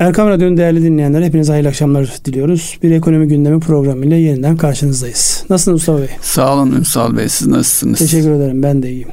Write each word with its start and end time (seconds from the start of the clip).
Erkam 0.00 0.28
Radyo'nun 0.28 0.56
değerli 0.56 0.82
dinleyenler 0.82 1.22
hepinize 1.22 1.52
hayırlı 1.52 1.68
akşamlar 1.68 2.14
diliyoruz. 2.24 2.78
Bir 2.82 2.90
ekonomi 2.90 3.28
gündemi 3.28 3.60
programıyla 3.60 4.16
yeniden 4.16 4.56
karşınızdayız. 4.56 5.44
Nasılsınız 5.50 5.78
Mustafa 5.78 5.98
Bey? 5.98 6.08
Sağ 6.22 6.54
olun 6.54 6.72
Ünsal 6.72 7.16
Bey. 7.16 7.28
Siz 7.28 7.46
nasılsınız? 7.46 7.98
Teşekkür 7.98 8.30
ederim. 8.30 8.62
Ben 8.62 8.82
de 8.82 8.90
iyiyim. 8.90 9.08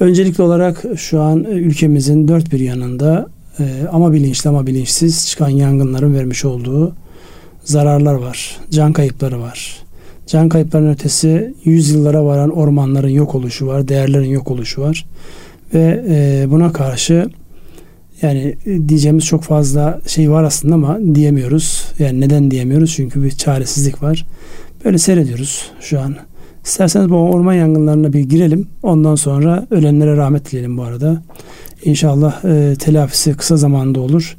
Öncelikli 0.00 0.42
olarak 0.42 0.84
şu 0.96 1.20
an 1.20 1.44
ülkemizin 1.44 2.28
dört 2.28 2.52
bir 2.52 2.60
yanında 2.60 3.26
e, 3.58 3.64
ama 3.92 4.12
bilinçli 4.12 4.50
ama 4.50 4.66
bilinçsiz 4.66 5.28
çıkan 5.28 5.48
yangınların 5.48 6.14
vermiş 6.14 6.44
olduğu 6.44 6.92
zararlar 7.64 8.14
var. 8.14 8.56
Can 8.70 8.92
kayıpları 8.92 9.40
var. 9.40 9.76
Can 10.26 10.48
kayıplarının 10.48 10.92
ötesi 10.92 11.54
yüzyıllara 11.64 12.24
varan 12.24 12.50
ormanların 12.50 13.08
yok 13.08 13.34
oluşu 13.34 13.66
var. 13.66 13.88
Değerlerin 13.88 14.30
yok 14.30 14.50
oluşu 14.50 14.82
var. 14.82 15.06
Ve 15.74 16.04
e, 16.08 16.46
buna 16.50 16.72
karşı 16.72 17.28
yani 18.22 18.56
e, 18.66 18.88
diyeceğimiz 18.88 19.24
çok 19.24 19.42
fazla 19.42 20.00
şey 20.06 20.30
var 20.30 20.44
aslında 20.44 20.74
ama 20.74 20.98
diyemiyoruz. 21.14 21.84
Yani 21.98 22.20
neden 22.20 22.50
diyemiyoruz? 22.50 22.92
Çünkü 22.92 23.22
bir 23.22 23.30
çaresizlik 23.30 24.02
var. 24.02 24.26
Böyle 24.84 24.98
seyrediyoruz 24.98 25.70
şu 25.80 26.00
an. 26.00 26.16
İsterseniz 26.64 27.10
bu 27.10 27.16
orman 27.16 27.54
yangınlarına 27.54 28.12
bir 28.12 28.20
girelim. 28.20 28.66
Ondan 28.82 29.14
sonra 29.14 29.66
ölenlere 29.70 30.16
rahmet 30.16 30.50
dileyelim 30.50 30.76
bu 30.76 30.82
arada. 30.82 31.22
İnşallah 31.84 32.44
e, 32.44 32.76
telafisi 32.78 33.34
kısa 33.34 33.56
zamanda 33.56 34.00
olur. 34.00 34.36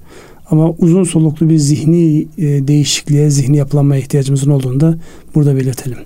Ama 0.51 0.71
uzun 0.71 1.03
soluklu 1.03 1.49
bir 1.49 1.57
zihni 1.57 2.27
e, 2.37 2.67
değişikliğe, 2.67 3.29
zihni 3.29 3.57
yapılanmaya 3.57 4.01
ihtiyacımızın 4.01 4.51
olduğunu 4.51 4.79
da 4.79 4.98
burada 5.35 5.55
belirtelim. 5.55 5.98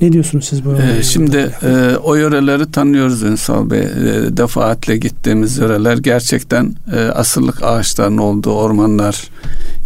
Ne 0.00 0.12
diyorsunuz 0.12 0.44
siz 0.44 0.64
bu? 0.64 0.74
Ee, 0.74 1.02
şimdi 1.02 1.54
e, 1.62 1.96
o 1.96 2.14
yöreleri 2.14 2.70
tanıyoruz 2.70 3.22
Ünsal 3.22 3.70
Bey. 3.70 3.80
E, 3.80 4.36
defaatle 4.36 4.96
gittiğimiz 4.96 5.58
yöreler 5.58 5.98
gerçekten 5.98 6.74
e, 6.92 7.00
asırlık 7.00 7.62
ağaçların 7.62 8.18
olduğu 8.18 8.52
ormanlar 8.52 9.30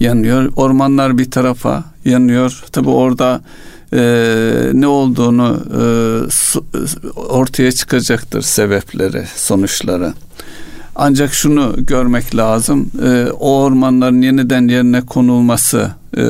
yanıyor. 0.01 0.52
Ormanlar 0.56 1.18
bir 1.18 1.30
tarafa 1.30 1.84
yanıyor. 2.04 2.62
Tabi 2.73 2.88
orada 2.88 3.40
e, 3.93 4.01
ne 4.73 4.87
olduğunu 4.87 5.60
e, 5.70 5.82
su, 6.30 6.65
ortaya 7.16 7.73
çıkacaktır 7.73 8.42
sebepleri, 8.42 9.24
sonuçları. 9.37 10.13
Ancak 11.02 11.34
şunu 11.34 11.74
görmek 11.79 12.37
lazım. 12.37 12.90
E, 13.04 13.26
o 13.40 13.62
ormanların 13.62 14.23
yeniden 14.23 14.68
yerine 14.68 15.01
konulması 15.01 15.90
e, 16.16 16.24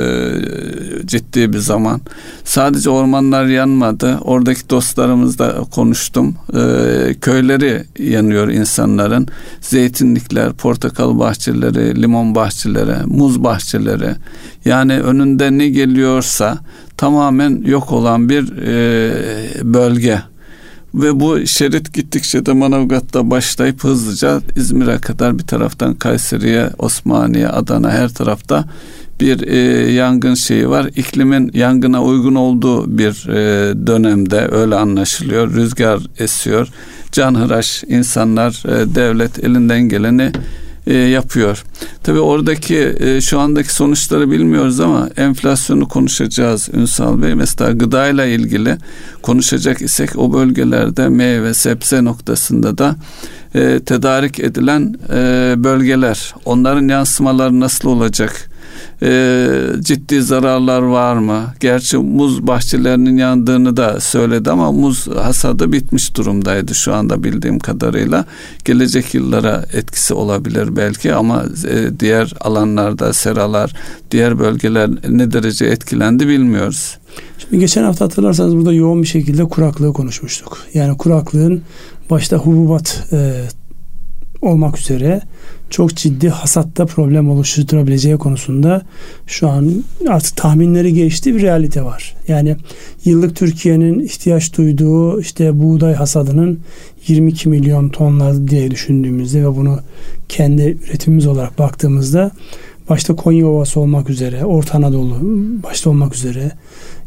ciddi 1.06 1.52
bir 1.52 1.58
zaman. 1.58 2.00
Sadece 2.44 2.90
ormanlar 2.90 3.46
yanmadı. 3.46 4.18
Oradaki 4.24 4.70
dostlarımızla 4.70 5.64
konuştum. 5.64 6.34
E, 6.54 7.14
köyleri 7.20 7.84
yanıyor 7.98 8.48
insanların. 8.48 9.28
Zeytinlikler, 9.60 10.52
portakal 10.52 11.18
bahçeleri, 11.18 12.02
limon 12.02 12.34
bahçeleri, 12.34 13.06
muz 13.06 13.44
bahçeleri. 13.44 14.14
Yani 14.64 15.00
önünde 15.00 15.58
ne 15.58 15.68
geliyorsa 15.68 16.58
tamamen 16.96 17.62
yok 17.64 17.92
olan 17.92 18.28
bir 18.28 18.52
e, 18.66 19.12
bölge 19.74 20.22
ve 20.94 21.20
bu 21.20 21.46
şerit 21.46 21.94
gittikçe 21.94 22.46
de 22.46 22.52
Manavgat'ta 22.52 23.30
başlayıp 23.30 23.84
hızlıca 23.84 24.40
İzmir'e 24.56 24.98
kadar 24.98 25.38
bir 25.38 25.44
taraftan 25.44 25.94
Kayseri'ye, 25.94 26.70
Osmaniye, 26.78 27.48
Adana 27.48 27.90
her 27.90 28.08
tarafta 28.08 28.64
bir 29.20 29.48
e, 29.48 29.56
yangın 29.92 30.34
şeyi 30.34 30.68
var. 30.68 30.90
İklimin 30.96 31.50
yangına 31.54 32.02
uygun 32.02 32.34
olduğu 32.34 32.98
bir 32.98 33.28
e, 33.28 33.74
dönemde 33.86 34.48
öyle 34.52 34.74
anlaşılıyor. 34.74 35.54
Rüzgar 35.54 36.00
esiyor. 36.18 36.68
Canhıraş 37.12 37.84
insanlar, 37.88 38.62
e, 38.68 38.94
devlet 38.94 39.44
elinden 39.44 39.82
geleni 39.82 40.32
e, 40.90 40.94
yapıyor. 40.94 41.64
Tabii 42.02 42.20
oradaki 42.20 42.94
e, 43.00 43.20
şu 43.20 43.40
andaki 43.40 43.74
sonuçları 43.74 44.30
bilmiyoruz 44.30 44.80
ama 44.80 45.10
enflasyonu 45.16 45.88
konuşacağız 45.88 46.68
Ünsal 46.72 47.22
Bey. 47.22 47.34
Mesela 47.34 47.72
gıdayla 47.72 48.24
ilgili 48.24 48.76
konuşacak 49.22 49.82
isek 49.82 50.18
o 50.18 50.32
bölgelerde 50.32 51.08
meyve 51.08 51.54
sebze 51.54 52.04
noktasında 52.04 52.78
da 52.78 52.96
e, 53.54 53.80
tedarik 53.80 54.40
edilen 54.40 54.94
e, 55.12 55.54
bölgeler 55.56 56.34
onların 56.44 56.88
yansımaları 56.88 57.60
nasıl 57.60 57.88
olacak? 57.88 58.49
E, 59.02 59.48
ciddi 59.80 60.22
zararlar 60.22 60.82
var 60.82 61.16
mı? 61.16 61.54
Gerçi 61.60 61.96
muz 61.96 62.46
bahçelerinin 62.46 63.16
yandığını 63.16 63.76
da 63.76 64.00
söyledi 64.00 64.50
ama 64.50 64.72
muz 64.72 65.08
hasadı 65.08 65.72
bitmiş 65.72 66.16
durumdaydı 66.16 66.74
şu 66.74 66.94
anda 66.94 67.24
bildiğim 67.24 67.58
kadarıyla. 67.58 68.24
Gelecek 68.64 69.14
yıllara 69.14 69.64
etkisi 69.72 70.14
olabilir 70.14 70.76
belki 70.76 71.14
ama 71.14 71.44
e, 71.68 72.00
diğer 72.00 72.34
alanlarda 72.40 73.12
seralar, 73.12 73.72
diğer 74.10 74.38
bölgeler 74.38 74.90
ne 75.08 75.32
derece 75.32 75.66
etkilendi 75.66 76.28
bilmiyoruz. 76.28 76.98
Şimdi 77.38 77.58
geçen 77.58 77.84
hafta 77.84 78.04
hatırlarsanız 78.04 78.56
burada 78.56 78.72
yoğun 78.72 79.02
bir 79.02 79.08
şekilde 79.08 79.44
kuraklığı 79.44 79.92
konuşmuştuk. 79.92 80.58
Yani 80.74 80.96
kuraklığın 80.96 81.62
başta 82.10 82.36
hububat 82.36 83.08
e, 83.12 83.48
olmak 84.42 84.78
üzere 84.78 85.22
çok 85.70 85.96
ciddi 85.96 86.28
hasatta 86.28 86.86
problem 86.86 87.30
oluşturabileceği 87.30 88.16
konusunda 88.16 88.82
şu 89.26 89.48
an 89.48 89.84
artık 90.08 90.36
tahminleri 90.36 90.94
geçti 90.94 91.34
bir 91.34 91.42
realite 91.42 91.84
var. 91.84 92.16
Yani 92.28 92.56
yıllık 93.04 93.36
Türkiye'nin 93.36 94.00
ihtiyaç 94.00 94.56
duyduğu 94.56 95.20
işte 95.20 95.58
buğday 95.62 95.94
hasadının 95.94 96.60
22 97.06 97.48
milyon 97.48 97.88
tonlar 97.88 98.48
diye 98.48 98.70
düşündüğümüzde 98.70 99.42
ve 99.42 99.56
bunu 99.56 99.78
kendi 100.28 100.62
üretimimiz 100.62 101.26
olarak 101.26 101.58
baktığımızda 101.58 102.30
başta 102.88 103.16
Konya 103.16 103.46
Ovası 103.46 103.80
olmak 103.80 104.10
üzere, 104.10 104.44
Orta 104.44 104.78
Anadolu 104.78 105.18
başta 105.62 105.90
olmak 105.90 106.14
üzere 106.14 106.52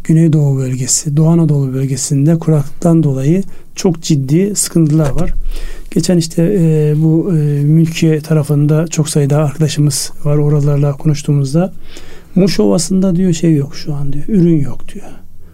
Güneydoğu 0.04 0.58
bölgesi, 0.58 1.18
Doğu 1.18 1.28
Anadolu 1.28 1.74
bölgesinde 1.74 2.40
kuraklıktan 2.40 3.04
dolayı 3.04 3.44
çok 3.76 4.02
ciddi 4.02 4.56
sıkıntılar 4.56 5.10
var. 5.10 5.34
Geçen 5.92 6.18
işte 6.18 6.44
e, 6.60 6.94
bu 6.98 7.32
e, 7.32 7.64
mülkiye 7.64 8.22
tarafında 8.22 8.88
çok 8.88 9.10
sayıda 9.10 9.38
arkadaşımız 9.38 10.12
var 10.24 10.38
oralarla 10.38 10.92
konuştuğumuzda 10.94 11.74
Muş 12.36 12.60
Ovası'nda 12.60 13.16
diyor 13.16 13.34
şey 13.34 13.56
yok 13.56 13.76
şu 13.76 13.94
an 13.94 14.14
diyor. 14.14 14.26
Ürün 14.28 14.60
yok 14.60 14.94
diyor. 14.94 15.06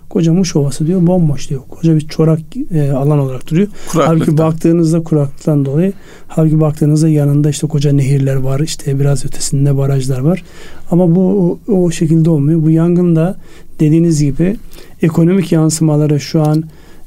Koca 0.10 0.34
Muş 0.34 0.56
Ovası 0.56 0.88
diyor 0.88 1.08
bomboş 1.08 1.50
diyor. 1.50 1.62
Koca 1.70 1.96
bir 1.96 2.02
çorak 2.02 2.40
e, 2.74 2.92
alan 2.92 3.20
olarak 3.20 3.50
duruyor. 3.52 3.68
Halbuki 3.88 4.38
baktığınızda 4.38 5.04
kuraklıktan 5.04 5.66
dolayı 5.66 5.94
halbuki 6.28 6.60
baktığınızda 6.60 7.10
yanında 7.10 7.50
işte 7.50 7.68
koca 7.68 7.92
nehirler 7.92 8.36
var. 8.36 8.60
işte 8.60 9.00
biraz 9.00 9.26
ötesinde 9.26 9.78
barajlar 9.78 10.20
var. 10.20 10.44
Ama 10.92 11.16
bu 11.16 11.60
o, 11.68 11.74
o 11.74 11.92
şekilde 11.92 12.30
olmuyor. 12.30 12.64
Bu 12.64 12.70
yangında 12.70 13.38
dediğiniz 13.80 14.24
gibi 14.24 14.56
ekonomik 15.02 15.52
yansımaları 15.52 16.20
şu 16.20 16.42
an 16.42 16.64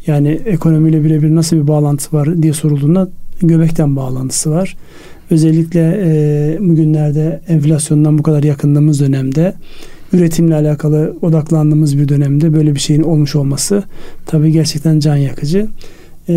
yani 0.07 0.29
ekonomiyle 0.29 1.05
birebir 1.05 1.34
nasıl 1.34 1.57
bir 1.57 1.69
bağlantısı 1.69 2.17
var 2.17 2.43
diye 2.43 2.53
sorulduğunda 2.53 3.09
göbekten 3.43 3.97
bağlantısı 3.97 4.51
var. 4.51 4.77
Özellikle 5.31 6.01
e, 6.05 6.59
bugünlerde 6.61 7.41
enflasyondan 7.49 8.19
bu 8.19 8.23
kadar 8.23 8.43
yakındığımız 8.43 9.01
dönemde 9.01 9.55
üretimle 10.12 10.55
alakalı 10.55 11.17
odaklandığımız 11.23 11.99
bir 11.99 12.09
dönemde 12.09 12.53
böyle 12.53 12.75
bir 12.75 12.81
şeyin 12.81 13.03
olmuş 13.03 13.37
olması 13.37 13.83
tabii 14.27 14.53
gerçekten 14.53 15.00
can 15.00 15.17
yakıcı. 15.17 15.69
E, 16.28 16.34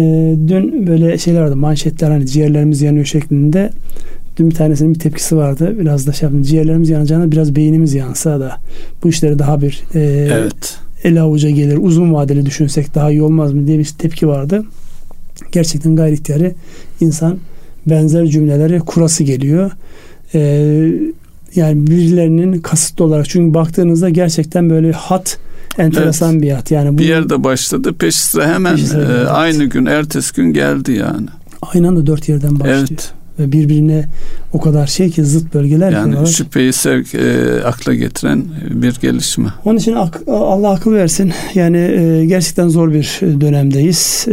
dün 0.47 0.87
böyle 0.87 1.17
şeyler 1.17 1.41
vardı 1.41 1.55
manşetler 1.55 2.11
hani 2.11 2.27
ciğerlerimiz 2.27 2.81
yanıyor 2.81 3.05
şeklinde 3.05 3.71
Dün 4.37 4.49
bir 4.49 4.55
tanesinin 4.55 4.93
bir 4.93 4.99
tepkisi 4.99 5.37
vardı. 5.37 5.75
Biraz 5.79 6.07
da 6.07 6.13
şey 6.13 6.25
yaptım. 6.25 6.43
Ciğerlerimiz 6.43 6.89
yanacağına 6.89 7.31
biraz 7.31 7.55
beynimiz 7.55 7.93
yansa 7.93 8.39
da 8.39 8.57
bu 9.03 9.09
işleri 9.09 9.39
daha 9.39 9.61
bir 9.61 9.83
e, 9.93 9.99
evet. 10.33 10.77
ele 11.03 11.21
avuca 11.21 11.49
gelir. 11.49 11.77
Uzun 11.77 12.13
vadeli 12.13 12.45
düşünsek 12.45 12.95
daha 12.95 13.11
iyi 13.11 13.21
olmaz 13.21 13.53
mı 13.53 13.67
diye 13.67 13.79
bir 13.79 13.85
tepki 13.85 14.27
vardı. 14.27 14.65
Gerçekten 15.51 15.95
gayri 15.95 16.13
ihtiyari 16.13 16.55
insan 17.01 17.37
benzer 17.85 18.25
cümleleri 18.25 18.79
kurası 18.79 19.23
geliyor. 19.23 19.71
Ee, 20.33 20.91
yani 21.55 21.87
birilerinin 21.87 22.61
kasıtlı 22.61 23.05
olarak 23.05 23.29
çünkü 23.29 23.53
baktığınızda 23.53 24.09
gerçekten 24.09 24.69
böyle 24.69 24.91
hat 24.91 25.37
enteresan 25.77 26.33
evet. 26.33 26.41
bir 26.41 26.51
hat. 26.51 26.71
Yani 26.71 26.93
bu, 26.93 26.97
bir 26.97 27.05
yerde 27.05 27.43
başladı 27.43 27.93
peş 27.93 28.15
sıra 28.15 28.47
hemen 28.47 28.75
peş 28.75 28.85
sıra 28.85 29.21
e, 29.21 29.27
aynı 29.27 29.65
gün 29.65 29.85
ertesi 29.85 30.35
gün 30.35 30.53
geldi 30.53 30.91
yani. 30.91 31.27
Aynı 31.61 31.87
anda 31.87 32.07
dört 32.07 32.29
yerden 32.29 32.59
başlıyor. 32.59 32.85
Evet 32.89 33.13
ve 33.39 33.51
birbirine 33.51 34.05
o 34.53 34.61
kadar 34.61 34.87
şey 34.87 35.09
ki 35.09 35.25
zıt 35.25 35.53
bölgeler 35.53 35.91
yani 35.91 36.23
ki 36.23 36.33
şüpheyi 36.33 36.73
sevk 36.73 37.15
e, 37.15 37.63
akla 37.65 37.93
getiren 37.93 38.43
bir 38.69 38.95
gelişme. 39.01 39.47
Onun 39.65 39.77
için 39.77 39.93
ak, 39.93 40.21
Allah 40.27 40.69
akıl 40.69 40.93
versin. 40.93 41.31
Yani 41.53 41.77
e, 41.77 42.25
gerçekten 42.25 42.67
zor 42.67 42.93
bir 42.93 43.19
dönemdeyiz. 43.41 44.25
E, 44.27 44.31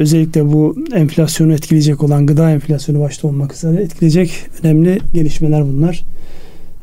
özellikle 0.00 0.52
bu 0.52 0.76
enflasyonu 0.94 1.52
etkileyecek 1.52 2.02
olan 2.02 2.26
gıda 2.26 2.50
enflasyonu 2.50 3.00
başta 3.00 3.28
olmak 3.28 3.54
üzere 3.54 3.82
etkileyecek 3.82 4.46
önemli 4.62 4.98
gelişmeler 5.14 5.64
bunlar. 5.64 6.04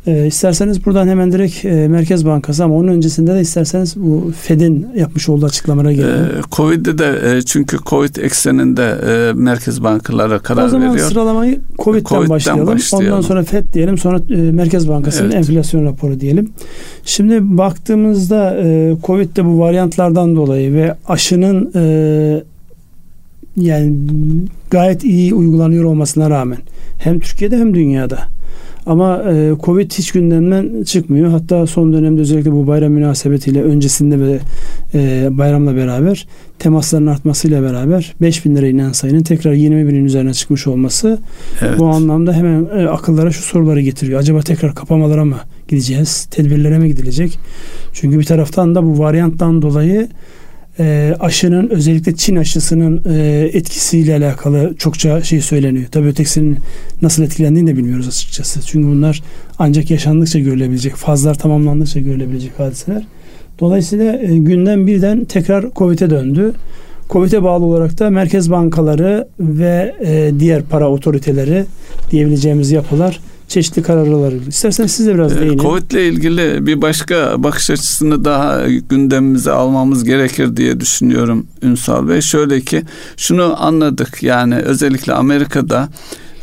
E, 0.07 0.27
isterseniz 0.27 0.85
buradan 0.85 1.07
hemen 1.07 1.31
direkt 1.31 1.65
e, 1.65 1.87
Merkez 1.87 2.25
Bankası 2.25 2.63
ama 2.63 2.75
onun 2.75 2.87
öncesinde 2.87 3.35
de 3.35 3.41
isterseniz 3.41 3.95
bu 3.97 4.31
Fed'in 4.41 4.87
yapmış 4.95 5.29
olduğu 5.29 5.45
açıklamalara 5.45 5.93
gelelim. 5.93 6.25
E, 6.25 6.41
Covid'de 6.51 6.97
de 6.97 7.37
e, 7.37 7.41
çünkü 7.41 7.77
Covid 7.85 8.15
ekseninde 8.15 8.97
e, 9.07 9.33
merkez 9.33 9.83
bankaları 9.83 10.39
karar 10.39 10.57
veriyor. 10.57 10.67
O 10.67 10.71
zaman 10.71 10.93
veriyor. 10.93 11.09
sıralamayı 11.09 11.59
Covid'den, 11.79 12.09
Covid'den 12.09 12.29
başlayalım. 12.29 12.67
başlayalım. 12.67 13.13
Ondan 13.13 13.27
sonra 13.27 13.43
Fed 13.43 13.73
diyelim 13.73 13.97
sonra 13.97 14.21
e, 14.29 14.35
Merkez 14.35 14.89
Bankası'nın 14.89 15.31
evet. 15.31 15.49
enflasyon 15.49 15.85
raporu 15.85 16.19
diyelim. 16.19 16.49
Şimdi 17.05 17.57
baktığımızda 17.57 18.57
e, 18.63 18.95
Covid'de 19.03 19.45
bu 19.45 19.59
varyantlardan 19.59 20.35
dolayı 20.35 20.73
ve 20.73 20.95
aşının 21.07 21.71
e, 21.75 22.43
yani 23.57 23.93
gayet 24.69 25.03
iyi 25.03 25.33
uygulanıyor 25.33 25.83
olmasına 25.83 26.29
rağmen 26.29 26.57
hem 26.97 27.19
Türkiye'de 27.19 27.57
hem 27.57 27.75
dünyada 27.75 28.36
ama 28.87 29.23
e, 29.23 29.53
Covid 29.63 29.91
hiç 29.91 30.11
gündemden 30.11 30.83
çıkmıyor. 30.83 31.29
Hatta 31.29 31.67
son 31.67 31.93
dönemde 31.93 32.21
özellikle 32.21 32.51
bu 32.51 32.67
bayram 32.67 32.91
münasebetiyle 32.91 33.63
öncesinde 33.63 34.19
ve 34.19 34.39
e, 34.93 35.27
bayramla 35.31 35.75
beraber 35.75 36.27
temasların 36.59 37.07
artmasıyla 37.07 37.63
beraber 37.63 38.13
5 38.21 38.45
bin 38.45 38.55
lira 38.55 38.67
inen 38.67 38.91
sayının 38.91 39.23
tekrar 39.23 39.53
20 39.53 39.87
binin 39.87 40.05
üzerine 40.05 40.33
çıkmış 40.33 40.67
olması 40.67 41.19
evet. 41.61 41.79
bu 41.79 41.87
anlamda 41.87 42.33
hemen 42.33 42.67
e, 42.77 42.87
akıllara 42.87 43.31
şu 43.31 43.41
soruları 43.41 43.81
getiriyor. 43.81 44.19
Acaba 44.19 44.41
tekrar 44.41 44.75
kapamalara 44.75 45.25
mı 45.25 45.37
gideceğiz? 45.67 46.25
Tedbirlere 46.25 46.79
mi 46.79 46.87
gidilecek? 46.87 47.39
Çünkü 47.93 48.19
bir 48.19 48.25
taraftan 48.25 48.75
da 48.75 48.83
bu 48.83 48.99
varyanttan 48.99 49.61
dolayı 49.61 50.07
e, 50.79 51.15
aşının 51.19 51.69
özellikle 51.69 52.15
Çin 52.15 52.35
aşısının 52.35 53.01
e, 53.09 53.49
etkisiyle 53.53 54.15
alakalı 54.15 54.75
çokça 54.77 55.23
şey 55.23 55.41
söyleniyor. 55.41 55.85
Tabii 55.91 56.07
ötekisinin 56.07 56.57
nasıl 57.01 57.23
etkilendiğini 57.23 57.69
de 57.69 57.77
bilmiyoruz 57.77 58.07
açıkçası. 58.07 58.61
Çünkü 58.61 58.87
bunlar 58.87 59.23
ancak 59.59 59.91
yaşandıkça 59.91 60.39
görülebilecek, 60.39 60.95
fazlar 60.95 61.33
tamamlandıkça 61.33 61.99
görülebilecek 61.99 62.59
hadiseler. 62.59 63.03
Dolayısıyla 63.59 64.17
e, 64.17 64.37
günden 64.37 64.87
birden 64.87 65.25
tekrar 65.25 65.65
Covid'e 65.75 66.09
döndü. 66.09 66.53
Covid'e 67.09 67.43
bağlı 67.43 67.65
olarak 67.65 67.99
da 67.99 68.09
merkez 68.09 68.51
bankaları 68.51 69.27
ve 69.39 69.95
e, 70.05 70.31
diğer 70.39 70.61
para 70.63 70.89
otoriteleri 70.89 71.65
diyebileceğimiz 72.11 72.71
yapılar 72.71 73.19
çeşitli 73.47 73.83
kararlar 73.83 74.33
İsterseniz 74.47 74.91
siz 74.91 75.07
de 75.07 75.13
biraz 75.13 75.37
ee, 75.37 75.39
değinin. 75.39 75.57
Covid 75.57 75.91
ile 75.91 76.07
ilgili 76.07 76.65
bir 76.65 76.81
başka 76.81 77.43
bakış 77.43 77.69
açısını 77.69 78.25
daha 78.25 78.61
gündemimize 78.89 79.51
almamız 79.51 80.03
gerekir 80.03 80.57
diye 80.57 80.79
düşünüyorum 80.79 81.47
Ünsal 81.61 82.09
Bey. 82.09 82.21
Şöyle 82.21 82.61
ki 82.61 82.83
şunu 83.17 83.63
anladık 83.65 84.23
yani 84.23 84.55
özellikle 84.55 85.13
Amerika'da 85.13 85.89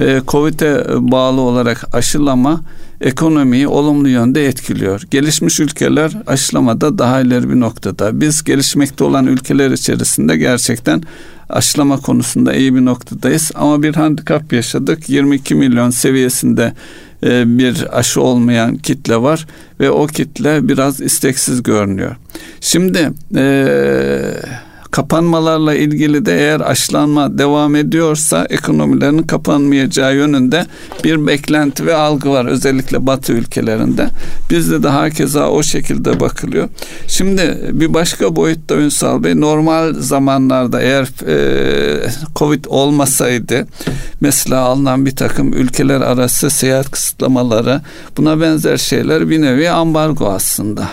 e, 0.00 0.20
Covid'e 0.28 0.84
bağlı 0.98 1.40
olarak 1.40 1.94
aşılama 1.94 2.60
ekonomiyi 3.00 3.68
olumlu 3.68 4.08
yönde 4.08 4.46
etkiliyor. 4.46 5.02
Gelişmiş 5.10 5.60
ülkeler 5.60 6.12
aşılamada 6.26 6.98
daha 6.98 7.20
ileri 7.20 7.50
bir 7.50 7.60
noktada. 7.60 8.20
Biz 8.20 8.44
gelişmekte 8.44 9.04
olan 9.04 9.26
ülkeler 9.26 9.70
içerisinde 9.70 10.36
gerçekten 10.36 11.02
aşılama 11.48 11.96
konusunda 11.96 12.54
iyi 12.54 12.74
bir 12.74 12.84
noktadayız. 12.84 13.50
Ama 13.54 13.82
bir 13.82 13.94
handikap 13.94 14.52
yaşadık. 14.52 15.08
22 15.08 15.54
milyon 15.54 15.90
seviyesinde 15.90 16.72
e, 17.22 17.58
bir 17.58 17.98
aşı 17.98 18.20
olmayan 18.20 18.76
kitle 18.76 19.16
var 19.22 19.46
ve 19.80 19.90
o 19.90 20.06
kitle 20.06 20.68
biraz 20.68 21.00
isteksiz 21.00 21.62
görünüyor. 21.62 22.16
Şimdi 22.60 23.10
eee 23.34 24.42
kapanmalarla 24.94 25.74
ilgili 25.74 26.26
de 26.26 26.38
eğer 26.38 26.60
aşılanma 26.60 27.38
devam 27.38 27.76
ediyorsa 27.76 28.46
ekonomilerin 28.50 29.22
kapanmayacağı 29.22 30.16
yönünde 30.16 30.66
bir 31.04 31.26
beklenti 31.26 31.86
ve 31.86 31.94
algı 31.94 32.30
var 32.30 32.46
özellikle 32.46 33.06
Batı 33.06 33.32
ülkelerinde. 33.32 34.08
Bizde 34.50 34.82
de 34.82 34.88
hakeza 34.88 35.50
o 35.50 35.62
şekilde 35.62 36.20
bakılıyor. 36.20 36.68
Şimdi 37.08 37.70
bir 37.72 37.94
başka 37.94 38.36
boyutta 38.36 38.74
Ünsal 38.74 39.24
Bey 39.24 39.40
normal 39.40 39.94
zamanlarda 39.94 40.82
eğer 40.82 41.08
e, 41.26 42.10
Covid 42.36 42.64
olmasaydı 42.68 43.66
mesela 44.20 44.60
alınan 44.60 45.06
bir 45.06 45.16
takım 45.16 45.52
ülkeler 45.52 46.00
arası 46.00 46.50
seyahat 46.50 46.90
kısıtlamaları 46.90 47.80
buna 48.16 48.40
benzer 48.40 48.76
şeyler 48.76 49.30
bir 49.30 49.42
nevi 49.42 49.70
ambargo 49.70 50.28
aslında 50.28 50.88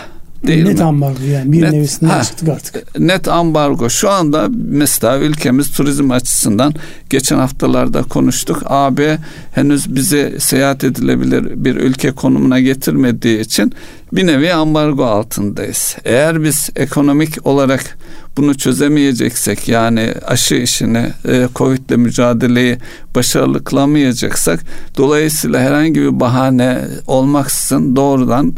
değil 0.46 0.64
net 0.64 0.78
mi? 0.78 0.84
ambargo 0.84 1.24
yani 1.24 1.52
bir 1.52 1.62
net, 1.62 1.72
nevisinden 1.72 2.10
ha, 2.10 2.22
çıktık 2.22 2.48
artık. 2.48 3.00
Net 3.00 3.28
ambargo. 3.28 3.90
Şu 3.90 4.10
anda 4.10 4.48
mesela 4.68 5.18
ülkemiz 5.18 5.70
turizm 5.70 6.10
açısından 6.10 6.74
geçen 7.10 7.36
haftalarda 7.36 8.02
konuştuk. 8.02 8.62
AB 8.66 9.18
henüz 9.54 9.94
bizi 9.94 10.36
seyahat 10.38 10.84
edilebilir 10.84 11.64
bir 11.64 11.76
ülke 11.76 12.12
konumuna 12.12 12.60
getirmediği 12.60 13.40
için 13.40 13.72
bir 14.12 14.26
nevi 14.26 14.54
ambargo 14.54 15.04
altındayız. 15.04 15.96
Eğer 16.04 16.44
biz 16.44 16.70
ekonomik 16.76 17.46
olarak 17.46 17.98
bunu 18.36 18.54
çözemeyeceksek 18.54 19.68
yani 19.68 20.14
aşı 20.26 20.54
işini 20.54 21.12
e, 21.28 21.48
Covid 21.54 21.90
ile 21.90 21.96
mücadeleyi 21.96 22.78
başarılı 23.14 23.64
kılamayacaksak 23.64 24.60
dolayısıyla 24.96 25.60
herhangi 25.60 26.00
bir 26.00 26.20
bahane 26.20 26.78
olmaksızın 27.06 27.96
doğrudan 27.96 28.54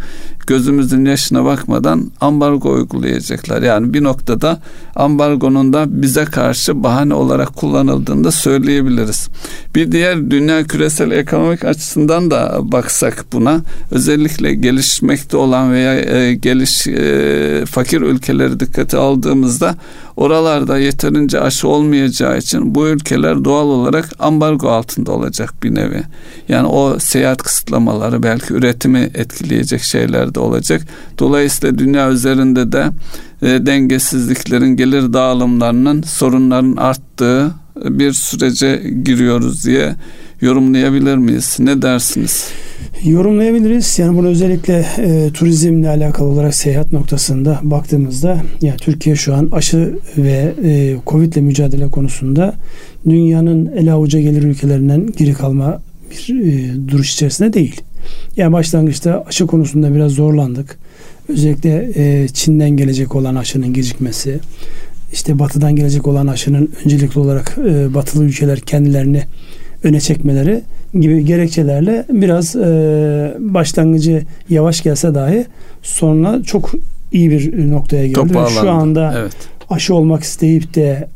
gözümüzün 0.46 1.04
yaşına 1.04 1.44
bakmadan 1.44 2.10
ambargo 2.20 2.72
uygulayacaklar. 2.72 3.62
Yani 3.62 3.94
bir 3.94 4.04
noktada 4.04 4.58
ambargonun 4.96 5.72
da 5.72 5.84
bize 5.88 6.24
karşı 6.24 6.82
bahane 6.82 7.14
olarak 7.14 7.56
kullanıldığını 7.56 8.24
da 8.24 8.30
söyleyebiliriz. 8.30 9.28
Bir 9.74 9.92
diğer 9.92 10.30
dünya 10.30 10.64
küresel 10.64 11.10
ekonomik 11.10 11.64
açısından 11.64 12.30
da 12.30 12.58
baksak 12.62 13.24
buna 13.32 13.60
özellikle 13.90 14.54
gelişmekte 14.54 15.36
olan 15.36 15.72
veya 15.72 15.94
e, 16.00 16.34
geliş 16.34 16.86
e, 16.86 17.64
fakir 17.66 18.00
ülkeleri 18.00 18.60
dikkate 18.60 18.96
aldığımızda 18.96 19.63
oralarda 20.16 20.78
yeterince 20.78 21.40
aşı 21.40 21.68
olmayacağı 21.68 22.38
için 22.38 22.74
bu 22.74 22.86
ülkeler 22.86 23.44
doğal 23.44 23.66
olarak 23.66 24.10
ambargo 24.18 24.68
altında 24.68 25.12
olacak 25.12 25.54
bir 25.62 25.74
nevi. 25.74 26.02
Yani 26.48 26.66
o 26.66 26.98
seyahat 26.98 27.42
kısıtlamaları 27.42 28.22
belki 28.22 28.54
üretimi 28.54 29.10
etkileyecek 29.14 29.82
şeyler 29.82 30.34
de 30.34 30.40
olacak. 30.40 30.82
Dolayısıyla 31.18 31.78
dünya 31.78 32.10
üzerinde 32.10 32.72
de 32.72 32.86
e, 33.42 33.66
dengesizliklerin 33.66 34.76
gelir 34.76 35.12
dağılımlarının 35.12 36.02
sorunların 36.02 36.76
arttığı 36.76 37.63
bir 37.76 38.12
sürece 38.12 38.82
giriyoruz 39.04 39.66
diye 39.66 39.94
yorumlayabilir 40.40 41.16
miyiz? 41.16 41.56
Ne 41.58 41.82
dersiniz? 41.82 42.48
Yorumlayabiliriz. 43.04 43.98
Yani 43.98 44.18
bunu 44.18 44.26
özellikle 44.26 44.86
e, 44.98 45.30
turizmle 45.34 45.88
alakalı 45.88 46.28
olarak 46.28 46.54
seyahat 46.54 46.92
noktasında 46.92 47.60
baktığımızda 47.62 48.42
yani 48.62 48.76
Türkiye 48.76 49.16
şu 49.16 49.34
an 49.34 49.48
aşı 49.52 49.98
ve 50.16 50.54
e, 50.64 50.96
Covid 51.06 51.32
ile 51.32 51.40
mücadele 51.40 51.90
konusunda 51.90 52.54
dünyanın 53.08 53.66
ele 53.66 53.92
avuca 53.92 54.20
gelir 54.20 54.42
ülkelerinden 54.42 55.12
geri 55.16 55.32
kalma 55.32 55.82
bir 56.10 56.42
e, 56.42 56.88
duruş 56.88 57.12
içerisinde 57.12 57.52
değil. 57.52 57.80
Yani 58.36 58.52
başlangıçta 58.52 59.24
aşı 59.28 59.46
konusunda 59.46 59.94
biraz 59.94 60.12
zorlandık. 60.12 60.78
Özellikle 61.28 61.92
e, 61.94 62.28
Çin'den 62.28 62.70
gelecek 62.70 63.14
olan 63.14 63.34
aşının 63.34 63.72
gecikmesi, 63.72 64.40
işte 65.14 65.38
batıdan 65.38 65.76
gelecek 65.76 66.06
olan 66.06 66.26
aşının 66.26 66.70
öncelikli 66.84 67.18
olarak 67.18 67.56
e, 67.66 67.94
batılı 67.94 68.24
ülkeler 68.24 68.60
kendilerini 68.60 69.22
öne 69.82 70.00
çekmeleri 70.00 70.62
gibi 71.00 71.24
gerekçelerle 71.24 72.04
biraz 72.08 72.56
e, 72.56 72.60
başlangıcı 73.38 74.22
yavaş 74.50 74.82
gelse 74.82 75.14
dahi 75.14 75.46
sonra 75.82 76.42
çok 76.42 76.74
iyi 77.12 77.30
bir 77.30 77.70
noktaya 77.70 78.06
geldi. 78.06 78.34
Ve 78.34 78.60
şu 78.60 78.70
anda 78.70 79.14
evet. 79.18 79.36
aşı 79.70 79.94
olmak 79.94 80.22
isteyip 80.22 80.74
de 80.74 81.08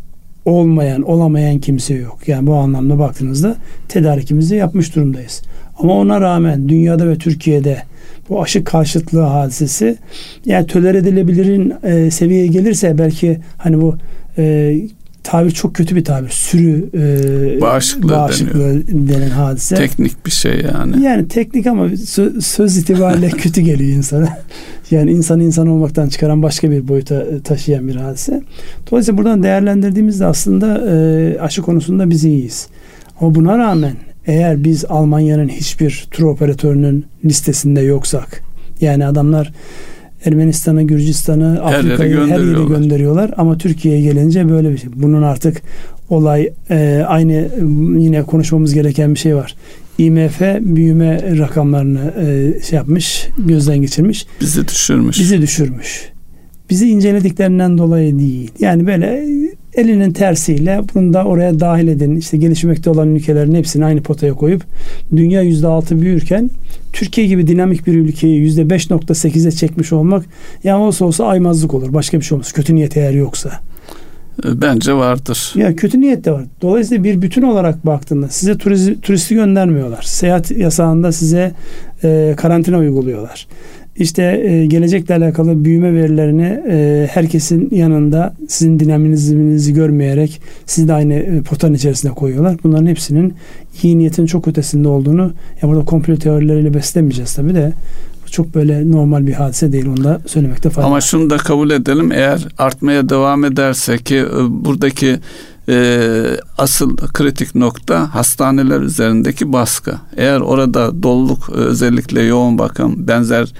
olmayan, 0.45 1.03
olamayan 1.03 1.59
kimse 1.59 1.95
yok. 1.95 2.19
Yani 2.27 2.47
bu 2.47 2.55
anlamda 2.55 2.99
baktığınızda 2.99 3.57
tedarikimizi 3.89 4.57
yapmış 4.57 4.97
durumdayız. 4.97 5.43
Ama 5.79 5.93
ona 5.93 6.21
rağmen 6.21 6.69
dünyada 6.69 7.09
ve 7.09 7.19
Türkiye'de 7.19 7.83
bu 8.29 8.43
aşı 8.43 8.65
karşıtlığı 8.65 9.23
hadisesi 9.23 9.97
yani 10.45 10.67
töler 10.67 10.95
edilebilirin 10.95 11.75
e, 11.83 12.11
seviyeye 12.11 12.47
gelirse 12.47 12.99
belki 12.99 13.41
hani 13.59 13.81
bu 13.81 13.97
e, 14.39 14.75
tabir 15.23 15.51
çok 15.51 15.75
kötü 15.75 15.97
bir 15.97 16.05
tabir. 16.05 16.29
Sürü 16.29 16.89
e, 16.95 17.61
bağışıklığı, 17.61 18.09
bağışıklığı 18.09 18.83
denen 18.89 19.31
hadise. 19.31 19.75
Teknik 19.75 20.27
bir 20.27 20.31
şey 20.31 20.61
yani. 20.75 21.05
Yani 21.05 21.29
teknik 21.29 21.67
ama 21.67 21.89
söz, 22.07 22.47
söz 22.47 22.77
itibariyle 22.77 23.29
kötü 23.31 23.61
geliyor 23.61 23.97
insana. 23.97 24.39
Yani 24.91 25.11
insan 25.11 25.41
insan 25.41 25.67
olmaktan 25.67 26.09
çıkaran 26.09 26.43
başka 26.43 26.71
bir 26.71 26.89
boyuta 26.89 27.25
taşıyan 27.45 27.89
bir 27.89 27.97
hadise. 27.97 28.43
Dolayısıyla 28.91 29.19
buradan 29.19 29.43
değerlendirdiğimizde 29.43 30.27
aslında 30.27 30.91
e, 30.91 31.39
aşı 31.41 31.63
konusunda 31.63 32.11
biz 32.11 32.25
iyiyiz. 32.25 32.67
Ama 33.21 33.35
buna 33.35 33.59
rağmen 33.59 33.95
eğer 34.29 34.65
biz 34.65 34.85
Almanya'nın 34.89 35.49
hiçbir 35.49 36.07
tur 36.11 36.25
operatörünün 36.25 37.07
listesinde 37.25 37.81
yoksak 37.81 38.43
yani 38.81 39.07
adamlar 39.07 39.53
Ermenistan'ı, 40.25 40.83
Gürcistan'ı, 40.83 41.63
Afrika'yı 41.65 42.17
her 42.17 42.39
yere 42.39 42.65
gönderiyorlar 42.65 43.31
ama 43.37 43.59
Türkiye'ye 43.59 44.03
gelince 44.03 44.49
böyle 44.49 44.73
bir 44.73 44.79
şey. 44.79 44.91
Bunun 44.95 45.23
artık 45.23 45.63
olay 46.11 46.53
e, 46.71 47.05
aynı 47.09 47.49
yine 47.99 48.23
konuşmamız 48.23 48.75
gereken 48.75 49.15
bir 49.15 49.19
şey 49.19 49.37
var. 49.37 49.55
IMF 49.99 50.41
büyüme 50.61 51.39
rakamlarını 51.39 52.15
e, 52.21 52.63
şey 52.63 52.77
yapmış, 52.77 53.29
gözden 53.39 53.79
geçirmiş. 53.79 54.27
Bizi 54.41 54.69
düşürmüş. 54.69 55.19
Bizi 55.19 55.43
düşürmüş. 55.43 56.09
Bizi 56.71 56.89
incelediklerinden 56.89 57.79
dolayı 57.79 58.19
değil. 58.19 58.51
Yani 58.61 58.87
böyle 58.87 59.27
elinin 59.79 60.13
tersiyle 60.13 60.81
bunu 60.95 61.13
da 61.13 61.25
oraya 61.25 61.61
dahil 61.61 61.89
edin. 61.89 62.17
İşte 62.17 62.37
gelişmekte 62.37 62.91
olan 62.91 63.15
ülkelerin 63.15 63.55
hepsini 63.55 63.85
aynı 63.85 64.03
potaya 64.03 64.35
koyup 64.35 64.63
dünya 65.17 65.43
yüzde 65.43 65.67
altı 65.67 66.01
büyürken 66.01 66.51
Türkiye 66.93 67.27
gibi 67.27 67.47
dinamik 67.47 67.87
bir 67.87 67.95
ülkeyi 67.95 68.39
yüzde 68.39 68.63
5.8'e 68.63 69.51
çekmiş 69.51 69.93
olmak 69.93 70.25
ya 70.65 70.79
olsa 70.79 71.05
olsa 71.05 71.27
aymazlık 71.27 71.75
olur. 71.75 71.95
Başka 71.95 72.21
bir 72.21 72.25
şey 72.25 72.37
olmaz. 72.37 72.53
Kötü 72.53 72.75
niyet 72.75 72.97
eğer 72.97 73.13
yoksa. 73.13 73.51
E, 74.45 74.61
bence 74.61 74.93
vardır. 74.93 75.53
Ya 75.55 75.77
kötü 75.77 76.01
niyet 76.01 76.25
de 76.25 76.33
var. 76.33 76.45
Dolayısıyla 76.63 77.05
bir 77.05 77.23
bütün 77.23 77.43
olarak 77.43 77.87
baktığında 77.87 78.29
size 78.29 78.59
turisti, 78.59 79.01
turisti 79.01 79.35
göndermiyorlar. 79.35 80.03
Seyahat 80.03 80.51
yasağında 80.51 81.13
size 81.13 81.53
e, 82.05 82.35
karantina 82.37 82.79
uyguluyorlar. 82.79 83.47
İşte 83.99 84.23
e, 84.23 84.67
gelecekle 84.67 85.15
alakalı 85.15 85.65
büyüme 85.65 85.95
verilerini 85.95 86.61
e, 86.69 87.09
herkesin 87.11 87.69
yanında 87.73 88.35
sizin 88.49 88.81
dinamizminizi 88.81 89.75
görmeyerek 89.75 90.41
sizi 90.67 90.89
de 90.89 90.93
aynı 90.93 91.15
e, 91.15 91.43
potanın 91.43 91.75
içerisine 91.75 92.11
koyuyorlar. 92.11 92.57
Bunların 92.65 92.87
hepsinin 92.87 93.35
iyi 93.83 93.99
niyetin 93.99 94.27
çok 94.27 94.49
ötesinde 94.49 94.89
olduğunu 94.89 95.33
ya 95.63 95.69
burada 95.69 95.85
komplo 95.85 96.17
teorileriyle 96.17 96.75
beslemeyeceğiz 96.75 97.35
tabii 97.35 97.55
de 97.55 97.73
çok 98.31 98.55
böyle 98.55 98.91
normal 98.91 99.27
bir 99.27 99.33
hadise 99.33 99.73
değil. 99.73 99.87
Onu 99.87 100.05
da 100.05 100.21
söylemekte 100.27 100.71
fayda 100.71 100.87
Ama 100.87 101.01
şunu 101.01 101.31
da 101.31 101.37
kabul 101.37 101.71
edelim. 101.71 102.13
Eğer 102.13 102.49
artmaya 102.59 103.09
devam 103.09 103.45
ederse 103.45 103.99
ki 103.99 104.17
e, 104.17 104.65
buradaki 104.65 105.19
e, 105.69 106.41
asıl 106.59 106.97
kritik 106.97 107.55
nokta 107.55 108.15
hastaneler 108.15 108.81
üzerindeki 108.81 109.53
baskı. 109.53 109.95
Eğer 110.17 110.41
orada 110.41 111.03
doluluk 111.03 111.51
özellikle 111.51 112.23
yoğun 112.23 112.59
bakım 112.59 113.09
benzer 113.09 113.53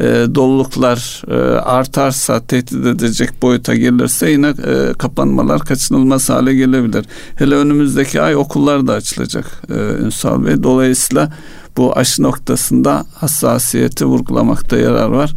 e, 0.00 0.04
doluluklar 0.34 1.22
e, 1.30 1.34
artarsa 1.58 2.40
tehdit 2.40 2.86
edecek 2.86 3.42
boyuta 3.42 3.74
gelirse 3.74 4.30
yine 4.30 4.48
e, 4.48 4.92
kapanmalar 4.98 5.60
kaçınılmaz 5.60 6.30
hale 6.30 6.54
gelebilir. 6.54 7.06
Hele 7.36 7.54
önümüzdeki 7.54 8.20
ay 8.20 8.36
okullar 8.36 8.86
da 8.86 8.92
açılacak 8.92 9.62
e, 9.70 9.74
Ünsal 10.04 10.46
Bey. 10.46 10.62
Dolayısıyla 10.62 11.32
bu 11.76 11.96
aşı 11.96 12.22
noktasında 12.22 13.04
hassasiyeti 13.14 14.04
vurgulamakta 14.04 14.76
yarar 14.76 15.08
var. 15.08 15.34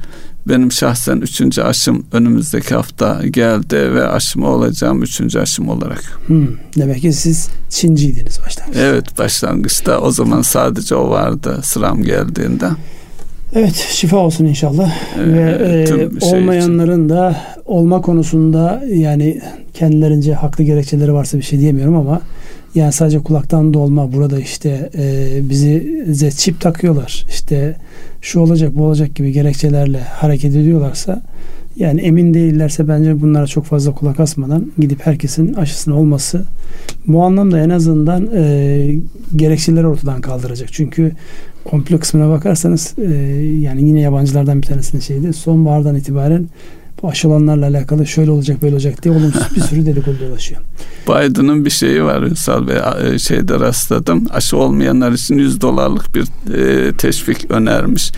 Benim 0.47 0.71
şahsen 0.71 1.17
üçüncü 1.17 1.61
aşım 1.61 2.05
önümüzdeki 2.11 2.75
hafta 2.75 3.21
geldi 3.27 3.93
ve 3.93 4.07
aşımı 4.07 4.47
olacağım 4.47 5.03
üçüncü 5.03 5.39
aşım 5.39 5.69
olarak. 5.69 6.19
Hmm, 6.27 6.47
demek 6.77 7.01
ki 7.01 7.13
siz 7.13 7.49
Çinciydiniz 7.69 8.39
başlangıçta. 8.45 8.81
Evet 8.83 9.17
başlangıçta 9.17 9.99
o 9.99 10.11
zaman 10.11 10.41
sadece 10.41 10.95
o 10.95 11.09
vardı 11.09 11.59
sıram 11.63 12.03
geldiğinde. 12.03 12.65
Evet 13.53 13.75
şifa 13.91 14.17
olsun 14.17 14.45
inşallah. 14.45 14.91
Ee, 15.19 15.33
Ve 15.33 16.19
şey 16.19 16.39
olmayanların 16.39 17.05
için. 17.05 17.09
da 17.09 17.35
olma 17.65 18.01
konusunda 18.01 18.83
yani 18.87 19.41
kendilerince 19.73 20.33
haklı 20.33 20.63
gerekçeleri 20.63 21.13
varsa 21.13 21.37
bir 21.37 21.43
şey 21.43 21.59
diyemiyorum 21.59 21.95
ama 21.95 22.21
yani 22.75 22.91
sadece 22.91 23.19
kulaktan 23.19 23.73
dolma 23.73 24.13
burada 24.13 24.39
işte 24.39 24.89
e, 24.97 25.39
bizi 25.49 26.31
çip 26.37 26.61
takıyorlar. 26.61 27.25
İşte 27.29 27.75
şu 28.21 28.39
olacak 28.39 28.71
bu 28.75 28.83
olacak 28.83 29.15
gibi 29.15 29.31
gerekçelerle 29.31 29.99
hareket 29.99 30.55
ediyorlarsa 30.55 31.21
yani 31.75 32.01
emin 32.01 32.33
değillerse 32.33 32.87
bence 32.87 33.21
bunlara 33.21 33.47
çok 33.47 33.65
fazla 33.65 33.93
kulak 33.93 34.19
asmadan 34.19 34.71
gidip 34.77 35.05
herkesin 35.05 35.53
aşısının 35.53 35.95
olması 35.95 36.45
bu 37.07 37.23
anlamda 37.23 37.59
en 37.59 37.69
azından 37.69 38.29
e, 38.33 38.95
gerekçeleri 39.35 39.87
ortadan 39.87 40.21
kaldıracak. 40.21 40.73
Çünkü 40.73 41.11
komplo 41.65 41.99
kısmına 41.99 42.29
bakarsanız 42.29 42.93
e, 42.97 43.13
yani 43.59 43.87
yine 43.87 44.01
yabancılardan 44.01 44.61
bir 44.61 44.67
tanesinin 44.67 45.01
şeydi. 45.01 45.33
Sonbahardan 45.33 45.95
itibaren 45.95 46.47
bu 47.03 47.09
aşılanlarla 47.09 47.67
alakalı 47.67 48.07
şöyle 48.07 48.31
olacak 48.31 48.61
böyle 48.61 48.75
olacak 48.75 49.03
diye 49.03 49.13
olumsuz 49.13 49.55
bir 49.55 49.61
sürü 49.61 49.85
dedikodu 49.85 50.19
dolaşıyor. 50.19 50.61
Biden'ın 51.07 51.65
bir 51.65 51.69
şeyi 51.69 52.03
var 52.03 52.21
Ünsal 52.21 52.67
Bey 52.67 52.77
e, 53.13 53.19
şeyde 53.19 53.59
rastladım. 53.59 54.27
Aşı 54.29 54.57
olmayanlar 54.57 55.11
için 55.11 55.37
100 55.37 55.61
dolarlık 55.61 56.15
bir 56.15 56.53
e, 56.53 56.93
teşvik 56.93 57.51
önermiş. 57.51 58.11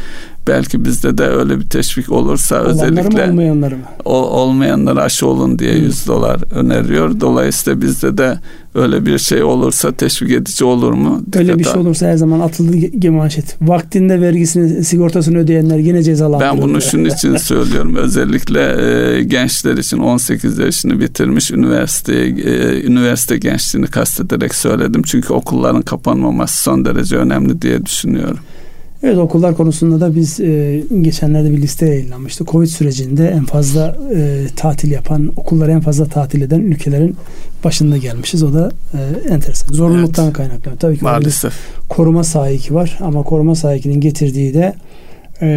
Belki 0.48 0.86
bizde 0.86 1.18
de 1.18 1.24
öyle 1.24 1.60
bir 1.60 1.66
teşvik 1.66 2.12
olursa 2.12 2.56
Olanları 2.56 2.74
özellikle 2.74 3.26
mı 3.26 3.32
olmayanları 3.32 3.78
mı? 3.78 3.84
O, 4.06 4.14
olmayanlar 4.14 4.98
aşı 4.98 5.28
olun 5.28 5.60
diye 5.60 5.74
100 5.74 6.08
dolar 6.08 6.40
öneriyor. 6.56 7.20
Dolayısıyla 7.20 7.82
bizde 7.82 8.18
de 8.18 8.40
öyle 8.76 9.06
bir 9.06 9.18
şey 9.18 9.44
olursa 9.44 9.92
teşvik 9.92 10.32
edici 10.32 10.66
olur 10.66 10.94
mu? 10.94 11.22
Öyle 11.36 11.60
bir 11.60 11.64
şey 11.64 11.74
olursa 11.74 12.08
her 12.08 12.18
zaman 12.18 12.40
atıldı 12.40 13.12
manşet. 13.12 13.56
Vaktinde 13.62 14.22
vergisini, 14.22 14.84
sigortasını 14.84 15.38
ödeyenler 15.38 15.78
yine 15.78 16.04
cezalandırılıyor. 16.04 16.58
Ben 16.58 16.62
bunu 16.62 16.82
şunun 16.82 17.06
için 17.10 17.38
söylüyorum. 17.38 17.96
Özellikle 17.96 18.60
e, 18.60 19.24
gençler 19.24 19.78
için 19.78 19.98
18 19.98 20.58
yaşını 20.58 21.00
bitirmiş 21.00 21.52
üniversite 21.52 22.14
e, 22.14 22.84
üniversite 22.84 23.38
gençliğini 23.38 23.88
kastederek 23.88 24.56
söyledim. 24.56 25.02
Çünkü 25.04 25.34
okulların 25.34 25.82
kapanmaması 25.82 26.64
son 26.64 26.86
derece 26.86 27.18
önemli 27.18 27.62
diye 27.62 27.86
düşünüyorum. 27.86 28.40
Evet 29.04 29.18
okullar 29.18 29.58
konusunda 29.58 30.02
da 30.02 30.16
biz 30.16 30.40
e, 30.40 30.84
geçenlerde 31.02 31.52
bir 31.52 31.62
liste 31.62 31.86
yayınlanmıştı. 31.86 32.46
Covid 32.46 32.68
sürecinde 32.68 33.28
en 33.28 33.46
fazla 33.46 33.98
e, 34.16 34.46
tatil 34.56 34.92
yapan, 34.92 35.32
okulları 35.36 35.72
en 35.72 35.82
fazla 35.82 36.06
tatil 36.06 36.42
eden 36.42 36.60
ülkelerin 36.60 37.16
başında 37.64 37.98
gelmişiz. 37.98 38.44
O 38.44 38.54
da 38.54 38.72
e, 38.94 39.30
enteresan. 39.34 39.74
Zorunluluktan 39.74 40.26
evet. 40.26 40.36
kaynaklanıyor. 40.36 40.80
Tabii 40.80 40.98
ki 40.98 41.04
Maalesef. 41.04 41.54
koruma 41.90 42.24
sahiki 42.24 42.74
var 42.76 42.98
ama 43.02 43.24
koruma 43.24 43.56
sahikinin 43.56 44.02
getirdiği 44.02 44.54
de 44.54 44.74
e, 45.42 45.48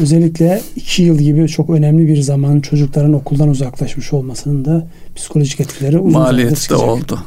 özellikle 0.00 0.62
iki 0.76 1.02
yıl 1.02 1.18
gibi 1.18 1.48
çok 1.48 1.70
önemli 1.70 2.08
bir 2.08 2.20
zaman 2.20 2.60
çocukların 2.60 3.12
okuldan 3.12 3.48
uzaklaşmış 3.48 4.12
olmasının 4.12 4.64
da 4.64 4.86
psikolojik 5.16 5.60
etkileri 5.60 5.98
uzun 5.98 6.20
Maliyeti 6.20 6.70
de 6.70 6.74
oldu 6.74 7.18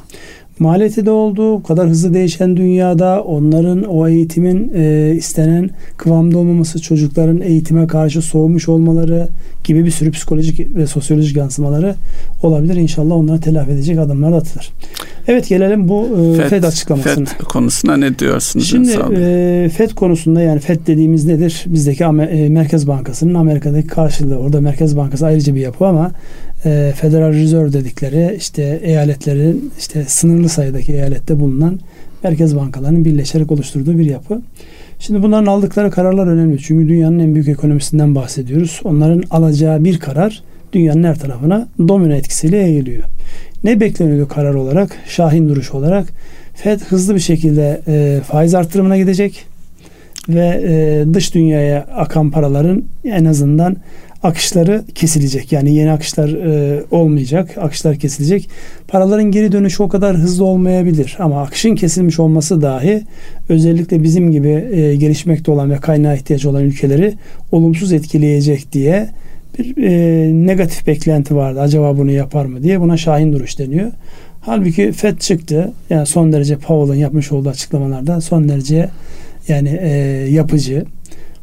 maliyeti 0.60 1.06
de 1.06 1.12
oldu. 1.12 1.54
Bu 1.54 1.64
kadar 1.64 1.90
hızlı 1.90 2.14
değişen 2.14 2.58
dünyada 2.58 3.24
onların 3.24 3.84
o 3.84 4.08
eğitimin 4.08 4.72
e, 4.76 5.14
istenen 5.18 5.70
kıvamda 5.98 6.38
olmaması, 6.38 6.82
çocukların 6.82 7.42
eğitime 7.42 7.88
karşı 7.88 8.22
soğumuş 8.22 8.70
olmaları 8.70 9.28
gibi 9.64 9.86
bir 9.86 9.92
sürü 9.92 10.12
psikolojik 10.12 10.76
ve 10.76 10.88
sosyolojik 10.88 11.38
yansımaları 11.38 11.96
olabilir. 12.44 12.76
İnşallah 12.76 13.16
onları 13.16 13.42
telafi 13.42 13.72
edecek 13.72 14.00
adımlar 14.00 14.32
atılır. 14.32 14.72
Evet 15.28 15.48
gelelim 15.50 15.90
bu 15.90 16.06
e, 16.06 16.38
FED, 16.38 16.50
FED 16.50 16.64
açıklamasına. 16.64 17.26
FED 17.26 17.46
konusuna 17.46 17.98
ne 17.98 18.20
diyorsunuz? 18.20 18.70
Şimdi 18.70 18.92
e, 19.16 19.70
FED 19.74 19.92
konusunda 19.92 20.42
yani 20.42 20.60
FED 20.60 20.80
dediğimiz 20.88 21.26
nedir? 21.26 21.64
Bizdeki 21.68 22.04
e, 22.04 22.50
Merkez 22.50 22.88
Bankası'nın 22.88 23.34
Amerika'daki 23.34 23.88
karşılığı. 23.88 24.38
Orada 24.38 24.62
Merkez 24.62 24.98
Bankası 24.98 25.26
ayrıca 25.26 25.56
bir 25.56 25.62
yapı 25.62 25.86
ama 25.86 26.12
e, 26.68 26.94
Federal 26.96 27.34
Reserve 27.34 27.74
dedikleri 27.74 28.36
işte 28.38 28.80
eyaletlerin 28.84 29.72
işte 29.80 30.06
sınırlı 30.08 30.50
sayıdaki 30.50 30.94
eyalette 30.94 31.40
bulunan 31.40 31.80
merkez 32.24 32.56
bankalarının 32.56 33.06
birleşerek 33.06 33.52
oluşturduğu 33.52 33.98
bir 33.98 34.06
yapı. 34.06 34.42
Şimdi 35.00 35.24
bunların 35.24 35.46
aldıkları 35.46 35.92
kararlar 35.92 36.28
önemli. 36.28 36.60
Çünkü 36.60 36.90
dünyanın 36.90 37.20
en 37.20 37.36
büyük 37.36 37.48
ekonomisinden 37.48 38.16
bahsediyoruz. 38.16 38.82
Onların 38.84 39.24
alacağı 39.32 39.84
bir 39.84 40.00
karar 40.00 40.44
dünyanın 40.74 41.04
her 41.04 41.20
tarafına 41.20 41.68
domino 41.88 42.14
etkisiyle 42.14 42.58
yayılıyor. 42.58 43.04
Ne 43.64 43.80
bekleniyordu 43.80 44.28
karar 44.28 44.54
olarak? 44.54 44.96
Şahin 45.08 45.50
duruş 45.50 45.72
olarak 45.72 46.08
Fed 46.54 46.82
hızlı 46.82 47.16
bir 47.16 47.20
şekilde 47.20 47.82
e, 47.88 48.22
faiz 48.28 48.56
arttırımına 48.56 48.98
gidecek 48.98 49.46
ve 50.30 50.64
e, 50.68 51.06
dış 51.14 51.34
dünyaya 51.34 51.88
akan 51.96 52.32
paraların 52.32 52.84
en 53.04 53.26
azından 53.26 53.76
akışları 54.24 54.84
kesilecek. 54.96 55.52
Yani 55.52 55.76
yeni 55.76 55.92
akışlar 55.92 56.30
e, 56.30 56.84
olmayacak. 56.92 57.58
Akışlar 57.58 57.96
kesilecek. 57.96 58.50
Paraların 58.88 59.32
geri 59.32 59.52
dönüşü 59.52 59.84
o 59.84 59.90
kadar 59.90 60.18
hızlı 60.18 60.46
olmayabilir. 60.46 61.16
Ama 61.20 61.42
akışın 61.42 61.76
kesilmiş 61.76 62.20
olması 62.20 62.62
dahi 62.62 63.04
özellikle 63.50 64.04
bizim 64.04 64.32
gibi 64.32 64.68
e, 64.72 64.96
gelişmekte 64.96 65.52
olan 65.52 65.72
ve 65.72 65.78
kaynağa 65.78 66.16
ihtiyacı 66.16 66.50
olan 66.50 66.64
ülkeleri 66.64 67.14
olumsuz 67.52 67.94
etkileyecek 67.94 68.74
diye 68.74 69.10
bir 69.60 69.84
e, 69.84 70.48
negatif 70.48 70.88
beklenti 70.88 71.36
vardı. 71.36 71.62
Acaba 71.62 71.98
bunu 71.98 72.12
yapar 72.12 72.46
mı 72.46 72.64
diye 72.64 72.82
buna 72.82 72.98
şahin 72.98 73.34
duruş 73.34 73.60
deniyor. 73.60 73.92
Halbuki 74.42 74.92
FED 74.92 75.18
çıktı. 75.18 75.72
Yani 75.90 76.06
son 76.06 76.34
derece 76.34 76.58
Powell'ın 76.58 77.00
yapmış 77.00 77.32
olduğu 77.32 77.50
açıklamalarda 77.50 78.22
son 78.22 78.50
derece 78.50 78.90
yani 79.48 79.80
e, 79.82 79.90
yapıcı 80.30 80.86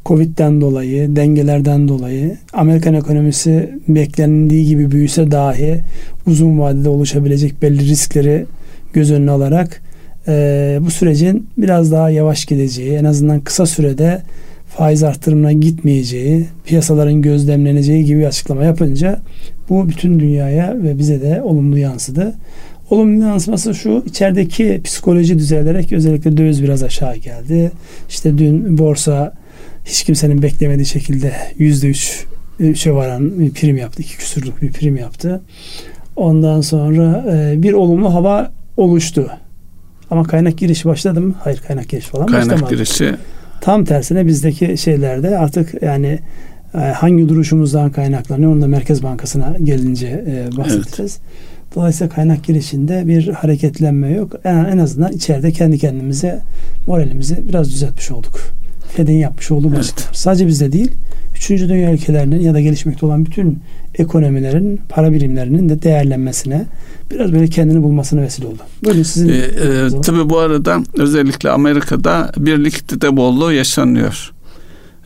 Covid'den 0.07 0.61
dolayı, 0.61 1.17
dengelerden 1.17 1.89
dolayı 1.89 2.37
Amerikan 2.53 2.95
ekonomisi 2.95 3.71
beklendiği 3.89 4.67
gibi 4.67 4.91
büyüse 4.91 5.31
dahi 5.31 5.81
uzun 6.27 6.59
vadede 6.59 6.89
oluşabilecek 6.89 7.63
belli 7.63 7.89
riskleri 7.89 8.47
göz 8.93 9.13
önüne 9.13 9.31
alarak 9.31 9.83
e, 10.29 10.79
bu 10.81 10.91
sürecin 10.91 11.47
biraz 11.59 11.93
daha 11.93 12.11
yavaş 12.11 12.45
gideceği, 12.45 12.93
en 12.93 13.05
azından 13.05 13.41
kısa 13.41 13.67
sürede 13.67 14.23
faiz 14.69 15.03
arttırımına 15.03 15.53
gitmeyeceği, 15.53 16.47
piyasaların 16.67 17.23
gözlemleneceği 17.23 18.05
gibi 18.05 18.27
açıklama 18.27 18.65
yapınca 18.65 19.21
bu 19.69 19.89
bütün 19.89 20.21
dünyaya 20.21 20.77
ve 20.83 20.99
bize 20.99 21.21
de 21.21 21.43
olumlu 21.43 21.79
yansıdı. 21.79 22.35
olumlu 22.91 23.25
yansıması 23.25 23.75
şu 23.75 24.03
içerideki 24.07 24.81
psikoloji 24.85 25.39
düzelerek 25.39 25.93
özellikle 25.93 26.37
döviz 26.37 26.63
biraz 26.63 26.83
aşağı 26.83 27.17
geldi. 27.17 27.71
İşte 28.09 28.39
dün 28.39 28.79
borsa 28.79 29.33
hiç 29.85 30.03
kimsenin 30.03 30.43
beklemediği 30.43 30.87
şekilde 30.87 31.33
yüzde 31.59 31.89
üç 31.89 32.27
şey 32.75 32.95
varan 32.95 33.39
bir 33.39 33.51
prim 33.51 33.77
yaptı. 33.77 34.03
iki 34.03 34.17
küsurluk 34.17 34.63
bir 34.63 34.73
prim 34.73 34.97
yaptı. 34.97 35.43
Ondan 36.17 36.61
sonra 36.61 37.25
e, 37.33 37.63
bir 37.63 37.73
olumlu 37.73 38.15
hava 38.15 38.53
oluştu. 38.77 39.31
Ama 40.11 40.23
kaynak 40.23 40.59
girişi 40.59 40.89
başladı 40.89 41.21
mı? 41.21 41.35
Hayır 41.41 41.59
kaynak 41.59 41.89
girişi 41.89 42.09
falan 42.09 42.27
kaynak 42.27 42.47
başlamadı. 42.47 42.77
Kaynak 42.77 42.87
girişi. 42.87 43.15
Tam 43.61 43.85
tersine 43.85 44.27
bizdeki 44.27 44.79
şeylerde 44.79 45.39
artık 45.39 45.83
yani 45.83 46.19
e, 46.75 46.79
hangi 46.79 47.29
duruşumuzdan 47.29 47.93
kaynaklanıyor 47.93 48.53
onu 48.53 48.63
da 48.63 48.67
Merkez 48.67 49.03
Bankası'na 49.03 49.57
gelince 49.63 50.07
e, 50.07 50.57
bahsedeceğiz. 50.57 51.19
Evet. 51.21 51.75
Dolayısıyla 51.75 52.15
kaynak 52.15 52.45
girişinde 52.45 53.09
bir 53.09 53.29
hareketlenme 53.29 54.11
yok. 54.13 54.33
En, 54.45 54.65
en 54.65 54.79
azından 54.79 55.13
içeride 55.13 55.53
kendi 55.53 55.79
kendimize 55.79 56.41
moralimizi 56.87 57.49
biraz 57.49 57.71
düzeltmiş 57.71 58.11
olduk. 58.11 58.41
Fed'in 58.97 59.19
yapmış 59.19 59.51
olduğu 59.51 59.75
evet. 59.75 60.09
Sadece 60.13 60.47
bizde 60.47 60.73
değil, 60.73 60.91
üçüncü 61.37 61.69
dünya 61.69 61.93
ülkelerinin 61.93 62.41
ya 62.41 62.55
da 62.55 62.61
gelişmekte 62.61 63.07
olan 63.07 63.27
bütün 63.27 63.59
ekonomilerin, 63.95 64.81
para 64.89 65.13
birimlerinin 65.13 65.69
de 65.69 65.83
değerlenmesine 65.83 66.67
biraz 67.11 67.33
böyle 67.33 67.47
kendini 67.47 67.83
bulmasına 67.83 68.23
vesile 68.23 68.47
oldu. 68.47 68.63
Böyle 68.85 69.05
sizin... 69.05 69.29
Ee, 69.29 69.33
e, 69.33 70.01
tabii 70.03 70.31
bu 70.31 70.39
arada 70.39 70.83
özellikle 70.95 71.51
Amerika'da 71.51 72.33
bir 72.37 72.65
likidite 72.65 73.17
bolluğu 73.17 73.53
yaşanıyor. 73.53 74.35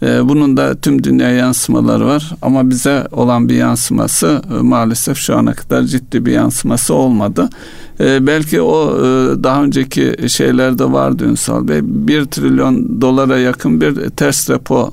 Ee, 0.02 0.28
bunun 0.28 0.56
da 0.56 0.80
tüm 0.80 1.04
dünya 1.04 1.30
yansımaları 1.30 2.06
var 2.06 2.34
ama 2.42 2.70
bize 2.70 3.06
olan 3.12 3.48
bir 3.48 3.54
yansıması 3.54 4.42
e, 4.50 4.54
maalesef 4.54 5.18
şu 5.18 5.36
ana 5.36 5.54
kadar 5.54 5.82
ciddi 5.82 6.26
bir 6.26 6.32
yansıması 6.32 6.94
olmadı. 6.94 7.50
Ee, 8.00 8.26
belki 8.26 8.60
o 8.60 8.96
e, 8.96 9.02
daha 9.42 9.64
önceki 9.64 10.16
şeylerde 10.28 10.92
vardı 10.92 11.24
Ünsal 11.24 11.68
Bey. 11.68 11.80
Bir 11.82 12.24
trilyon 12.24 13.00
dolara 13.00 13.38
yakın 13.38 13.80
bir 13.80 14.10
ters 14.10 14.50
repo 14.50 14.92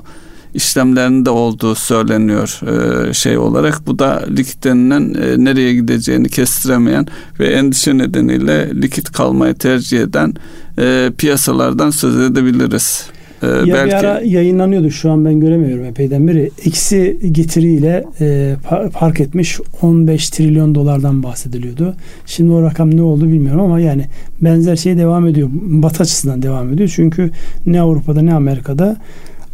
işlemlerinde 0.53 1.29
olduğu 1.29 1.75
söyleniyor 1.75 2.59
e, 2.67 3.13
şey 3.13 3.37
olarak. 3.37 3.87
Bu 3.87 3.99
da 3.99 4.23
likidinin 4.29 5.13
e, 5.13 5.43
nereye 5.43 5.73
gideceğini 5.73 6.29
kestiremeyen 6.29 7.07
ve 7.39 7.47
endişe 7.47 7.97
nedeniyle 7.97 8.81
likit 8.81 9.11
kalmayı 9.11 9.53
tercih 9.53 10.01
eden 10.01 10.33
e, 10.79 11.11
piyasalardan 11.17 11.89
söz 11.89 12.19
edebiliriz. 12.19 13.09
Ee, 13.43 13.47
ya 13.47 13.65
belki... 13.67 13.87
bir 13.87 13.93
ara 13.93 14.21
yayınlanıyordu 14.21 14.91
şu 14.91 15.11
an 15.11 15.25
ben 15.25 15.39
göremiyorum 15.39 15.85
epeyden 15.85 16.27
beri. 16.27 16.51
Eksi 16.65 17.17
getiriyle 17.31 18.03
e, 18.21 18.55
park 18.93 19.19
etmiş 19.19 19.59
15 19.81 20.29
trilyon 20.29 20.75
dolardan 20.75 21.23
bahsediliyordu. 21.23 21.95
Şimdi 22.25 22.51
o 22.51 22.61
rakam 22.61 22.97
ne 22.97 23.01
oldu 23.01 23.27
bilmiyorum 23.27 23.61
ama 23.61 23.79
yani 23.79 24.05
benzer 24.41 24.75
şey 24.75 24.97
devam 24.97 25.27
ediyor. 25.27 25.49
Batı 25.51 26.03
açısından 26.03 26.41
devam 26.41 26.73
ediyor. 26.73 26.91
Çünkü 26.95 27.31
ne 27.65 27.81
Avrupa'da 27.81 28.21
ne 28.21 28.33
Amerika'da 28.33 28.97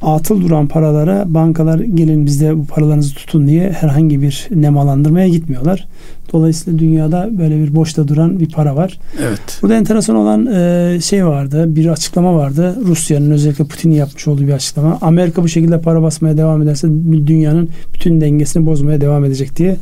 atıl 0.02 0.42
duran 0.42 0.68
paralara 0.68 1.24
bankalar 1.28 1.80
gelin 1.80 2.26
bizde 2.26 2.58
bu 2.58 2.66
paralarınızı 2.66 3.16
tutun 3.16 3.48
diye 3.48 3.72
herhangi 3.72 4.22
bir 4.22 4.48
nemalandırmaya 4.52 5.28
gitmiyorlar. 5.28 5.88
Dolayısıyla 6.34 6.80
dünyada 6.80 7.30
böyle 7.38 7.58
bir 7.58 7.76
boşta 7.76 8.08
duran 8.08 8.40
bir 8.40 8.50
para 8.50 8.76
var. 8.76 9.00
Evet. 9.22 9.60
Burada 9.62 9.76
enteresan 9.76 10.16
olan 10.16 10.46
e, 10.46 11.00
şey 11.02 11.26
vardı. 11.26 11.76
Bir 11.76 11.88
açıklama 11.88 12.36
vardı. 12.36 12.76
Rusya'nın 12.86 13.32
özellikle 13.32 13.66
Putin'in 13.66 13.96
yapmış 13.96 14.28
olduğu 14.28 14.48
bir 14.48 14.54
açıklama. 14.54 14.98
Amerika 15.02 15.44
bu 15.44 15.48
şekilde 15.48 15.82
para 15.82 16.02
basmaya 16.02 16.38
devam 16.38 16.62
ederse 16.62 16.88
dünyanın 17.28 17.70
bütün 17.94 18.22
dengesini 18.22 18.66
bozmaya 18.66 19.02
devam 19.02 19.26
edecek 19.26 19.58
diye 19.58 19.78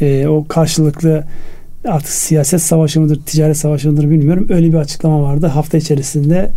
e, 0.00 0.26
o 0.26 0.44
karşılıklı 0.48 1.24
artık 1.84 2.10
siyaset 2.10 2.62
savaşı 2.62 3.00
mıdır, 3.00 3.20
ticaret 3.26 3.56
savaşı 3.56 3.90
mıdır 3.90 4.10
bilmiyorum. 4.10 4.46
Öyle 4.50 4.68
bir 4.68 4.74
açıklama 4.74 5.22
vardı. 5.22 5.46
Hafta 5.46 5.78
içerisinde 5.78 6.50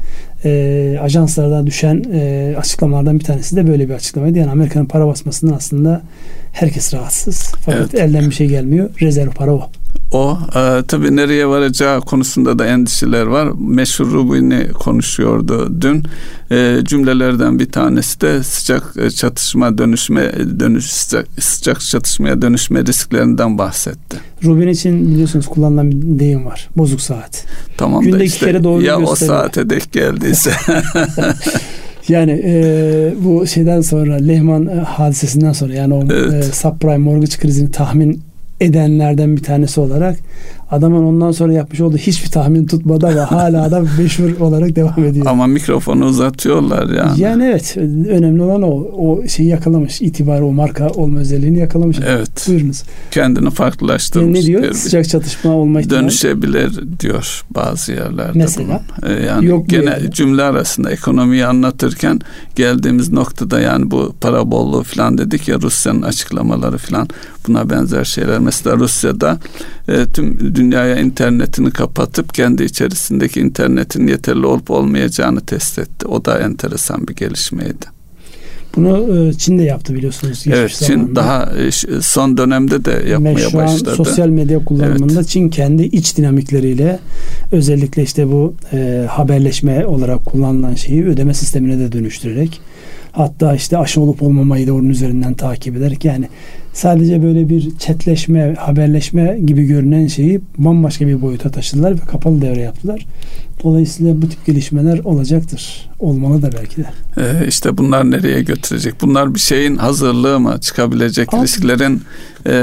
e, 0.46 0.98
ajanslardan 1.01 1.68
düşen 1.68 2.03
e, 2.13 2.56
açıklamalardan 2.58 3.20
bir 3.20 3.25
tanesi 3.25 3.56
de 3.56 3.68
böyle 3.68 3.89
bir 3.89 3.94
açıklamaydı. 3.94 4.38
Yani 4.38 4.51
Amerika'nın 4.51 4.86
para 4.86 5.08
basmasından 5.08 5.53
aslında 5.53 6.01
herkes 6.51 6.94
rahatsız. 6.94 7.53
Fakat 7.65 7.94
evet. 7.94 8.03
elden 8.03 8.30
bir 8.30 8.36
şey 8.36 8.48
gelmiyor. 8.48 8.89
Rezerv 9.01 9.30
para 9.30 9.53
o. 9.53 9.70
O 10.12 10.38
e, 10.55 10.83
tabii 10.88 11.15
nereye 11.15 11.47
varacağı 11.47 12.01
konusunda 12.01 12.59
da 12.59 12.65
endişeler 12.65 13.25
var. 13.25 13.50
Meşhur 13.59 14.12
Rubin'i 14.12 14.71
konuşuyordu 14.71 15.81
dün. 15.81 16.03
E, 16.51 16.79
cümlelerden 16.83 17.59
bir 17.59 17.71
tanesi 17.71 18.21
de 18.21 18.43
sıcak 18.43 18.93
e, 18.97 19.09
çatışma 19.09 19.77
dönüşme 19.77 20.31
dönüş 20.59 20.85
sıcak, 20.85 21.27
sıcak 21.39 21.81
çatışmaya 21.81 22.41
dönüşme 22.41 22.85
risklerinden 22.85 23.57
bahsetti. 23.57 24.18
Rubin 24.44 24.68
için 24.68 25.11
biliyorsunuz 25.11 25.48
kullanılan 25.48 25.91
bir 25.91 26.20
deyim 26.20 26.46
var. 26.46 26.70
Bozuk 26.77 27.01
saat. 27.01 27.46
Tamam 27.77 28.03
Günde 28.03 28.20
da 28.20 28.24
işte 28.24 28.37
iki 28.37 28.46
kere 28.46 28.63
doğru 28.63 28.81
ya 28.81 29.00
o 29.00 29.15
saate 29.15 29.70
denk 29.70 29.91
geldiyse. 29.91 30.51
Yani 32.07 32.41
e, 32.46 33.13
bu 33.20 33.48
şeyden 33.48 33.81
sonra 33.81 34.15
Lehman 34.15 34.68
e, 34.68 34.74
hadisesinden 34.74 35.53
sonra 35.53 35.74
yani 35.74 35.94
o 35.94 36.03
evet. 36.11 36.33
e, 36.33 36.44
subprime 36.44 36.98
mortgage 36.98 37.37
krizini 37.37 37.72
tahmin 37.72 38.22
edenlerden 38.63 39.37
bir 39.37 39.43
tanesi 39.43 39.79
olarak 39.79 40.17
adamın 40.71 41.03
ondan 41.03 41.31
sonra 41.31 41.53
yapmış 41.53 41.81
olduğu 41.81 41.97
hiçbir 41.97 42.29
tahmin 42.29 42.65
tutmadı 42.65 43.07
ama 43.07 43.31
hala 43.31 43.63
adam 43.63 43.87
meşhur 43.97 44.39
olarak 44.39 44.75
devam 44.75 45.03
ediyor. 45.05 45.25
Ama 45.25 45.47
mikrofonu 45.47 46.05
uzatıyorlar 46.05 46.89
yani. 46.89 47.21
Yani 47.21 47.43
evet 47.43 47.77
önemli 48.09 48.41
olan 48.41 48.61
o. 48.61 48.93
O 48.97 49.27
şeyi 49.27 49.49
yakalamış. 49.49 50.01
itibarı 50.01 50.45
o 50.45 50.51
marka 50.51 50.89
olma 50.89 51.19
özelliğini 51.19 51.59
yakalamış. 51.59 51.97
Evet. 52.07 52.45
Buyurunuz. 52.47 52.83
Kendini 53.11 53.49
farklılaştırmış. 53.49 54.35
Yani 54.35 54.43
ne 54.43 54.47
diyor? 54.47 54.61
Diyor. 54.61 54.73
Sıcak 54.73 55.09
çatışma 55.09 55.51
olma 55.51 55.81
ihtimali. 55.81 56.01
Dönüşebilir 56.01 56.99
diyor 56.99 57.43
bazı 57.49 57.91
yerlerde. 57.91 58.31
Mesela? 58.39 58.81
Bunun. 59.01 59.11
Ee, 59.15 59.25
yani 59.25 59.45
Yok 59.45 59.69
gene 59.69 59.85
yani. 59.85 60.11
cümle 60.11 60.43
arasında 60.43 60.91
ekonomiyi 60.91 61.45
anlatırken 61.45 62.19
geldiğimiz 62.55 63.11
noktada 63.11 63.59
yani 63.59 63.91
bu 63.91 64.15
para 64.21 64.51
bolluğu 64.51 64.83
falan 64.83 65.17
dedik 65.17 65.47
ya 65.47 65.61
Rusya'nın 65.61 66.01
açıklamaları 66.01 66.77
falan 66.77 67.07
buna 67.47 67.69
benzer 67.69 68.03
şeyler. 68.03 68.39
Mesela 68.39 68.77
Rusya'da 68.77 69.37
e, 69.87 70.05
tüm 70.05 70.52
dünyaya 70.55 71.00
internetini 71.00 71.72
kapatıp 71.72 72.33
kendi 72.33 72.63
içerisindeki 72.63 73.39
internetin 73.39 74.07
yeterli 74.07 74.46
olup 74.46 74.72
olmayacağını 74.72 75.42
test 75.42 75.79
etti. 75.79 76.07
O 76.07 76.25
da 76.25 76.39
enteresan 76.39 77.07
bir 77.07 77.16
gelişmeydi. 77.16 77.94
Bunu 78.75 79.18
e, 79.29 79.33
Çin 79.33 79.59
de 79.59 79.63
yaptı 79.63 79.94
biliyorsunuz. 79.94 80.44
Evet 80.48 80.72
Çin 80.72 80.85
zamanında. 80.85 81.16
daha 81.16 81.51
e, 81.57 81.72
son 82.01 82.37
dönemde 82.37 82.85
de 82.85 83.09
yapmaya 83.09 83.37
Şu 83.37 83.57
başladı. 83.57 83.92
An 83.92 83.96
sosyal 83.96 84.27
medya 84.27 84.66
kullanımında 84.66 85.13
evet. 85.13 85.27
Çin 85.27 85.50
kendi 85.50 85.83
iç 85.83 86.18
dinamikleriyle 86.18 87.00
özellikle 87.51 88.03
işte 88.03 88.31
bu 88.31 88.53
e, 88.74 89.05
haberleşme 89.09 89.85
olarak 89.85 90.25
kullanılan 90.25 90.75
şeyi 90.75 91.05
ödeme 91.05 91.33
sistemine 91.33 91.79
de 91.79 91.92
dönüştürerek 91.92 92.61
hatta 93.13 93.55
işte 93.55 93.77
aşı 93.77 94.01
olup 94.01 94.23
olmamayı 94.23 94.67
da 94.67 94.73
onun 94.73 94.89
üzerinden 94.89 95.33
takip 95.33 95.77
ederek 95.77 96.05
yani 96.05 96.27
sadece 96.73 97.23
böyle 97.23 97.49
bir 97.49 97.77
chatleşme, 97.79 98.55
haberleşme 98.59 99.39
gibi 99.45 99.65
görünen 99.65 100.07
şeyi 100.07 100.41
bambaşka 100.57 101.07
bir 101.07 101.21
boyuta 101.21 101.49
taşıdılar 101.49 101.91
ve 101.93 101.99
kapalı 102.11 102.41
devre 102.41 102.61
yaptılar. 102.61 103.05
Dolayısıyla 103.63 104.21
bu 104.21 104.29
tip 104.29 104.45
gelişmeler 104.45 104.99
olacaktır. 104.99 105.89
Olmalı 105.99 106.41
da 106.41 106.49
belki 106.51 106.77
de. 106.77 106.85
Ee, 107.17 107.47
işte 107.47 107.77
bunlar 107.77 108.11
nereye 108.11 108.41
götürecek? 108.41 108.93
Bunlar 109.01 109.35
bir 109.35 109.39
şeyin 109.39 109.75
hazırlığı 109.75 110.39
mı? 110.39 110.57
Çıkabilecek 110.61 111.33
Abi, 111.33 111.43
risklerin 111.43 112.01
e, 112.45 112.53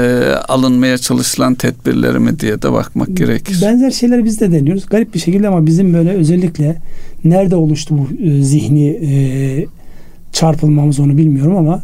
alınmaya 0.47 0.97
çalışılan 0.97 1.55
tedbirleri 1.55 2.19
mi 2.19 2.39
diye 2.39 2.61
de 2.61 2.71
bakmak 2.71 3.17
gerekir. 3.17 3.59
Benzer 3.61 3.91
şeyler 3.91 4.25
biz 4.25 4.39
de 4.39 4.51
deniyoruz. 4.51 4.85
Garip 4.85 5.13
bir 5.13 5.19
şekilde 5.19 5.47
ama 5.47 5.65
bizim 5.65 5.93
böyle 5.93 6.09
özellikle 6.13 6.81
nerede 7.23 7.55
oluştu 7.55 7.97
bu 7.97 8.23
e, 8.23 8.43
zihni 8.43 8.89
e, 8.89 9.65
çarpılmamız 10.31 10.99
onu 10.99 11.17
bilmiyorum 11.17 11.57
ama 11.57 11.83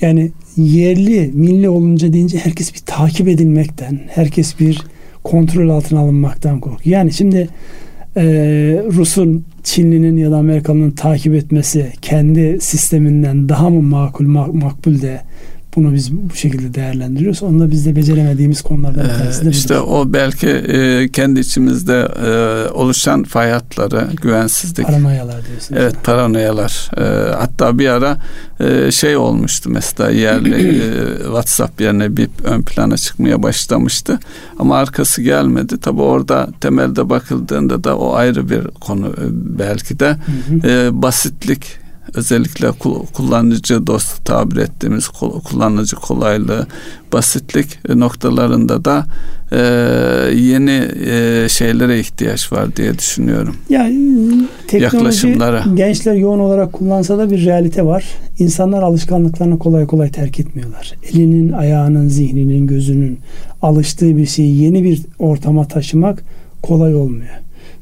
yani 0.00 0.32
yerli, 0.56 1.30
milli 1.34 1.68
olunca 1.68 2.12
deyince 2.12 2.38
herkes 2.38 2.74
bir 2.74 2.82
takip 2.86 3.28
edilmekten, 3.28 4.00
herkes 4.08 4.60
bir 4.60 4.82
kontrol 5.24 5.68
altına 5.68 6.00
alınmaktan 6.00 6.60
korkuyor. 6.60 6.80
Yani 6.84 7.12
şimdi 7.12 7.48
e, 8.16 8.22
Rus'un, 8.92 9.44
Çinli'nin 9.62 10.16
ya 10.16 10.30
da 10.30 10.36
Amerikalı'nın 10.36 10.90
takip 10.90 11.34
etmesi 11.34 11.92
kendi 12.02 12.58
sisteminden 12.60 13.48
daha 13.48 13.70
mı 13.70 13.82
makul, 13.82 14.26
makbul 14.52 15.02
de 15.02 15.20
bunu 15.76 15.94
biz 15.94 16.12
bu 16.12 16.34
şekilde 16.34 16.74
değerlendiriyoruz. 16.74 17.42
Onu 17.42 17.60
da 17.60 17.70
biz 17.70 17.86
de 17.86 17.96
beceremediğimiz 17.96 18.62
konulardan 18.62 19.04
bir 19.04 19.08
ee, 19.08 19.18
tanesi 19.18 19.44
de 19.44 19.50
İşte 19.50 19.78
o 19.78 20.12
belki 20.12 20.48
e, 20.48 21.08
kendi 21.08 21.40
içimizde 21.40 22.08
e, 22.26 22.70
oluşan 22.70 23.24
fay 23.24 23.50
hatları, 23.50 24.08
güvensizlik. 24.22 24.86
Paranoyalar 24.86 25.46
diyorsunuz. 25.46 25.80
Evet 25.82 25.94
paranoyalar. 26.04 26.90
E, 26.98 27.32
hatta 27.34 27.78
bir 27.78 27.88
ara 27.88 28.18
e, 28.60 28.90
şey 28.90 29.16
olmuştu 29.16 29.70
mesela 29.70 30.10
yerli 30.10 30.54
e, 30.54 31.16
WhatsApp 31.22 31.80
yerine 31.80 32.16
bir 32.16 32.28
ön 32.44 32.62
plana 32.62 32.96
çıkmaya 32.96 33.42
başlamıştı. 33.42 34.18
Ama 34.58 34.76
arkası 34.76 35.22
gelmedi. 35.22 35.80
Tabi 35.80 36.00
orada 36.02 36.48
temelde 36.60 37.10
bakıldığında 37.10 37.84
da 37.84 37.98
o 37.98 38.14
ayrı 38.14 38.50
bir 38.50 38.64
konu 38.64 39.06
e, 39.06 39.24
belki 39.58 39.98
de. 39.98 40.08
Hı 40.08 40.66
hı. 40.66 40.68
E, 40.68 41.02
basitlik 41.02 41.81
özellikle 42.14 42.70
kullanıcı 43.12 43.86
dostu 43.86 44.24
tabir 44.24 44.56
ettiğimiz 44.56 45.08
kullanıcı 45.08 45.96
kolaylığı, 45.96 46.66
basitlik 47.12 47.88
noktalarında 47.88 48.84
da 48.84 49.06
e, 49.52 49.58
yeni 50.34 50.88
e, 51.06 51.46
şeylere 51.48 52.00
ihtiyaç 52.00 52.52
var 52.52 52.76
diye 52.76 52.98
düşünüyorum. 52.98 53.56
Yani 53.70 53.98
teknoloji 54.68 55.38
gençler 55.74 56.14
yoğun 56.14 56.38
olarak 56.38 56.72
kullansa 56.72 57.18
da 57.18 57.30
bir 57.30 57.44
realite 57.44 57.84
var. 57.84 58.04
İnsanlar 58.38 58.82
alışkanlıklarını 58.82 59.58
kolay 59.58 59.86
kolay 59.86 60.10
terk 60.10 60.40
etmiyorlar. 60.40 60.94
Elinin, 61.12 61.52
ayağının, 61.52 62.08
zihninin, 62.08 62.66
gözünün 62.66 63.18
alıştığı 63.62 64.16
bir 64.16 64.26
şeyi 64.26 64.62
yeni 64.62 64.84
bir 64.84 65.00
ortama 65.18 65.68
taşımak 65.68 66.24
kolay 66.62 66.94
olmuyor. 66.94 67.34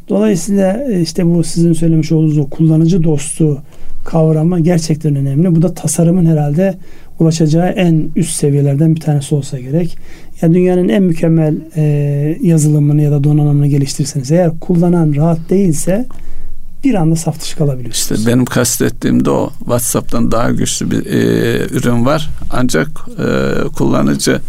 Dolayısıyla 0.09 0.85
e, 0.91 1.01
işte 1.01 1.27
bu 1.27 1.45
sizin 1.45 1.73
söylemiş 1.73 2.13
olduğunuz 2.13 2.39
o 2.39 2.51
kullanıcı 2.51 3.03
dostu 3.03 3.63
kavramı 4.05 4.61
gerçekten 4.61 5.17
önemli. 5.17 5.55
Bu 5.55 5.63
da 5.63 5.75
tasarımın 5.75 6.27
herhalde 6.27 6.75
ulaşacağı 7.19 7.69
en 7.69 8.11
üst 8.17 8.37
seviyelerden 8.37 8.95
bir 8.95 9.01
tanesi 9.01 9.35
olsa 9.35 9.59
gerek. 9.59 9.99
Ya 10.43 10.53
dünyanın 10.55 10.89
en 10.89 11.03
mükemmel 11.03 11.55
e, 11.77 11.83
yazılımını 12.43 13.03
ya 13.03 13.11
da 13.11 13.25
donanımını 13.25 13.67
geliştirirseniz 13.67 14.31
eğer 14.31 14.51
kullanan 14.61 15.15
rahat 15.17 15.51
değilse 15.51 16.07
bir 16.85 16.95
anda 16.95 17.17
saf 17.17 17.41
dışı 17.41 17.57
kalabiliyorsunuz. 17.57 18.21
İşte 18.21 18.33
benim 18.33 18.45
kastettiğim 18.45 19.25
de 19.25 19.31
o. 19.31 19.51
WhatsApp'tan 19.59 20.33
daha 20.33 20.51
güçlü 20.51 20.91
bir 20.91 21.07
e, 21.07 21.67
ürün 21.67 22.07
var. 22.07 22.31
Ancak 22.51 22.89
e, 23.19 23.69
kullanıcı 23.69 24.41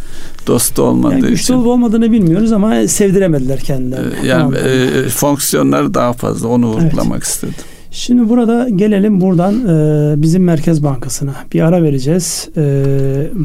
dostu 0.48 0.84
olmadığı 0.84 1.14
yani 1.14 1.22
güçlü 1.22 1.34
için. 1.34 1.56
Güçlü 1.56 1.70
olmadığını 1.70 2.12
bilmiyoruz 2.12 2.52
ama 2.52 2.88
sevdiremediler 2.88 3.60
kendilerini. 3.60 4.14
E, 4.24 4.28
yani 4.28 4.58
e, 4.58 5.10
fonksiyonları 5.10 5.94
daha 5.94 6.14
fazla. 6.14 6.48
Onu 6.48 6.68
vurgulamak 6.68 7.18
evet. 7.18 7.24
istedim. 7.24 7.56
Şimdi 7.92 8.30
burada 8.30 8.70
gelelim 8.70 9.22
buradan 9.22 9.68
e, 9.68 10.22
bizim 10.22 10.44
Merkez 10.44 10.84
Bankası'na. 10.84 11.36
Bir 11.54 11.62
ara 11.62 11.84
vereceğiz. 11.84 12.50
E, 12.58 12.84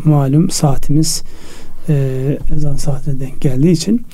malum 0.04 0.50
saatimiz 0.50 1.22
e, 1.88 2.38
ezan 2.56 2.76
saatine 2.76 3.20
denk 3.20 3.40
geldiği 3.40 3.72
için. 3.72 4.06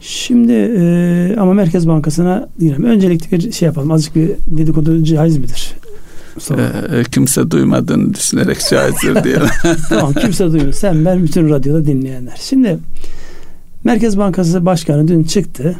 Şimdi 0.00 0.52
e, 0.52 1.36
ama 1.38 1.54
Merkez 1.54 1.88
Bankası'na 1.88 2.48
diyelim. 2.60 2.84
Öncelikle 2.84 3.36
bir 3.36 3.52
şey 3.52 3.66
yapalım. 3.66 3.90
Azıcık 3.90 4.16
bir 4.16 4.30
dedikodu 4.46 5.04
caiz 5.04 5.38
midir? 5.38 5.72
Ee, 6.50 7.02
kimse 7.10 7.50
duymadığını 7.50 8.14
düşünerek 8.14 8.58
caizdir 8.70 9.24
diyelim. 9.24 9.48
tamam 9.88 10.12
kimse 10.12 10.44
duymuyor. 10.44 10.72
Sen 10.72 11.04
ben 11.04 11.22
bütün 11.22 11.50
radyoda 11.50 11.86
dinleyenler. 11.86 12.38
Şimdi 12.40 12.78
Merkez 13.84 14.18
Bankası 14.18 14.66
Başkanı 14.66 15.08
dün 15.08 15.24
çıktı. 15.24 15.76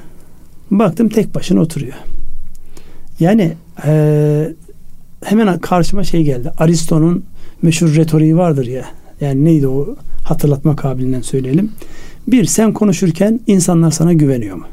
Baktım 0.70 1.08
tek 1.08 1.34
başına 1.34 1.60
oturuyor. 1.60 1.94
Yani 3.20 3.52
e, 3.84 4.54
hemen 5.24 5.58
karşıma 5.58 6.04
şey 6.04 6.22
geldi. 6.22 6.52
Aristo'nun 6.58 7.24
meşhur 7.62 7.96
retoriği 7.96 8.36
vardır 8.36 8.66
ya. 8.66 8.84
Yani 9.20 9.44
neydi 9.44 9.68
o 9.68 9.96
hatırlatma 10.24 10.76
kabiliğinden 10.76 11.20
söyleyelim. 11.20 11.72
Bir, 12.28 12.44
sen 12.44 12.72
konuşurken 12.72 13.40
insanlar 13.46 13.90
sana 13.90 14.12
güveniyor 14.12 14.56
mu? 14.56 14.66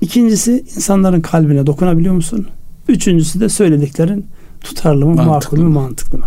İkincisi, 0.00 0.64
insanların 0.76 1.20
kalbine 1.20 1.66
dokunabiliyor 1.66 2.14
musun? 2.14 2.46
Üçüncüsü 2.88 3.40
de 3.40 3.48
söylediklerin 3.48 4.26
tutarlı 4.60 5.06
mı, 5.06 5.14
mantıklı 5.14 5.56
makul 5.56 5.58
mü, 5.58 5.74
mantıklı 5.74 6.18
mı? 6.18 6.24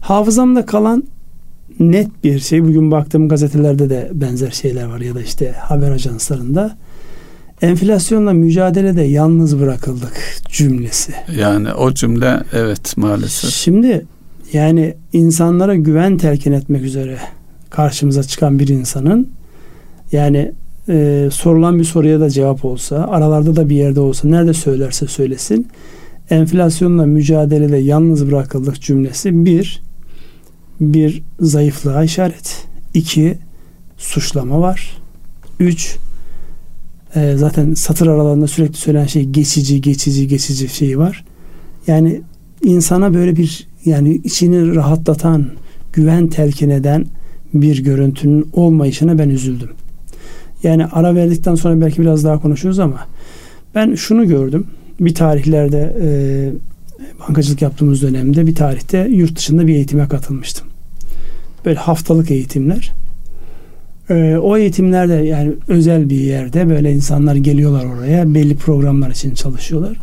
Hafızamda 0.00 0.66
kalan 0.66 1.04
net 1.80 2.24
bir 2.24 2.38
şey. 2.38 2.64
Bugün 2.64 2.90
baktığım 2.90 3.28
gazetelerde 3.28 3.90
de 3.90 4.10
benzer 4.14 4.50
şeyler 4.50 4.84
var 4.84 5.00
ya 5.00 5.14
da 5.14 5.22
işte 5.22 5.52
haber 5.52 5.90
ajanslarında. 5.90 6.76
Enflasyonla 7.62 8.32
mücadelede 8.32 9.02
yalnız 9.02 9.60
bırakıldık 9.60 10.12
cümlesi. 10.48 11.12
Yani 11.38 11.72
o 11.72 11.94
cümle 11.94 12.40
evet 12.52 12.96
maalesef. 12.96 13.50
Şimdi 13.50 14.06
yani 14.52 14.94
insanlara 15.12 15.74
güven 15.74 16.16
telkin 16.16 16.52
etmek 16.52 16.82
üzere 16.82 17.18
karşımıza 17.70 18.22
çıkan 18.22 18.58
bir 18.58 18.68
insanın 18.68 19.28
yani 20.12 20.52
e, 20.88 21.28
sorulan 21.32 21.78
bir 21.78 21.84
soruya 21.84 22.20
da 22.20 22.30
cevap 22.30 22.64
olsa, 22.64 22.96
aralarda 22.96 23.56
da 23.56 23.68
bir 23.68 23.76
yerde 23.76 24.00
olsa, 24.00 24.28
nerede 24.28 24.52
söylerse 24.54 25.06
söylesin, 25.06 25.68
enflasyonla 26.30 27.06
mücadelede 27.06 27.76
yalnız 27.76 28.30
bırakıldık 28.30 28.80
cümlesi 28.80 29.44
bir, 29.44 29.82
bir 30.80 31.22
zayıflığa 31.40 32.04
işaret. 32.04 32.66
iki 32.94 33.38
suçlama 33.96 34.60
var. 34.60 34.96
Üç, 35.60 35.96
e, 37.18 37.36
zaten 37.36 37.74
satır 37.74 38.06
aralarında 38.06 38.46
sürekli 38.46 38.76
söylenen 38.76 39.06
şey 39.06 39.24
geçici, 39.24 39.80
geçici, 39.80 40.28
geçici 40.28 40.68
şeyi 40.68 40.98
var. 40.98 41.24
Yani 41.86 42.20
insana 42.64 43.14
böyle 43.14 43.36
bir 43.36 43.68
yani 43.84 44.14
içini 44.14 44.74
rahatlatan, 44.74 45.46
güven 45.92 46.28
telkin 46.28 46.70
eden 46.70 47.06
bir 47.54 47.84
görüntünün 47.84 48.48
olmayışına 48.52 49.18
ben 49.18 49.28
üzüldüm. 49.28 49.70
Yani 50.62 50.86
ara 50.86 51.14
verdikten 51.14 51.54
sonra 51.54 51.80
belki 51.80 52.00
biraz 52.00 52.24
daha 52.24 52.40
konuşuruz 52.40 52.78
ama 52.78 53.06
ben 53.74 53.94
şunu 53.94 54.28
gördüm. 54.28 54.66
Bir 55.00 55.14
tarihlerde 55.14 55.96
e, 56.02 56.08
bankacılık 57.20 57.62
yaptığımız 57.62 58.02
dönemde 58.02 58.46
bir 58.46 58.54
tarihte 58.54 59.08
yurt 59.10 59.36
dışında 59.36 59.66
bir 59.66 59.74
eğitime 59.74 60.08
katılmıştım. 60.08 60.66
Böyle 61.64 61.78
haftalık 61.78 62.30
eğitimler. 62.30 62.92
E, 64.10 64.36
o 64.36 64.56
eğitimlerde 64.56 65.14
yani 65.14 65.52
özel 65.68 66.10
bir 66.10 66.20
yerde 66.20 66.68
böyle 66.68 66.92
insanlar 66.92 67.34
geliyorlar 67.34 67.84
oraya 67.84 68.34
belli 68.34 68.56
programlar 68.56 69.10
için 69.10 69.34
çalışıyorlar. 69.34 69.96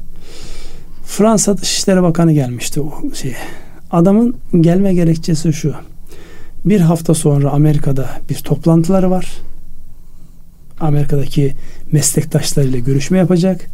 Fransa 1.06 1.58
Dışişleri 1.58 2.04
Bakanı 2.04 2.34
gelmişti 2.34 2.82
o 2.82 2.94
şeye. 3.14 3.36
Adamın 3.92 4.36
gelme 4.62 4.94
gerekçesi 4.94 5.54
şu. 5.54 5.74
Bir 6.66 6.80
hafta 6.80 7.14
sonra 7.14 7.50
Amerika'da 7.50 8.10
bir 8.30 8.36
toplantıları 8.36 9.12
var. 9.12 9.32
Amerika'daki 10.80 11.54
meslektaşlarıyla 11.92 12.80
görüşme 12.80 13.18
yapacak. 13.18 13.66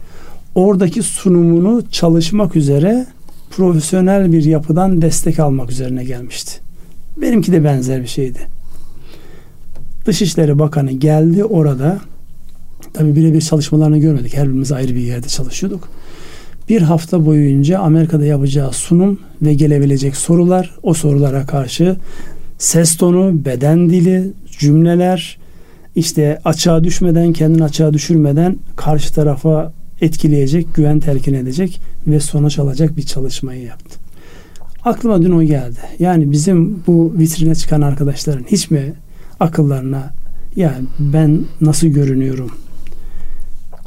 Oradaki 0.56 1.04
sunumunu 1.04 1.84
çalışmak 1.92 2.56
üzere 2.56 3.06
profesyonel 3.52 4.32
bir 4.32 4.44
yapıdan 4.44 5.02
destek 5.02 5.40
almak 5.40 5.72
üzerine 5.72 6.04
gelmişti. 6.04 6.52
Benimki 7.18 7.52
de 7.52 7.64
benzer 7.64 8.02
bir 8.02 8.08
şeydi. 8.08 8.40
Dışişleri 10.06 10.60
Bakanı 10.60 10.92
geldi 10.92 11.44
orada. 11.44 12.00
Tabii 12.94 13.16
birebir 13.16 13.42
çalışmalarını 13.42 13.98
görmedik. 13.98 14.34
Her 14.34 14.48
birimiz 14.48 14.72
ayrı 14.72 14.96
bir 14.96 15.02
yerde 15.02 15.28
çalışıyorduk. 15.28 15.90
Bir 16.70 16.82
hafta 16.82 17.26
boyunca 17.26 17.80
Amerika'da 17.80 18.26
yapacağı 18.26 18.74
sunum 18.74 19.20
ve 19.42 19.54
gelebilecek 19.54 20.16
sorular, 20.16 20.76
o 20.84 20.94
sorulara 20.94 21.46
karşı 21.46 21.96
ses 22.58 22.98
tonu, 22.98 23.46
beden 23.46 23.90
dili, 23.90 24.32
cümleler, 24.60 25.38
işte 25.96 26.40
açığa 26.46 26.84
düşmeden 26.84 27.34
kendini 27.34 27.64
açığa 27.64 27.94
düşürmeden 27.94 28.58
karşı 28.76 29.14
tarafa 29.14 29.74
etkileyecek, 30.02 30.76
güven 30.76 31.00
telkin 31.00 31.34
edecek 31.34 31.82
ve 32.08 32.20
sonuç 32.20 32.60
alacak 32.60 32.98
bir 32.98 33.04
çalışmayı 33.04 33.64
yaptı. 33.64 34.00
Aklıma 34.86 35.22
dün 35.22 35.32
o 35.32 35.44
geldi. 35.44 35.80
Yani 36.00 36.32
bizim 36.32 36.84
bu 36.88 37.14
vitrine 37.18 37.56
çıkan 37.56 37.82
arkadaşların 37.82 38.46
hiç 38.48 38.72
mi 38.72 38.94
akıllarına 39.42 40.14
yani 40.56 40.86
ben 41.00 41.40
nasıl 41.62 41.88
görünüyorum? 41.88 42.52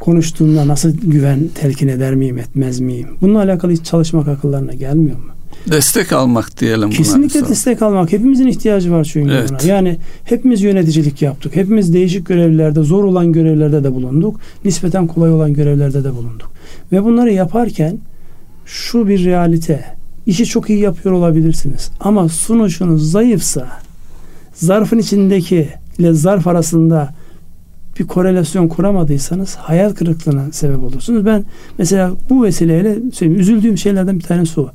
Konuştuğumda 0.01 0.69
nasıl 0.69 0.93
güven 0.93 1.49
telkin 1.55 1.88
eder 1.88 2.14
miyim, 2.14 2.38
etmez 2.38 2.81
miyim? 2.81 3.09
Bununla 3.21 3.38
alakalı 3.38 3.73
hiç 3.73 3.85
çalışmak 3.85 4.29
akıllarına 4.29 4.73
gelmiyor 4.75 5.17
mu? 5.17 5.25
Destek 5.71 6.12
almak 6.12 6.61
diyelim 6.61 6.88
buna. 6.88 6.97
Kesinlikle 6.97 7.49
destek 7.49 7.83
almak. 7.83 8.12
Hepimizin 8.12 8.47
ihtiyacı 8.47 8.93
var 8.93 9.05
çünkü 9.05 9.33
evet. 9.33 9.51
buna. 9.51 9.73
Yani 9.73 9.99
hepimiz 10.25 10.62
yöneticilik 10.62 11.23
yaptık. 11.23 11.57
Hepimiz 11.57 11.95
değişik 11.95 12.27
görevlerde, 12.27 12.83
zor 12.83 13.05
olan 13.05 13.33
görevlerde 13.33 13.85
de 13.85 13.95
bulunduk. 13.95 14.40
Nispeten 14.64 15.07
kolay 15.07 15.33
olan 15.33 15.53
görevlerde 15.53 16.05
de 16.05 16.17
bulunduk. 16.17 16.51
Ve 16.93 17.05
bunları 17.05 17.33
yaparken 17.33 17.99
şu 18.67 19.09
bir 19.09 19.25
realite. 19.25 19.85
İşi 20.27 20.47
çok 20.47 20.71
iyi 20.71 20.79
yapıyor 20.79 21.14
olabilirsiniz. 21.14 21.90
Ama 22.01 22.29
sunuşunuz 22.29 23.11
zayıfsa 23.11 23.84
zarfın 24.55 24.99
içindeki 24.99 25.69
ile 25.99 26.12
zarf 26.12 26.47
arasında 26.47 27.14
bir 27.99 28.07
korelasyon 28.07 28.69
kuramadıysanız 28.69 29.55
hayal 29.55 29.93
kırıklığına 29.93 30.53
sebep 30.53 30.83
olursunuz. 30.83 31.27
Ben 31.27 31.45
mesela 31.79 32.12
bu 32.31 32.45
vesileyle 32.45 32.97
söyleyeyim, 33.12 33.40
üzüldüğüm 33.40 33.79
şeylerden 33.79 34.19
bir 34.19 34.25
tanesi 34.25 34.61
o 34.61 34.71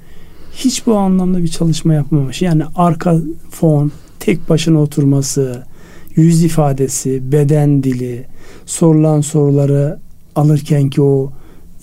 hiç 0.56 0.88
bu 0.88 0.96
anlamda 0.96 1.44
bir 1.44 1.48
çalışma 1.48 1.94
yapmamış. 1.94 2.42
Yani 2.42 2.64
arka 2.76 3.18
fon, 3.50 3.92
tek 4.20 4.50
başına 4.50 4.82
oturması, 4.82 5.64
yüz 6.16 6.44
ifadesi, 6.44 7.32
beden 7.32 7.84
dili, 7.84 8.26
sorulan 8.66 9.22
soruları 9.22 10.00
alırken 10.36 10.90
ki 10.90 11.02
o 11.02 11.32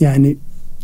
yani 0.01 0.37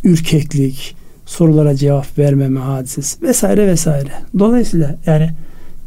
ürkeklik, 0.04 0.96
sorulara 1.26 1.74
cevap 1.74 2.18
vermeme 2.18 2.60
hadisesi 2.60 3.22
vesaire 3.22 3.66
vesaire. 3.66 4.10
Dolayısıyla 4.38 4.98
yani 5.06 5.30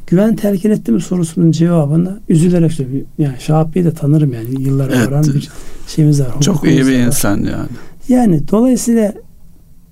güven 0.08 0.36
telkin 0.36 0.70
etti 0.70 0.92
mi 0.92 1.02
sorusunun 1.02 1.52
cevabını 1.52 2.20
üzülerek 2.30 2.72
söylüyorum. 2.72 3.08
Yani 3.18 3.36
Şahap 3.40 3.76
Bey'i 3.76 3.86
de 3.86 3.94
tanırım 3.94 4.34
yani 4.34 4.62
yıllar 4.62 4.90
evet, 4.90 5.08
varan 5.08 5.24
bir 5.24 5.50
şeyimiz 5.88 6.22
var. 6.22 6.42
Çok 6.42 6.64
iyi 6.64 6.88
bir 6.88 7.00
var. 7.00 7.06
insan 7.06 7.38
yani. 7.38 7.70
Yani 8.10 8.42
dolayısıyla 8.52 9.14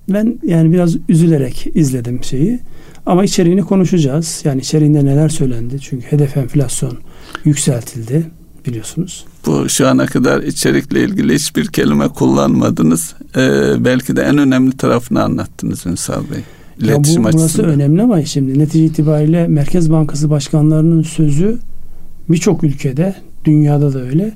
ben 0.10 0.40
yani 0.44 0.72
biraz 0.72 0.96
üzülerek 1.10 1.68
izledim 1.74 2.24
şeyi. 2.24 2.60
Ama 3.06 3.24
içeriğini 3.24 3.62
konuşacağız. 3.62 4.42
Yani 4.44 4.62
içeriğinde 4.62 5.06
neler 5.06 5.30
söylendi? 5.30 5.80
Çünkü 5.82 6.12
hedef 6.12 6.38
enflasyon 6.38 6.98
yükseltildi 7.46 8.26
biliyorsunuz. 8.66 9.26
Bu 9.46 9.70
şu 9.70 9.88
ana 9.88 10.06
kadar 10.06 10.42
içerikle 10.44 11.04
ilgili 11.04 11.36
hiçbir 11.36 11.68
kelime 11.68 12.08
kullanmadınız. 12.08 13.16
Ee, 13.36 13.74
belki 13.80 14.16
de 14.16 14.22
en 14.22 14.38
önemli 14.38 14.78
tarafını 14.78 15.24
anlattınız 15.24 15.86
Ünsal 15.86 16.22
Bey. 16.22 16.44
İletişim 16.80 17.24
ya 17.24 17.30
bu, 17.30 17.34
burası 17.34 17.46
açısından. 17.46 17.70
önemli 17.70 18.02
ama 18.02 18.26
şimdi 18.26 18.60
netice 18.60 18.86
itibariyle 18.86 19.48
Merkez 19.48 19.92
Bankası 19.92 20.30
başkanlarının 20.30 21.02
sözü 21.02 21.58
birçok 22.30 22.64
ülkede, 22.64 23.16
dünyada 23.46 23.94
da 23.94 24.02
öyle 24.02 24.32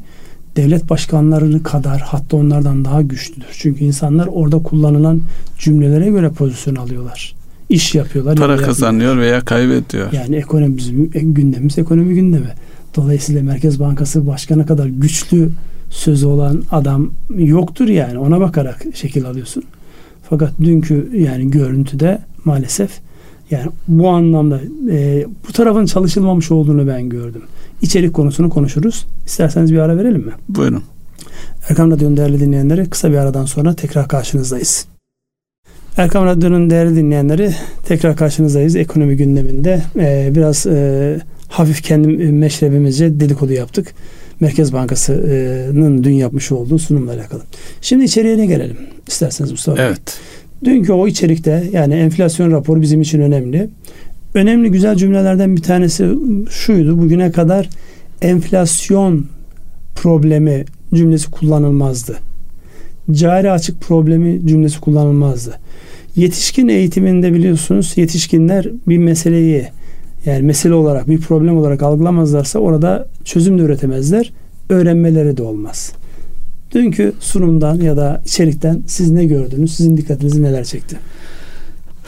devlet 0.56 0.90
başkanları 0.90 1.64
kadar 1.64 2.02
hatta 2.02 2.38
onlardan 2.38 2.86
daha 2.86 3.02
güçlüdür. 3.02 3.48
Çünkü 3.52 3.84
insanlar 3.84 4.28
orada 4.28 4.64
kullanılan 4.64 5.22
cümlelere 5.58 6.10
göre 6.10 6.30
pozisyon 6.30 6.76
alıyorlar. 6.76 7.36
İş 7.70 7.96
yapıyorlar. 7.96 8.36
Para 8.36 8.58
kazanıyor 8.58 9.18
veya 9.18 9.42
kaybediyor. 9.42 10.12
Yani 10.12 10.36
ekonomi 10.36 10.78
bizim 10.78 11.10
gündemimiz 11.10 11.78
ekonomi 11.78 12.16
gündemi. 12.16 12.54
Dolayısıyla 12.96 13.44
Merkez 13.44 13.80
Bankası 13.80 14.28
başkanı 14.28 14.66
kadar 14.66 14.86
güçlü 14.86 15.50
sözü 15.90 16.26
olan 16.26 16.64
adam 16.72 17.12
yoktur 17.36 17.88
yani. 17.88 18.18
Ona 18.18 18.40
bakarak 18.40 18.84
şekil 18.94 19.26
alıyorsun. 19.26 19.64
Fakat 20.30 20.54
dünkü 20.62 21.10
yani 21.14 21.52
görüntüde 21.52 22.20
maalesef 22.46 22.92
yani 23.52 23.66
bu 23.88 24.10
anlamda 24.10 24.60
e, 24.92 25.26
bu 25.48 25.54
tarafın 25.54 25.86
çalışılmamış 25.86 26.52
olduğunu 26.52 26.88
ben 26.88 27.10
gördüm. 27.10 27.42
İçerik 27.82 28.14
konusunu 28.14 28.50
konuşuruz. 28.50 29.06
İsterseniz 29.26 29.74
bir 29.74 29.80
ara 29.80 29.98
verelim 29.98 30.22
mi? 30.22 30.32
Buyurun. 30.50 30.84
Erkam 31.70 31.92
Radyo'nun 31.92 32.18
değerli 32.18 32.40
dinleyenleri 32.40 32.90
kısa 32.90 33.12
bir 33.12 33.18
aradan 33.18 33.46
sonra 33.46 33.74
tekrar 33.74 34.08
karşınızdayız. 34.08 34.86
Erkam 35.98 36.26
Radyo'nun 36.26 36.70
değerli 36.70 36.96
dinleyenleri 36.96 37.56
tekrar 37.86 38.16
karşınızdayız. 38.16 38.76
Ekonomi 38.76 39.18
gündeminde 39.18 39.82
e, 39.96 40.32
biraz 40.36 40.68
e, 40.68 41.20
hafif 41.48 41.84
kendi 41.84 42.08
meşrebimizce 42.32 43.20
dedikodu 43.20 43.54
yaptık. 43.54 43.94
Merkez 44.40 44.74
Bankası'nın 44.74 46.04
dün 46.04 46.14
yapmış 46.14 46.52
olduğu 46.52 46.80
sunumla 46.80 47.14
alakalı. 47.14 47.42
Şimdi 47.82 48.04
içeriğine 48.04 48.46
gelelim. 48.46 48.78
İsterseniz 49.08 49.52
Mustafa 49.52 49.82
Evet. 49.82 50.20
Dünkü 50.64 50.94
o 50.94 51.08
içerikte 51.08 51.64
yani 51.72 51.94
enflasyon 51.94 52.52
raporu 52.52 52.82
bizim 52.82 53.02
için 53.02 53.22
önemli. 53.22 53.70
Önemli 54.34 54.72
güzel 54.72 54.96
cümlelerden 54.96 55.56
bir 55.56 55.62
tanesi 55.62 56.10
şuydu. 56.50 57.02
Bugüne 57.02 57.32
kadar 57.32 57.70
enflasyon 58.22 59.26
problemi 59.96 60.66
cümlesi 60.94 61.32
kullanılmazdı. 61.32 62.18
Cari 63.12 63.52
açık 63.52 63.82
problemi 63.82 64.48
cümlesi 64.48 64.80
kullanılmazdı. 64.80 65.60
Yetişkin 66.16 66.68
eğitiminde 66.68 67.34
biliyorsunuz 67.34 67.94
yetişkinler 67.96 68.70
bir 68.88 68.98
meseleyi 68.98 69.68
yani 70.26 70.42
mesele 70.42 70.74
olarak 70.74 71.10
bir 71.10 71.20
problem 71.20 71.58
olarak 71.58 71.84
algılamazlarsa 71.84 72.60
orada 72.60 73.08
çözüm 73.28 73.60
de 73.60 73.64
üretemezler. 73.64 74.34
Öğrenmeleri 74.70 75.38
de 75.38 75.44
olmaz. 75.44 75.92
Dünkü 76.72 77.14
sunumdan 77.20 77.76
ya 77.82 77.98
da 77.98 78.22
içerikten 78.26 78.82
siz 78.88 79.12
ne 79.12 79.26
gördünüz? 79.26 79.76
Sizin 79.76 79.98
dikkatinizi 79.98 80.44
neler 80.44 80.64
çekti? 80.64 80.98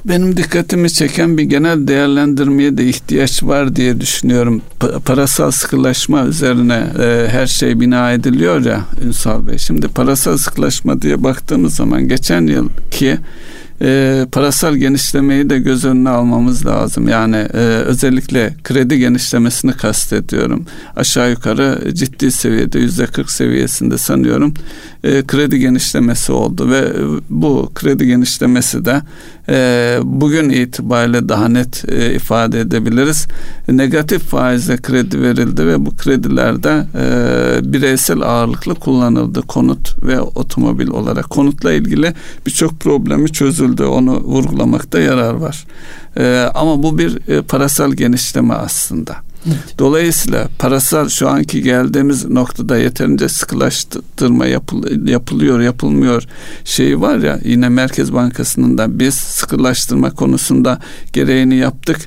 Benim 0.06 0.38
dikkatimi 0.38 0.90
çeken 0.90 1.38
bir 1.38 1.44
genel 1.44 1.88
değerlendirmeye 1.88 2.78
de 2.78 2.86
ihtiyaç 2.86 3.44
var 3.44 3.76
diye 3.76 4.02
düşünüyorum. 4.02 4.62
Pa- 4.80 5.00
parasal 5.00 5.52
sıkılaşma 5.52 6.26
üzerine 6.26 6.84
e, 7.00 7.28
her 7.32 7.48
şey 7.48 7.80
bina 7.80 8.12
ediliyor 8.12 8.66
ya 8.66 8.86
Ünsal 9.06 9.48
Bey. 9.48 9.58
Şimdi 9.58 9.88
parasal 9.88 10.38
sıkılaşma 10.38 11.02
diye 11.02 11.24
baktığımız 11.24 11.76
zaman 11.76 12.08
geçen 12.08 12.48
yıl 12.48 12.70
ki 12.92 13.18
e, 13.82 14.26
parasal 14.32 14.76
genişlemeyi 14.76 15.50
de 15.50 15.60
göz 15.60 15.86
önüne 15.86 16.10
almamız 16.10 16.66
lazım. 16.66 17.08
Yani 17.08 17.36
e, 17.36 17.58
özellikle 17.86 18.54
kredi 18.64 19.00
genişlemesini 19.00 19.74
kastediyorum. 19.74 20.66
Aşağı 20.96 21.30
yukarı 21.30 21.96
ciddi 21.96 22.32
seviyede 22.32 22.80
yüzde 22.80 23.06
40 23.06 23.32
seviyesinde 23.32 23.98
sanıyorum 23.98 24.54
e, 25.04 25.24
kredi 25.28 25.60
genişlemesi 25.60 26.32
oldu 26.32 26.70
ve 26.70 26.94
bu 27.30 27.72
kredi 27.76 28.08
genişlemesi 28.08 28.86
de 28.86 29.02
e, 29.50 30.00
bugün 30.04 30.50
itibariyle 30.50 31.30
daha 31.30 31.48
net 31.48 31.86
e, 31.88 32.16
ifade 32.16 32.60
edebiliriz. 32.60 33.28
Negatif 33.68 34.24
faizle 34.24 34.78
kredi 34.78 35.22
verildi 35.22 35.68
ve 35.68 35.86
bu 35.86 35.96
kredilerde 35.96 36.88
e, 36.96 37.74
bireysel 37.74 38.22
ağırlıklı 38.22 38.76
kullanıldı 38.76 39.42
konut 39.42 40.04
ve 40.04 40.22
otomobil 40.22 40.88
olarak. 40.88 41.30
Konutla 41.30 41.74
ilgili 41.74 42.14
birçok 42.46 42.80
problemi 42.80 43.32
çözüldü. 43.32 43.84
Onu 43.84 44.22
vurgulamakta 44.22 45.00
yarar 45.00 45.34
var. 45.34 45.66
E, 46.18 46.50
ama 46.54 46.84
bu 46.84 46.98
bir 46.98 47.30
e, 47.30 47.42
parasal 47.42 47.92
genişleme 47.92 48.54
aslında. 48.54 49.29
Dolayısıyla 49.80 50.48
parasal 50.60 51.10
şu 51.10 51.30
anki 51.30 51.62
geldiğimiz 51.62 52.26
noktada 52.26 52.78
yeterince 52.78 53.30
sıkılaştırma 53.30 54.46
yapıl, 54.46 55.08
yapılıyor 55.08 55.60
yapılmıyor 55.60 56.24
şeyi 56.66 57.02
var 57.02 57.18
ya 57.18 57.40
yine 57.44 57.70
Merkez 57.70 58.14
Bankası'nın 58.14 58.78
da 58.78 59.00
biz 59.00 59.14
sıkılaştırma 59.14 60.12
konusunda 60.12 60.80
gereğini 61.14 61.56
yaptık. 61.56 61.98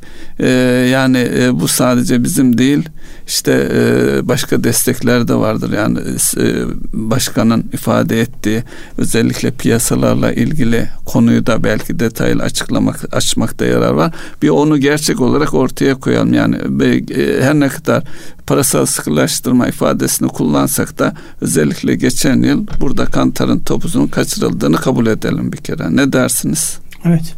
Ee, 0.41 0.49
yani 0.93 1.29
e, 1.39 1.61
bu 1.61 1.69
sadece 1.69 2.25
bizim 2.25 2.59
değil 2.59 2.89
işte 3.33 3.69
e, 3.75 4.29
başka 4.29 4.65
destekler 4.65 5.29
de 5.29 5.35
vardır. 5.35 5.73
Yani 5.73 5.99
e, 6.39 6.45
başkanın 6.93 7.65
ifade 7.73 8.21
ettiği 8.21 8.63
özellikle 8.99 9.51
piyasalarla 9.51 10.33
ilgili 10.33 10.89
konuyu 11.05 11.47
da 11.47 11.65
belki 11.65 11.99
detaylı 11.99 12.43
açıklamak 12.43 13.15
açmakta 13.15 13.65
yarar 13.65 13.93
var. 13.93 14.15
Bir 14.43 14.49
onu 14.49 14.79
gerçek 14.79 15.21
olarak 15.21 15.55
ortaya 15.55 15.95
koyalım. 15.95 16.35
Yani 16.35 16.57
e, 16.57 17.43
her 17.43 17.55
ne 17.55 17.69
kadar 17.69 18.05
parasal 18.47 18.87
sıkılaştırma 18.87 19.69
ifadesini 19.69 20.29
kullansak 20.29 20.99
da 20.99 21.15
özellikle 21.41 21.95
geçen 21.95 22.43
yıl 22.43 22.67
burada 22.81 23.05
kantarın 23.05 23.59
topuzunun 23.59 24.07
kaçırıldığını 24.07 24.77
kabul 24.77 25.07
edelim 25.07 25.53
bir 25.53 25.59
kere. 25.59 25.97
Ne 25.97 26.13
dersiniz? 26.13 26.79
Evet. 27.05 27.35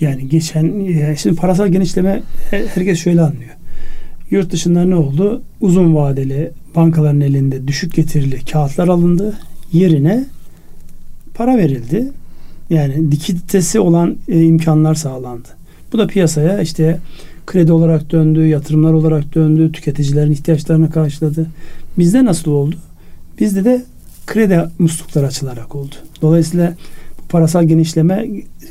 Yani 0.00 0.28
geçen 0.28 1.14
şimdi 1.16 1.36
parasal 1.36 1.68
genişleme 1.68 2.22
herkes 2.50 2.98
şöyle 2.98 3.22
anlıyor. 3.22 3.50
Yurt 4.30 4.52
dışında 4.52 4.84
ne 4.84 4.96
oldu? 4.96 5.42
Uzun 5.60 5.94
vadeli 5.94 6.50
bankaların 6.76 7.20
elinde 7.20 7.68
düşük 7.68 7.94
getirili 7.94 8.44
kağıtlar 8.44 8.88
alındı. 8.88 9.38
Yerine 9.72 10.24
para 11.34 11.56
verildi. 11.56 12.12
Yani 12.70 13.10
likiditesi 13.10 13.80
olan 13.80 14.16
e, 14.28 14.42
imkanlar 14.42 14.94
sağlandı. 14.94 15.48
Bu 15.92 15.98
da 15.98 16.06
piyasaya 16.06 16.60
işte 16.60 16.98
kredi 17.46 17.72
olarak 17.72 18.12
döndü, 18.12 18.46
yatırımlar 18.46 18.92
olarak 18.92 19.34
döndü, 19.34 19.72
tüketicilerin 19.72 20.32
ihtiyaçlarını 20.32 20.90
karşıladı. 20.90 21.46
Bizde 21.98 22.24
nasıl 22.24 22.50
oldu? 22.50 22.76
Bizde 23.40 23.64
de 23.64 23.84
kredi 24.26 24.60
muslukları 24.78 25.26
açılarak 25.26 25.74
oldu. 25.74 25.94
Dolayısıyla 26.22 26.74
parasal 27.34 27.64
genişleme 27.64 28.28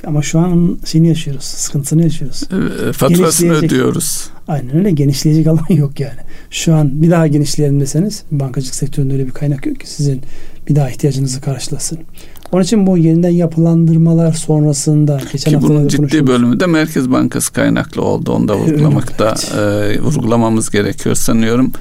ama 0.07 0.21
şu 0.21 0.39
an 0.39 0.77
şeyini 0.85 1.07
yaşıyoruz, 1.07 1.43
sıkıntısını 1.43 2.03
yaşıyoruz. 2.03 2.43
E, 2.89 2.93
faturasını 2.93 3.53
ödüyoruz. 3.53 4.29
Aynen 4.47 4.75
öyle 4.75 4.91
genişleyecek 4.91 5.47
alan 5.53 5.65
yok 5.69 5.99
yani. 5.99 6.19
Şu 6.49 6.75
an 6.75 7.01
bir 7.01 7.11
daha 7.11 7.27
genişleyelim 7.27 7.79
deseniz 7.79 8.23
bankacılık 8.31 8.75
sektöründe 8.75 9.13
öyle 9.13 9.25
bir 9.25 9.31
kaynak 9.31 9.65
yok 9.65 9.79
ki 9.79 9.89
sizin 9.89 10.21
bir 10.69 10.75
daha 10.75 10.89
ihtiyacınızı 10.89 11.41
karşılasın. 11.41 11.99
Onun 12.51 12.63
için 12.63 12.87
bu 12.87 12.97
yeniden 12.97 13.29
yapılandırmalar 13.29 14.33
sonrasında 14.33 15.21
geçen 15.31 15.51
Ki 15.53 15.61
bunun 15.61 15.87
ciddi 15.87 16.27
bölümü 16.27 16.59
de 16.59 16.65
Merkez 16.65 17.11
Bankası 17.11 17.53
kaynaklı 17.53 18.01
oldu. 18.01 18.31
Onu 18.31 18.47
da 18.47 18.57
vurgulamakta 18.59 19.35
evet. 19.55 19.97
e, 19.97 20.01
vurgulamamız 20.01 20.69
gerekiyor 20.69 21.15
sanıyorum. 21.15 21.71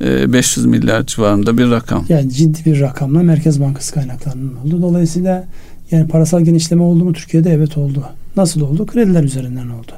500 0.00 0.66
e, 0.66 0.68
milyar 0.68 1.06
civarında 1.06 1.58
bir 1.58 1.70
rakam. 1.70 2.04
Yani 2.08 2.30
ciddi 2.30 2.64
bir 2.64 2.80
rakamla 2.80 3.22
Merkez 3.22 3.60
Bankası 3.60 3.94
kaynaklarının 3.94 4.56
oldu. 4.56 4.82
Dolayısıyla 4.82 5.44
yani 5.90 6.08
parasal 6.08 6.40
genişleme 6.40 6.82
oldu 6.82 7.04
mu 7.04 7.12
Türkiye'de? 7.12 7.50
Evet 7.50 7.78
oldu. 7.78 8.04
Nasıl 8.36 8.60
oldu? 8.60 8.86
Krediler 8.86 9.24
üzerinden 9.24 9.68
oldu. 9.68 9.92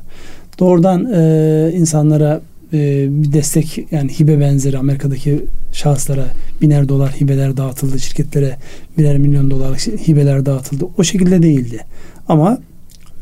Doğrudan 0.58 1.12
e, 1.14 1.72
insanlara 1.74 2.40
e, 2.72 3.06
bir 3.10 3.32
destek 3.32 3.86
yani 3.90 4.20
hibe 4.20 4.40
benzeri 4.40 4.78
Amerika'daki 4.78 5.44
şahıslara 5.72 6.24
biner 6.62 6.88
dolar 6.88 7.10
hibeler 7.10 7.56
dağıtıldı. 7.56 7.98
Şirketlere 7.98 8.56
birer 8.98 9.18
milyon 9.18 9.50
dolarlık 9.50 9.78
hibeler 9.78 10.46
dağıtıldı. 10.46 10.84
O 10.98 11.04
şekilde 11.04 11.42
değildi. 11.42 11.80
Ama 12.28 12.58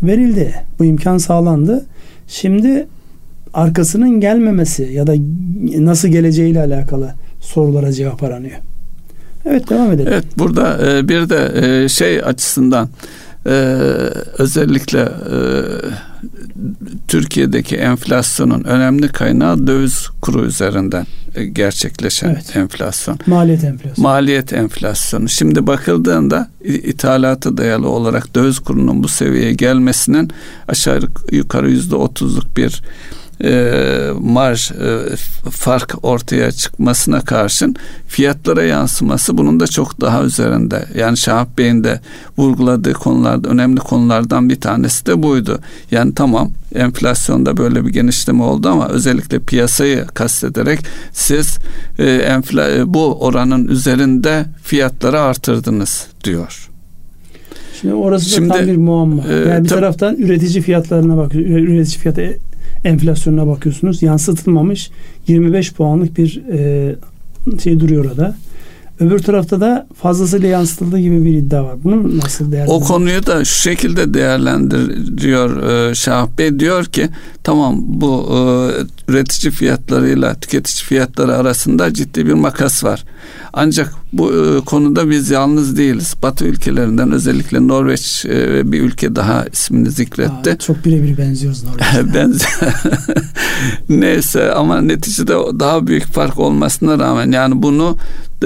verildi. 0.02 0.54
Bu 0.78 0.84
imkan 0.84 1.18
sağlandı. 1.18 1.86
Şimdi 2.28 2.86
arkasının 3.54 4.20
gelmemesi 4.20 4.82
ya 4.82 5.06
da 5.06 5.14
nasıl 5.78 6.08
geleceğiyle 6.08 6.60
alakalı 6.60 7.14
sorulara 7.40 7.92
cevap 7.92 8.22
aranıyor. 8.22 8.56
Evet 9.46 9.70
devam 9.70 9.92
edelim. 9.92 10.12
Evet 10.12 10.24
burada 10.38 10.90
e, 10.90 11.08
bir 11.08 11.28
de 11.28 11.52
e, 11.54 11.88
şey 11.88 12.22
açısından 12.24 12.88
e, 13.46 13.50
özellikle 14.38 15.08
Türkiye'deki 17.08 17.76
enflasyonun 17.76 18.64
önemli 18.64 19.08
kaynağı 19.08 19.66
döviz 19.66 20.08
kuru 20.22 20.44
üzerinden 20.44 21.06
gerçekleşen 21.52 22.28
evet. 22.28 22.56
enflasyon. 22.56 23.18
Maliyet 23.26 23.64
enflasyonu. 23.64 24.08
Maliyet 24.08 24.52
enflasyonu. 24.52 25.28
Şimdi 25.28 25.66
bakıldığında 25.66 26.48
ithalata 26.64 27.56
dayalı 27.56 27.88
olarak 27.88 28.34
döviz 28.34 28.58
kurunun 28.58 29.02
bu 29.02 29.08
seviyeye 29.08 29.52
gelmesinin 29.52 30.30
aşağı 30.68 31.00
yukarı 31.30 31.70
yüzde 31.70 31.96
otuzluk 31.96 32.56
bir 32.56 32.82
e, 33.44 34.10
marj 34.20 34.70
e, 34.70 35.16
fark 35.50 35.94
ortaya 36.02 36.52
çıkmasına 36.52 37.20
karşın 37.20 37.76
fiyatlara 38.08 38.62
yansıması 38.62 39.38
bunun 39.38 39.60
da 39.60 39.66
çok 39.66 40.00
daha 40.00 40.22
üzerinde. 40.22 40.84
Yani 40.96 41.16
Şahap 41.16 41.58
Bey'in 41.58 41.84
de 41.84 42.00
vurguladığı 42.38 42.92
konularda 42.92 43.48
önemli 43.48 43.80
konulardan 43.80 44.48
bir 44.48 44.60
tanesi 44.60 45.06
de 45.06 45.22
buydu. 45.22 45.58
Yani 45.90 46.14
tamam 46.14 46.50
enflasyonda 46.74 47.56
böyle 47.56 47.84
bir 47.84 47.90
genişleme 47.90 48.42
oldu 48.42 48.68
ama 48.68 48.88
özellikle 48.88 49.38
piyasayı 49.38 50.06
kastederek 50.06 50.80
siz 51.12 51.58
e, 51.98 52.04
enfla, 52.04 52.70
e, 52.70 52.94
bu 52.94 53.20
oranın 53.20 53.68
üzerinde 53.68 54.44
fiyatları 54.62 55.20
artırdınız 55.20 56.06
diyor. 56.24 56.70
Şimdi 57.80 57.94
orası 57.94 58.26
da 58.26 58.34
Şimdi, 58.34 58.48
tam 58.48 58.66
bir 58.66 58.76
muamma. 58.76 59.22
E, 59.28 59.34
yani 59.34 59.64
bir 59.64 59.68
tab- 59.68 59.74
taraftan 59.74 60.16
üretici 60.16 60.62
fiyatlarına 60.62 61.16
bakıyor. 61.16 61.44
Üretici 61.44 61.98
fiyatı 61.98 62.38
enflasyonuna 62.86 63.46
bakıyorsunuz. 63.46 64.02
Yansıtılmamış 64.02 64.90
25 65.28 65.72
puanlık 65.72 66.18
bir 66.18 66.42
e, 66.52 66.96
şey 67.62 67.80
duruyor 67.80 68.04
orada. 68.04 68.36
Öbür 69.00 69.18
tarafta 69.18 69.60
da 69.60 69.86
fazlasıyla 70.02 70.48
yansıtıldığı 70.48 70.98
gibi 70.98 71.24
bir 71.24 71.34
iddia 71.34 71.64
var. 71.64 71.76
Bunu 71.84 72.18
nasıl 72.18 72.52
değerlendiriyor? 72.52 72.82
O 72.82 72.84
konuyu 72.84 73.26
da 73.26 73.44
şu 73.44 73.60
şekilde 73.60 74.14
değerlendiriyor 74.14 75.62
e, 75.90 75.94
Şah 75.94 76.28
Bey. 76.38 76.58
Diyor 76.58 76.84
ki 76.84 77.08
tamam 77.44 77.76
bu 77.78 78.28
e, 78.30 79.12
üretici 79.12 79.52
fiyatlarıyla 79.52 80.34
tüketici 80.34 80.84
fiyatları 80.84 81.36
arasında 81.36 81.94
ciddi 81.94 82.26
bir 82.26 82.32
makas 82.32 82.84
var. 82.84 83.04
Ancak 83.52 83.94
bu 84.12 84.32
e, 84.32 84.60
konuda 84.60 85.10
biz 85.10 85.30
yalnız 85.30 85.76
değiliz. 85.76 86.14
Batı 86.22 86.44
ülkelerinden 86.44 87.12
özellikle 87.12 87.68
Norveç 87.68 88.24
ve 88.26 88.72
bir 88.72 88.80
ülke 88.82 89.16
daha 89.16 89.44
ismini 89.52 89.90
zikretti. 89.90 90.50
Aa, 90.50 90.58
çok 90.58 90.84
birebir 90.84 91.18
benziyoruz 91.18 91.64
Norveç'e. 91.64 92.14
Benziyor. 92.14 92.72
Neyse 93.88 94.52
ama 94.52 94.80
neticede 94.80 95.32
daha 95.60 95.86
büyük 95.86 96.04
fark 96.04 96.38
olmasına 96.38 96.98
rağmen 96.98 97.32
yani 97.32 97.62
bunu 97.62 97.96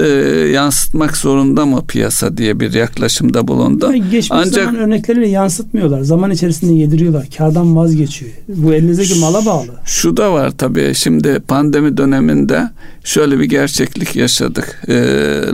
e, 0.01 0.07
yansıtmak 0.51 1.17
zorunda 1.17 1.65
mı 1.65 1.85
piyasa 1.87 2.37
diye 2.37 2.59
bir 2.59 2.73
yaklaşımda 2.73 3.47
bulundu. 3.47 3.85
Yani 3.85 4.03
geçmiş 4.09 4.31
Ancak, 4.31 4.65
zaman 4.65 4.75
örnekleriyle 4.75 5.27
yansıtmıyorlar. 5.27 6.01
Zaman 6.01 6.31
içerisinde 6.31 6.73
yediriyorlar. 6.73 7.27
Kardan 7.37 7.75
vazgeçiyor. 7.75 8.31
Bu 8.47 8.73
elinizdeki 8.73 9.19
mala 9.19 9.45
bağlı. 9.45 9.71
Şu 9.85 10.17
da 10.17 10.33
var 10.33 10.51
tabii. 10.57 10.95
Şimdi 10.95 11.39
pandemi 11.47 11.97
döneminde 11.97 12.69
şöyle 13.03 13.39
bir 13.39 13.45
gerçeklik 13.45 14.15
yaşadık. 14.15 14.81
E, 14.87 14.93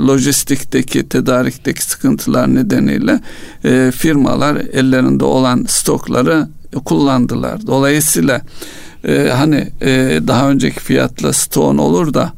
lojistikteki, 0.08 1.10
tedarikteki 1.10 1.86
sıkıntılar 1.86 2.56
nedeniyle 2.56 3.20
e, 3.66 3.92
firmalar 3.96 4.56
ellerinde 4.56 5.24
olan 5.24 5.66
stokları 5.68 6.48
kullandılar. 6.86 7.68
Dolayısıyla 7.68 8.42
e, 9.08 9.30
hani 9.34 9.68
e, 9.82 10.20
daha 10.28 10.50
önceki 10.50 10.80
fiyatla 10.80 11.34
stoğun 11.34 11.78
olur 11.78 12.14
da 12.14 12.34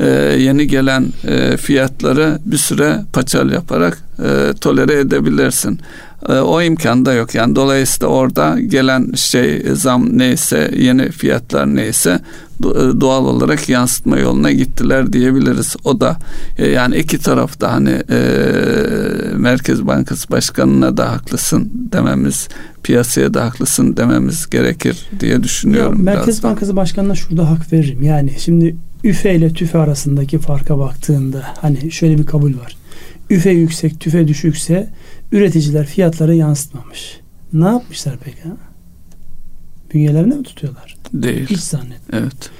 e, 0.00 0.06
yeni 0.38 0.66
gelen 0.66 1.06
e, 1.28 1.56
fiyatları 1.56 2.38
bir 2.44 2.56
süre 2.56 3.00
paçal 3.12 3.50
yaparak 3.50 3.98
e, 4.18 4.52
tolere 4.60 5.00
edebilirsin. 5.00 5.80
E, 6.28 6.32
o 6.32 6.62
imkan 6.62 7.06
da 7.06 7.12
yok. 7.12 7.34
Yani 7.34 7.56
dolayısıyla 7.56 8.08
orada 8.08 8.60
gelen 8.60 9.12
şey 9.12 9.62
zam 9.72 10.18
neyse, 10.18 10.70
yeni 10.76 11.10
fiyatlar 11.10 11.74
neyse 11.74 12.20
e, 12.60 13.00
doğal 13.00 13.24
olarak 13.24 13.68
yansıtma 13.68 14.18
yoluna 14.18 14.52
gittiler 14.52 15.12
diyebiliriz. 15.12 15.76
O 15.84 16.00
da 16.00 16.16
e, 16.58 16.68
yani 16.68 16.96
iki 16.96 17.18
tarafta 17.18 17.72
hani 17.72 18.02
e, 18.10 18.18
Merkez 19.36 19.86
Bankası 19.86 20.30
Başkanı'na 20.30 20.96
da 20.96 21.12
haklısın 21.12 21.70
dememiz, 21.92 22.48
piyasaya 22.82 23.34
da 23.34 23.44
haklısın 23.44 23.96
dememiz 23.96 24.50
gerekir 24.50 25.08
diye 25.20 25.42
düşünüyorum. 25.42 25.98
Ya, 25.98 26.14
Merkez. 26.14 26.42
Bankası 26.42 26.76
Başkanı'na 26.76 27.14
şurada 27.14 27.50
hak 27.50 27.72
veririm. 27.72 28.02
Yani 28.02 28.32
şimdi 28.38 28.76
üfe 29.04 29.34
ile 29.34 29.52
tüfe 29.52 29.78
arasındaki 29.78 30.38
farka 30.38 30.78
baktığında 30.78 31.44
hani 31.60 31.92
şöyle 31.92 32.18
bir 32.18 32.26
kabul 32.26 32.58
var. 32.58 32.76
Üfe 33.30 33.50
yüksek, 33.50 34.00
tüfe 34.00 34.28
düşükse 34.28 34.88
üreticiler 35.32 35.86
fiyatları 35.86 36.34
yansıtmamış. 36.34 37.20
Ne 37.52 37.64
yapmışlar 37.64 38.16
peki? 38.24 38.42
Ha? 38.42 38.56
Bünyelerinde 39.94 40.34
mi 40.34 40.42
tutuyorlar? 40.42 40.96
Değil. 41.12 41.46
Hiç 41.46 41.60
zannetmiyorum. 41.60 42.30
Evet. 42.32 42.50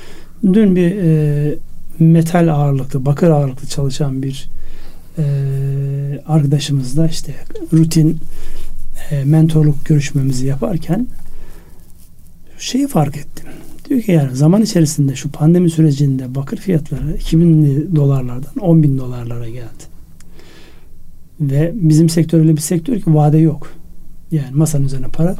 Dün 0.54 0.76
bir 0.76 0.96
e, 0.96 1.54
metal 1.98 2.48
ağırlıklı, 2.48 3.06
bakır 3.06 3.30
ağırlıklı 3.30 3.68
çalışan 3.68 4.22
bir 4.22 4.48
e, 5.18 5.24
arkadaşımızla 6.26 7.08
işte 7.08 7.34
rutin 7.72 8.18
e, 9.10 9.24
mentorluk 9.24 9.86
görüşmemizi 9.86 10.46
yaparken 10.46 11.06
şeyi 12.58 12.88
fark 12.88 13.16
ettim. 13.16 13.46
Diyor 13.88 14.02
ki 14.02 14.12
yani 14.12 14.36
zaman 14.36 14.62
içerisinde 14.62 15.16
şu 15.16 15.30
pandemi 15.30 15.70
sürecinde 15.70 16.34
bakır 16.34 16.56
fiyatları 16.56 17.16
2000 17.16 17.96
dolarlardan 17.96 18.56
10 18.60 18.82
bin 18.82 18.98
dolarlara 18.98 19.48
geldi. 19.48 19.84
Ve 21.40 21.72
bizim 21.74 22.08
sektör 22.08 22.38
öyle 22.38 22.56
bir 22.56 22.60
sektör 22.60 23.00
ki 23.00 23.14
vade 23.14 23.38
yok. 23.38 23.72
Yani 24.30 24.50
masanın 24.52 24.84
üzerine 24.84 25.08
para 25.08 25.36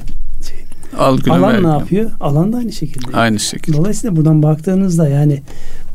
şey, 0.49 0.59
Al 0.99 1.19
alan 1.31 1.65
ne 1.65 1.69
yapıyor? 1.69 2.11
Alan 2.21 2.53
da 2.53 2.57
aynı 2.57 2.73
şekilde. 2.73 3.17
Aynı 3.17 3.41
şekilde. 3.41 3.77
Dolayısıyla 3.77 4.17
buradan 4.17 4.43
baktığınızda 4.43 5.09
yani 5.09 5.43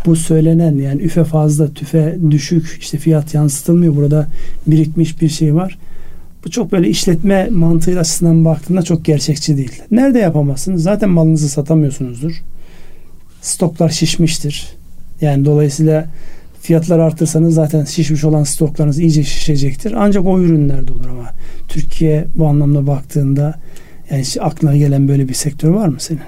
bu 0.05 0.15
söylenen 0.15 0.75
yani 0.75 1.01
üfe 1.01 1.23
fazla 1.23 1.73
tüfe 1.73 2.17
düşük 2.31 2.77
işte 2.79 2.97
fiyat 2.97 3.33
yansıtılmıyor. 3.33 3.95
Burada 3.95 4.27
birikmiş 4.67 5.21
bir 5.21 5.29
şey 5.29 5.55
var. 5.55 5.77
Bu 6.45 6.51
çok 6.51 6.71
böyle 6.71 6.89
işletme 6.89 7.49
mantığı 7.51 7.99
açısından 7.99 8.45
baktığında 8.45 8.81
çok 8.81 9.05
gerçekçi 9.05 9.57
değil. 9.57 9.81
Nerede 9.91 10.19
yapamazsınız? 10.19 10.83
Zaten 10.83 11.09
malınızı 11.09 11.49
satamıyorsunuzdur. 11.49 12.43
Stoklar 13.41 13.89
şişmiştir. 13.89 14.67
Yani 15.21 15.45
dolayısıyla 15.45 16.07
fiyatlar 16.61 16.99
artırsanız 16.99 17.53
zaten 17.53 17.85
şişmiş 17.85 18.23
olan 18.23 18.43
stoklarınız 18.43 18.99
iyice 18.99 19.23
şişecektir. 19.23 19.93
Ancak 19.97 20.25
o 20.25 20.39
ürünlerde 20.39 20.93
olur 20.93 21.09
ama 21.09 21.29
Türkiye 21.67 22.25
bu 22.35 22.47
anlamda 22.47 22.87
baktığında 22.87 23.59
yani 24.11 24.23
aklına 24.39 24.77
gelen 24.77 25.07
böyle 25.07 25.29
bir 25.29 25.33
sektör 25.33 25.69
var 25.69 25.87
mı 25.87 25.97
senin? 25.99 26.21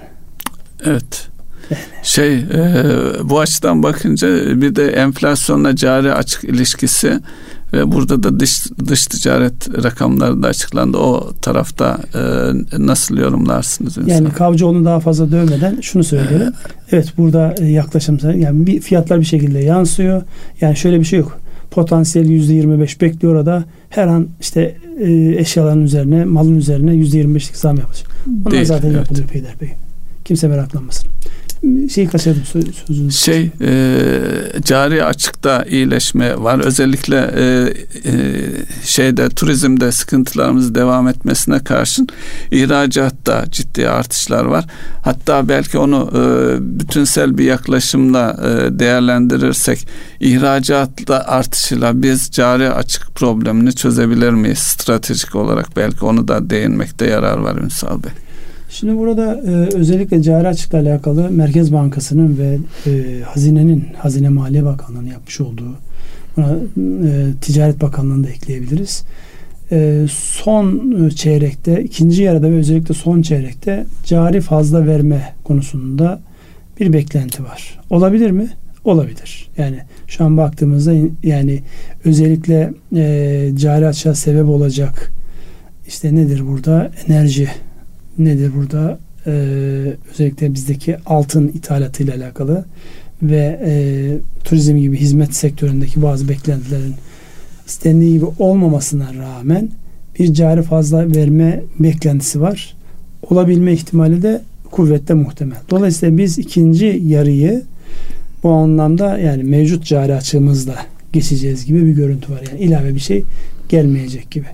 Evet. 0.85 1.27
Şey 2.03 2.33
e, 2.35 2.83
bu 3.23 3.39
açıdan 3.39 3.83
bakınca 3.83 4.27
bir 4.61 4.75
de 4.75 4.87
enflasyonla 4.87 5.75
cari 5.75 6.13
açık 6.13 6.43
ilişkisi 6.43 7.19
ve 7.73 7.91
burada 7.91 8.23
da 8.23 8.39
dış 8.39 8.65
dış 8.87 9.05
ticaret 9.05 9.83
rakamları 9.83 10.43
da 10.43 10.47
açıklandı. 10.47 10.97
O 10.97 11.33
tarafta 11.41 11.99
e, 12.15 12.21
nasıl 12.85 13.17
yorumlarsınız? 13.17 13.97
Insan? 13.97 14.09
Yani 14.09 14.29
Kavcıoğlu'nu 14.29 14.85
daha 14.85 14.99
fazla 14.99 15.31
dövmeden 15.31 15.81
şunu 15.81 16.03
söyleyelim. 16.03 16.47
Ee, 16.47 16.51
evet 16.91 17.13
burada 17.17 17.55
e, 17.59 17.65
yaklaşım 17.65 18.19
yani 18.35 18.67
bir 18.67 18.81
fiyatlar 18.81 19.19
bir 19.19 19.25
şekilde 19.25 19.59
yansıyor. 19.59 20.21
Yani 20.61 20.77
şöyle 20.77 20.99
bir 20.99 21.05
şey 21.05 21.19
yok. 21.19 21.39
Potansiyel 21.71 22.29
yüzde 22.29 22.53
yirmi 22.53 22.79
beş 22.79 23.01
bekliyor 23.01 23.35
orada. 23.35 23.63
Her 23.89 24.07
an 24.07 24.27
işte 24.41 24.75
e, 24.99 25.11
eşyaların 25.37 25.81
üzerine, 25.81 26.25
malın 26.25 26.55
üzerine 26.55 26.93
yüzde 26.93 27.17
yirmi 27.17 27.35
beşlik 27.35 27.57
zam 27.57 27.77
yapacak. 27.77 28.07
Onlar 28.41 28.51
Değil, 28.51 28.65
zaten 28.65 28.87
evet. 28.87 28.97
yapılıyor 28.97 29.27
Peyder 29.27 29.55
Bey. 29.61 29.69
Kimse 30.25 30.47
meraklanmasın 30.47 31.09
şeyi 31.93 32.07
kaçırdım 32.07 32.43
sözünü. 32.87 33.11
Şey 33.11 33.51
e, 33.61 33.71
cari 34.61 35.05
açıkta 35.05 35.63
iyileşme 35.63 36.37
var. 36.37 36.59
Özellikle 36.59 37.31
e, 37.35 37.43
e, 38.05 38.13
şeyde 38.83 39.29
turizmde 39.29 39.91
sıkıntılarımız 39.91 40.75
devam 40.75 41.07
etmesine 41.07 41.59
karşın 41.59 42.07
ihracatta 42.51 43.45
ciddi 43.51 43.89
artışlar 43.89 44.45
var. 44.45 44.65
Hatta 45.03 45.49
belki 45.49 45.77
onu 45.77 46.09
e, 46.13 46.19
bütünsel 46.79 47.37
bir 47.37 47.45
yaklaşımla 47.45 48.37
e, 48.43 48.79
değerlendirirsek 48.79 49.87
ihracatta 50.19 51.23
artışıyla 51.27 52.01
biz 52.01 52.31
cari 52.31 52.69
açık 52.69 53.15
problemini 53.15 53.75
çözebilir 53.75 54.29
miyiz 54.29 54.59
stratejik 54.59 55.35
olarak 55.35 55.77
belki 55.77 56.05
onu 56.05 56.27
da 56.27 56.49
değinmekte 56.49 57.05
yarar 57.05 57.37
var 57.37 57.55
Ünsal 57.55 58.03
Bey. 58.03 58.11
Şimdi 58.71 58.97
burada 58.97 59.41
e, 59.45 59.51
özellikle 59.75 60.21
cari 60.21 60.47
açıkla 60.47 60.79
alakalı 60.79 61.29
Merkez 61.31 61.73
Bankası'nın 61.73 62.37
ve 62.37 62.57
e, 62.85 63.21
Hazine'nin, 63.21 63.87
Hazine 63.97 64.29
Maliye 64.29 64.65
Bakanlığı'nın 64.65 65.07
yapmış 65.07 65.41
olduğu 65.41 65.75
buna 66.37 66.57
e, 67.07 67.31
Ticaret 67.41 67.81
Bakanlığı'nı 67.81 68.23
da 68.23 68.29
ekleyebiliriz. 68.29 69.03
E, 69.71 70.05
son 70.09 71.09
çeyrekte, 71.09 71.83
ikinci 71.83 72.23
yarıda 72.23 72.51
ve 72.51 72.55
özellikle 72.55 72.93
son 72.93 73.21
çeyrekte 73.21 73.85
cari 74.05 74.41
fazla 74.41 74.87
verme 74.87 75.33
konusunda 75.43 76.21
bir 76.79 76.93
beklenti 76.93 77.43
var. 77.43 77.79
Olabilir 77.89 78.31
mi? 78.31 78.49
Olabilir. 78.85 79.49
Yani 79.57 79.79
şu 80.07 80.25
an 80.25 80.37
baktığımızda 80.37 80.93
yani 81.23 81.59
özellikle 82.05 82.73
e, 82.95 83.51
cari 83.55 83.87
açığa 83.87 84.15
sebep 84.15 84.49
olacak 84.49 85.11
işte 85.87 86.15
nedir 86.15 86.47
burada? 86.47 86.91
Enerji 87.07 87.49
nedir 88.17 88.51
burada? 88.55 88.99
Ee, 89.27 89.31
özellikle 90.11 90.53
bizdeki 90.53 90.97
altın 91.05 91.47
ithalatı 91.47 92.03
ile 92.03 92.13
alakalı 92.13 92.65
ve 93.23 93.59
e, 93.65 93.73
turizm 94.43 94.77
gibi 94.77 94.97
hizmet 94.97 95.35
sektöründeki 95.35 96.01
bazı 96.01 96.29
beklentilerin 96.29 96.95
istendiği 97.67 98.13
gibi 98.13 98.25
olmamasına 98.39 99.13
rağmen 99.13 99.69
bir 100.19 100.33
cari 100.33 100.61
fazla 100.61 101.15
verme 101.15 101.63
beklentisi 101.79 102.41
var. 102.41 102.75
Olabilme 103.29 103.73
ihtimali 103.73 104.21
de 104.21 104.41
kuvvetle 104.71 105.13
muhtemel. 105.13 105.57
Dolayısıyla 105.69 106.17
biz 106.17 106.39
ikinci 106.39 107.01
yarıyı 107.05 107.63
bu 108.43 108.49
anlamda 108.49 109.17
yani 109.17 109.43
mevcut 109.43 109.85
cari 109.85 110.15
açığımızla 110.15 110.75
geçeceğiz 111.13 111.65
gibi 111.65 111.85
bir 111.85 111.91
görüntü 111.91 112.33
var. 112.33 112.41
Yani 112.51 112.63
ilave 112.63 112.95
bir 112.95 112.99
şey 112.99 113.23
gelmeyecek 113.69 114.31
gibi. 114.31 114.47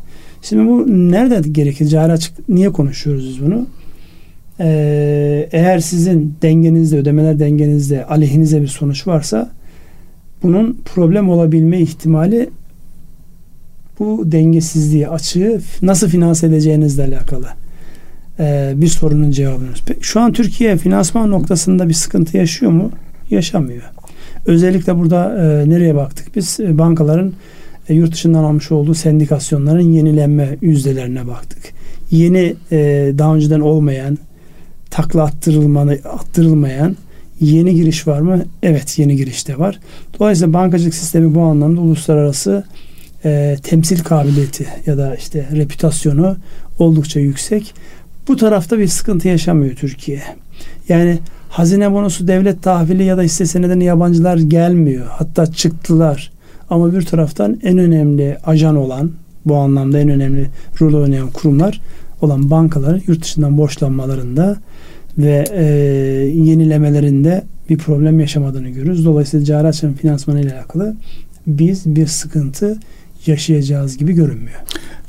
Şimdi 0.50 0.70
bu 0.70 0.86
nerede 0.88 1.50
gerekir? 1.50 1.88
Cari 1.88 2.12
açık 2.12 2.50
niye 2.50 2.72
konuşuyoruz 2.72 3.30
biz 3.30 3.46
bunu? 3.46 3.68
Ee, 4.60 5.50
eğer 5.52 5.80
sizin 5.80 6.36
dengenizde, 6.42 6.98
ödemeler 6.98 7.40
dengenizde 7.40 8.06
aleyhinize 8.06 8.62
bir 8.62 8.68
sonuç 8.68 9.08
varsa 9.08 9.52
bunun 10.44 10.78
problem 10.86 11.30
olabilme 11.30 11.80
ihtimali 11.80 12.50
bu 14.00 14.32
dengesizliği, 14.32 15.08
açığı 15.10 15.62
nasıl 15.82 16.10
finanse 16.10 16.48
edeceğinizle 16.48 17.04
alakalı 17.04 17.48
ee, 18.40 18.74
bir 18.76 18.88
sorunun 18.88 19.32
cevabını. 19.32 19.70
Şu 20.02 20.20
an 20.20 20.34
Türkiye 20.34 20.78
finansman 20.78 21.32
noktasında 21.32 21.90
bir 21.90 21.94
sıkıntı 21.94 22.38
yaşıyor 22.38 22.72
mu? 22.72 22.92
Yaşamıyor. 23.30 23.84
Özellikle 24.46 24.98
burada 24.98 25.38
e, 25.38 25.70
nereye 25.70 25.96
baktık? 25.96 26.36
Biz 26.36 26.60
e, 26.60 26.78
bankaların 26.78 27.34
e, 27.90 27.94
yurt 27.94 28.14
dışından 28.14 28.44
almış 28.44 28.72
olduğu 28.72 28.94
sendikasyonların 28.94 29.92
yenilenme 29.92 30.58
yüzdelerine 30.62 31.28
baktık. 31.28 31.74
Yeni 32.12 32.56
e, 32.72 33.12
daha 33.18 33.36
önceden 33.36 33.60
olmayan 33.60 34.18
takla 34.90 35.24
attırılmanı, 35.24 35.92
attırılmayan 35.92 36.96
yeni 37.40 37.76
giriş 37.76 38.08
var 38.08 38.20
mı? 38.20 38.46
Evet 38.64 39.00
yeni 39.00 39.16
giriş 39.16 39.48
de 39.48 39.60
var. 39.60 39.80
Dolayısıyla 40.20 40.54
bankacılık 40.54 40.94
sistemi 40.94 41.36
bu 41.36 41.42
anlamda 41.42 41.82
uluslararası 41.82 42.64
e, 43.26 43.58
temsil 43.64 44.04
kabiliyeti 44.04 44.68
ya 44.86 44.98
da 44.98 45.16
işte 45.16 45.46
reputasyonu 45.56 46.38
oldukça 46.80 47.20
yüksek. 47.20 47.74
Bu 48.28 48.36
tarafta 48.36 48.80
bir 48.80 48.88
sıkıntı 48.88 49.28
yaşamıyor 49.28 49.76
Türkiye. 49.76 50.22
Yani 50.90 51.20
hazine 51.50 51.92
bonosu 51.92 52.28
devlet 52.28 52.64
tahvili 52.64 53.04
ya 53.04 53.18
da 53.18 53.22
hisse 53.22 53.46
senedine 53.46 53.84
yabancılar 53.84 54.38
gelmiyor. 54.38 55.06
Hatta 55.10 55.46
çıktılar. 55.46 56.32
Ama 56.70 56.94
bir 56.94 57.02
taraftan 57.02 57.60
en 57.64 57.78
önemli 57.78 58.38
ajan 58.46 58.76
olan 58.76 59.12
bu 59.46 59.56
anlamda 59.56 60.00
en 60.00 60.10
önemli 60.10 60.50
rol 60.82 60.94
oynayan 60.94 61.30
kurumlar 61.30 61.82
olan 62.22 62.52
bankaların 62.52 63.02
yurt 63.08 63.24
dışından 63.24 63.58
borçlanmalarında 63.58 64.58
ve 65.18 65.46
e, 65.52 65.64
yenilemelerinde 66.34 67.44
bir 67.70 67.78
problem 67.78 68.20
yaşamadığını 68.20 68.70
görüyoruz. 68.70 69.06
Dolayısıyla 69.06 69.46
cari 69.46 69.68
açığın 69.68 69.94
finansmanı 69.94 70.42
ile 70.42 70.54
alakalı 70.54 70.96
biz 71.48 71.96
bir 71.96 72.08
sıkıntı 72.08 72.80
yaşayacağız 73.26 73.98
gibi 73.98 74.14
görünmüyor. 74.14 74.60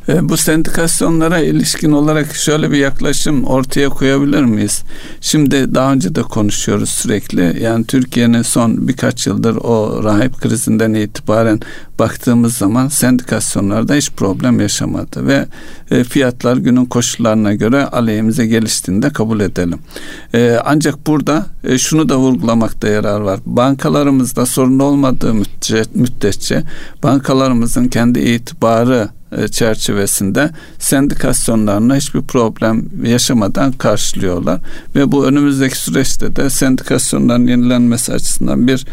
E, 0.09 0.29
bu 0.29 0.37
sendikasyonlara 0.37 1.39
ilişkin 1.39 1.93
olarak 1.93 2.37
şöyle 2.37 2.71
bir 2.71 2.79
yaklaşım 2.79 3.45
ortaya 3.45 3.89
koyabilir 3.89 4.43
miyiz? 4.43 4.83
Şimdi 5.21 5.75
daha 5.75 5.93
önce 5.93 6.15
de 6.15 6.23
konuşuyoruz 6.23 6.89
sürekli. 6.89 7.63
Yani 7.63 7.85
Türkiye'nin 7.85 8.43
son 8.43 8.89
birkaç 8.89 9.27
yıldır 9.27 9.57
o 9.57 10.05
rahip 10.05 10.41
krizinden 10.41 10.95
itibaren 10.95 11.61
baktığımız 11.99 12.57
zaman 12.57 12.89
sendikasyonlarda 12.89 13.95
hiç 13.95 14.11
problem 14.11 14.61
yaşamadı 14.61 15.27
ve 15.27 15.47
e, 15.91 16.05
fiyatlar 16.05 16.57
günün 16.57 16.85
koşullarına 16.85 17.55
göre 17.55 17.85
aleyhimize 17.85 18.47
geliştiğinde 18.47 19.11
kabul 19.11 19.41
edelim. 19.41 19.79
E, 20.35 20.59
ancak 20.65 21.07
burada 21.07 21.47
şunu 21.79 22.09
da 22.09 22.19
vurgulamakta 22.19 22.89
yarar 22.89 23.21
var. 23.21 23.41
Bankalarımızda 23.47 24.47
sorun 24.47 24.79
olmadığı 24.79 25.35
müddetçe 25.95 26.63
bankalarımızın 27.03 27.89
kendi 27.89 28.21
itibarı 28.21 29.09
çerçevesinde 29.51 30.51
sendikasyonlarına 30.79 31.97
hiçbir 31.97 32.21
problem 32.21 32.85
yaşamadan 33.05 33.73
karşılıyorlar 33.73 34.61
ve 34.95 35.13
bu 35.13 35.27
önümüzdeki 35.27 35.77
süreçte 35.77 36.37
de 36.37 36.51
sendikasyonların 36.51 37.47
yenilenmesi 37.47 38.13
açısından 38.13 38.69
bir 38.69 38.87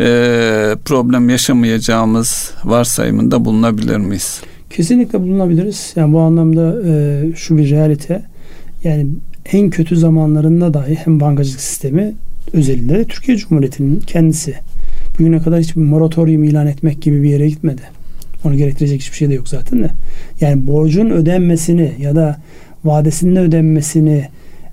e, 0.00 0.76
problem 0.84 1.30
yaşamayacağımız 1.30 2.50
varsayımında 2.64 3.44
bulunabilir 3.44 3.96
miyiz? 3.96 4.40
Kesinlikle 4.70 5.20
bulunabiliriz. 5.20 5.92
Yani 5.96 6.12
bu 6.12 6.20
anlamda 6.20 6.74
e, 6.86 7.22
şu 7.36 7.56
bir 7.56 7.70
realite. 7.70 8.22
Yani 8.84 9.06
en 9.52 9.70
kötü 9.70 9.96
zamanlarında 9.96 10.74
dahi 10.74 10.94
hem 10.94 11.20
bankacılık 11.20 11.60
sistemi 11.60 12.14
özelinde 12.52 12.98
de 12.98 13.04
Türkiye 13.04 13.36
Cumhuriyeti'nin 13.36 14.00
kendisi 14.00 14.54
bugüne 15.18 15.38
kadar 15.38 15.60
hiçbir 15.60 15.82
moratorium 15.82 16.44
ilan 16.44 16.66
etmek 16.66 17.02
gibi 17.02 17.22
bir 17.22 17.28
yere 17.28 17.48
gitmedi. 17.48 17.82
Onu 18.44 18.56
gerektirecek 18.56 19.00
hiçbir 19.00 19.16
şey 19.16 19.28
de 19.28 19.34
yok 19.34 19.48
zaten 19.48 19.82
de. 19.82 19.90
Yani 20.40 20.66
borcun 20.66 21.10
ödenmesini 21.10 21.92
ya 22.00 22.16
da 22.16 22.36
vadesinin 22.84 23.36
ödenmesini 23.36 24.24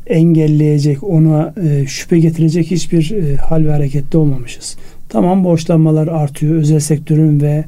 engelleyecek, 0.08 1.04
ona 1.04 1.54
e, 1.64 1.86
şüphe 1.88 2.20
getirecek 2.20 2.72
hiçbir 2.72 3.12
e, 3.12 3.36
hal 3.36 3.66
ve 3.66 3.72
harekette 3.72 4.18
olmamışız. 4.18 4.78
Tamam 5.10 5.44
borçlanmalar 5.44 6.08
artıyor. 6.08 6.56
Özel 6.56 6.80
sektörün 6.80 7.42
ve 7.42 7.66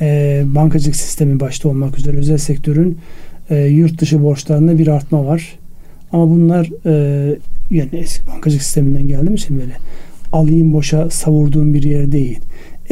e, 0.00 0.42
bankacılık 0.46 0.96
sistemi 0.96 1.40
başta 1.40 1.68
olmak 1.68 1.98
üzere 1.98 2.16
özel 2.16 2.38
sektörün 2.38 2.98
e, 3.50 3.56
yurt 3.56 4.00
dışı 4.00 4.22
borçlarında 4.22 4.78
bir 4.78 4.88
artma 4.88 5.26
var. 5.26 5.58
Ama 6.12 6.30
bunlar 6.30 6.70
e, 6.86 7.36
yani 7.70 7.88
eski 7.92 8.26
bankacılık 8.26 8.62
sisteminden 8.62 9.08
geldiğim 9.08 9.34
için 9.34 9.60
böyle 9.60 9.72
alayım 10.32 10.72
boşa 10.72 11.10
savurduğum 11.10 11.74
bir 11.74 11.82
yer 11.82 12.12
değil. 12.12 12.38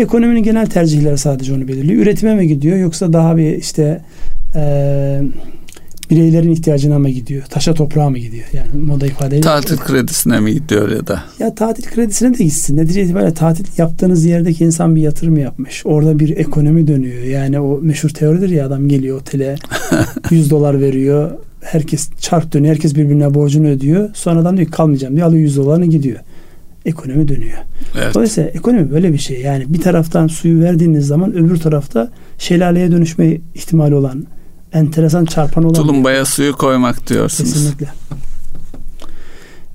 Ekonominin 0.00 0.42
genel 0.42 0.66
tercihleri 0.66 1.18
sadece 1.18 1.54
onu 1.54 1.68
belirliyor. 1.68 2.02
Üretime 2.02 2.34
mi 2.34 2.48
gidiyor 2.48 2.76
yoksa 2.76 3.12
daha 3.12 3.36
bir 3.36 3.56
işte 3.56 4.00
e, 4.54 5.22
bireylerin 6.10 6.50
ihtiyacına 6.50 6.98
mı 6.98 7.10
gidiyor? 7.10 7.42
Taşa 7.50 7.74
toprağa 7.74 8.10
mı 8.10 8.18
gidiyor? 8.18 8.44
Yani 8.52 8.82
moda 8.86 9.06
ifadeyle. 9.06 9.40
Tatil 9.40 9.76
kredisine 9.76 10.40
mi 10.40 10.52
gidiyor 10.52 10.90
ya 10.90 11.06
da? 11.06 11.22
Ya 11.38 11.54
tatil 11.54 11.84
kredisine 11.84 12.38
de 12.38 12.44
gitsin. 12.44 12.76
Netice 12.76 13.02
itibariyle 13.02 13.34
tatil 13.34 13.64
yaptığınız 13.78 14.24
yerdeki 14.24 14.64
insan 14.64 14.96
bir 14.96 15.00
yatırım 15.00 15.36
yapmış. 15.36 15.82
Orada 15.86 16.18
bir 16.18 16.36
ekonomi 16.36 16.86
dönüyor. 16.86 17.22
Yani 17.22 17.60
o 17.60 17.78
meşhur 17.82 18.08
teoridir 18.08 18.48
ya 18.48 18.66
adam 18.66 18.88
geliyor 18.88 19.20
otele 19.20 19.56
100 20.30 20.50
dolar 20.50 20.80
veriyor. 20.80 21.30
Herkes 21.60 22.08
çark 22.20 22.54
dönüyor. 22.54 22.74
Herkes 22.74 22.94
birbirine 22.94 23.34
borcunu 23.34 23.68
ödüyor. 23.68 24.10
Sonradan 24.14 24.56
diyor 24.56 24.70
kalmayacağım 24.70 25.16
diyor. 25.16 25.26
Alıyor 25.26 25.42
100 25.42 25.56
dolarını 25.56 25.86
gidiyor 25.86 26.18
ekonomi 26.86 27.28
dönüyor. 27.28 27.58
Evet. 27.98 28.14
Dolayısıyla 28.14 28.50
ekonomi 28.50 28.90
böyle 28.90 29.12
bir 29.12 29.18
şey. 29.18 29.40
Yani 29.40 29.64
bir 29.68 29.80
taraftan 29.80 30.26
suyu 30.26 30.60
verdiğiniz 30.60 31.06
zaman 31.06 31.32
öbür 31.32 31.56
tarafta 31.56 32.10
şelaleye 32.38 32.92
dönüşme 32.92 33.38
ihtimali 33.54 33.94
olan 33.94 34.26
enteresan 34.72 35.24
çarpan 35.24 35.64
olan. 35.64 35.74
Tulumbaya 35.74 36.24
suyu 36.24 36.52
koymak 36.52 37.06
diyorsunuz. 37.08 37.52
Kesinlikle. 37.52 37.88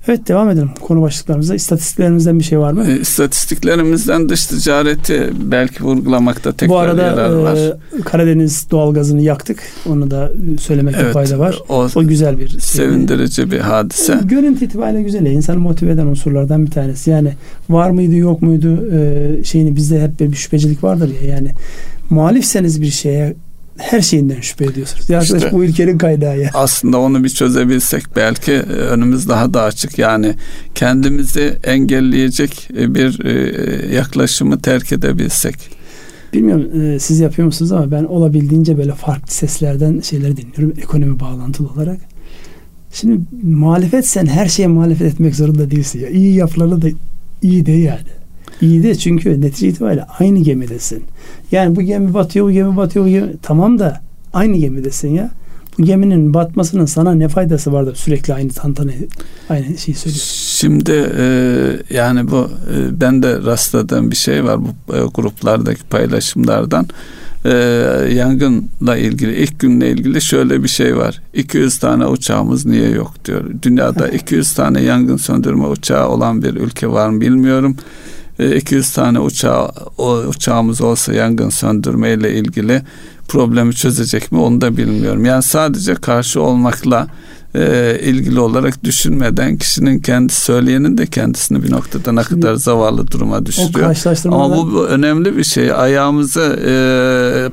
Evet 0.08 0.28
devam 0.28 0.50
edelim 0.50 0.70
konu 0.80 1.02
başlıklarımıza. 1.02 1.54
İstatistiklerimizden 1.54 2.38
bir 2.38 2.44
şey 2.44 2.58
var 2.58 2.72
mı? 2.72 2.84
E, 2.90 3.00
istatistiklerimizden 3.00 4.28
dış 4.28 4.46
ticareti 4.46 5.30
belki 5.40 5.84
vurgulamakta 5.84 6.52
tekrar 6.52 6.68
Bu 6.68 6.78
arada 6.78 7.02
yarar 7.02 7.32
var. 7.32 7.56
E, 7.56 8.02
Karadeniz 8.04 8.70
doğalgazını 8.70 9.22
yaktık. 9.22 9.62
Onu 9.86 10.10
da 10.10 10.32
söylemekte 10.60 11.00
evet, 11.02 11.12
fayda 11.12 11.38
var. 11.38 11.58
O, 11.68 11.88
o 11.94 12.06
güzel 12.06 12.38
bir 12.38 12.48
sevindirici 12.48 13.50
bir 13.50 13.60
hadise. 13.60 14.20
Görüntü 14.24 14.64
itibariyle 14.64 15.02
güzel. 15.02 15.26
İnsanı 15.26 15.58
motive 15.58 15.90
eden 15.90 16.06
unsurlardan 16.06 16.66
bir 16.66 16.70
tanesi. 16.70 17.10
Yani 17.10 17.32
var 17.70 17.90
mıydı 17.90 18.16
yok 18.16 18.42
muydu 18.42 18.88
e, 18.92 19.44
şeyini 19.44 19.76
bizde 19.76 20.02
hep 20.02 20.20
bir 20.20 20.36
şüphecilik 20.36 20.84
vardır 20.84 21.10
ya. 21.22 21.28
Yani 21.28 21.50
muhalifseniz 22.10 22.82
bir 22.82 22.90
şeye 22.90 23.34
her 23.76 24.00
şeyinden 24.00 24.40
şüphe 24.40 24.64
ediyorsunuz. 24.64 25.10
Ya 25.10 25.22
işte, 25.22 25.52
bu 25.52 25.64
ülkenin 25.64 25.98
kaynağı 25.98 26.38
ya. 26.38 26.50
Aslında 26.54 26.98
onu 26.98 27.24
bir 27.24 27.28
çözebilsek 27.28 28.04
belki 28.16 28.52
e, 28.52 28.62
önümüz 28.62 29.28
daha 29.28 29.54
da 29.54 29.62
açık. 29.62 29.98
Yani 29.98 30.34
kendimizi 30.74 31.56
engelleyecek 31.64 32.68
e, 32.78 32.94
bir 32.94 33.24
e, 33.24 33.94
yaklaşımı 33.94 34.60
terk 34.60 34.92
edebilsek. 34.92 35.56
Bilmiyorum 36.32 37.00
siz 37.00 37.20
yapıyor 37.20 37.46
musunuz 37.46 37.72
ama 37.72 37.90
ben 37.90 38.04
olabildiğince 38.04 38.78
böyle 38.78 38.94
farklı 38.94 39.32
seslerden 39.32 40.00
şeyleri 40.00 40.36
dinliyorum 40.36 40.72
ekonomi 40.82 41.20
bağlantılı 41.20 41.68
olarak. 41.68 41.98
Şimdi 42.92 43.20
muhalefet 43.42 44.06
sen 44.06 44.26
her 44.26 44.46
şeye 44.48 44.68
muhalefet 44.68 45.12
etmek 45.12 45.36
zorunda 45.36 45.70
değilsin 45.70 46.00
ya. 46.00 46.08
İyi 46.08 46.34
yapılanı 46.34 46.82
da 46.82 46.86
iyi 47.42 47.66
de 47.66 47.72
yani. 47.72 48.15
İyi 48.60 48.82
de 48.82 48.94
çünkü 48.94 49.40
netice 49.40 49.68
itibariyle 49.68 50.04
aynı 50.18 50.38
gemidesin. 50.38 51.04
Yani 51.52 51.76
bu 51.76 51.82
gemi 51.82 52.14
batıyor, 52.14 52.46
bu 52.46 52.50
gemi 52.50 52.76
batıyor, 52.76 53.04
bu 53.04 53.08
gemi... 53.08 53.32
Tamam 53.42 53.78
da 53.78 54.00
aynı 54.32 54.56
gemidesin 54.56 55.14
ya. 55.14 55.30
Bu 55.78 55.82
geminin 55.82 56.34
batmasının 56.34 56.86
sana 56.86 57.14
ne 57.14 57.28
faydası 57.28 57.72
var 57.72 57.86
da 57.86 57.94
sürekli 57.94 58.34
aynı 58.34 58.50
tantana 58.50 58.90
aynı 59.48 59.64
şeyi 59.78 59.94
söylüyorsun. 59.94 60.46
Şimdi 60.58 61.10
e, 61.18 61.26
yani 61.90 62.30
bu 62.30 62.50
e, 62.74 63.00
ben 63.00 63.22
de 63.22 63.42
rastladığım 63.42 64.10
bir 64.10 64.16
şey 64.16 64.44
var 64.44 64.58
bu 64.62 64.96
e, 64.96 65.00
gruplardaki 65.14 65.82
paylaşımlardan. 65.82 66.86
E, 67.44 67.50
yangınla 68.14 68.96
ilgili 68.96 69.34
ilk 69.34 69.60
günle 69.60 69.90
ilgili 69.90 70.22
şöyle 70.22 70.62
bir 70.62 70.68
şey 70.68 70.96
var. 70.96 71.22
200 71.34 71.78
tane 71.78 72.06
uçağımız 72.06 72.66
niye 72.66 72.90
yok 72.90 73.24
diyor. 73.24 73.44
Dünyada 73.62 74.08
200 74.08 74.54
tane 74.54 74.82
yangın 74.82 75.16
söndürme 75.16 75.66
uçağı 75.66 76.08
olan 76.08 76.42
bir 76.42 76.54
ülke 76.54 76.88
var 76.88 77.08
mı 77.08 77.20
bilmiyorum 77.20 77.76
200 78.38 78.92
tane 78.92 79.20
uçağı 79.20 79.70
o 79.98 80.16
uçağımız 80.16 80.80
olsa 80.80 81.14
yangın 81.14 81.48
söndürme 81.48 82.12
ile 82.12 82.34
ilgili 82.34 82.82
problemi 83.28 83.74
çözecek 83.74 84.32
mi 84.32 84.38
onu 84.38 84.60
da 84.60 84.76
bilmiyorum. 84.76 85.24
Yani 85.24 85.42
sadece 85.42 85.94
karşı 85.94 86.42
olmakla 86.42 87.08
e, 87.54 87.98
ilgili 88.02 88.40
olarak 88.40 88.84
düşünmeden 88.84 89.56
kişinin 89.56 89.98
kendi 89.98 90.32
söyleyenin 90.32 90.98
de 90.98 91.06
kendisini 91.06 91.62
bir 91.62 91.70
noktada 91.70 92.12
ne 92.12 92.22
kadar 92.22 92.54
zavallı 92.54 93.10
duruma 93.10 93.46
düşürüyor. 93.46 93.96
Ama 94.24 94.56
bu, 94.56 94.72
bu 94.72 94.86
önemli 94.86 95.36
bir 95.36 95.44
şey. 95.44 95.72
Ayağımızı 95.72 96.40
e, 96.40 96.70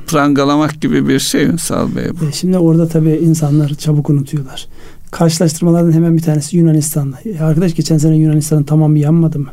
prangalamak 0.06 0.80
gibi 0.80 1.08
bir 1.08 1.18
şey 1.18 1.44
Ünsal 1.44 1.96
Bey 1.96 2.04
bu. 2.20 2.24
E, 2.24 2.32
şimdi 2.32 2.58
orada 2.58 2.88
tabii 2.88 3.10
insanlar 3.10 3.74
çabuk 3.74 4.10
unutuyorlar. 4.10 4.66
Karşılaştırmalardan 5.10 5.92
hemen 5.92 6.16
bir 6.16 6.22
tanesi 6.22 6.56
Yunanistan'la. 6.56 7.18
Arkadaş 7.40 7.74
geçen 7.74 7.98
sene 7.98 8.16
Yunanistan'ın 8.16 8.62
tamamı 8.62 8.98
yanmadı 8.98 9.38
mı? 9.38 9.48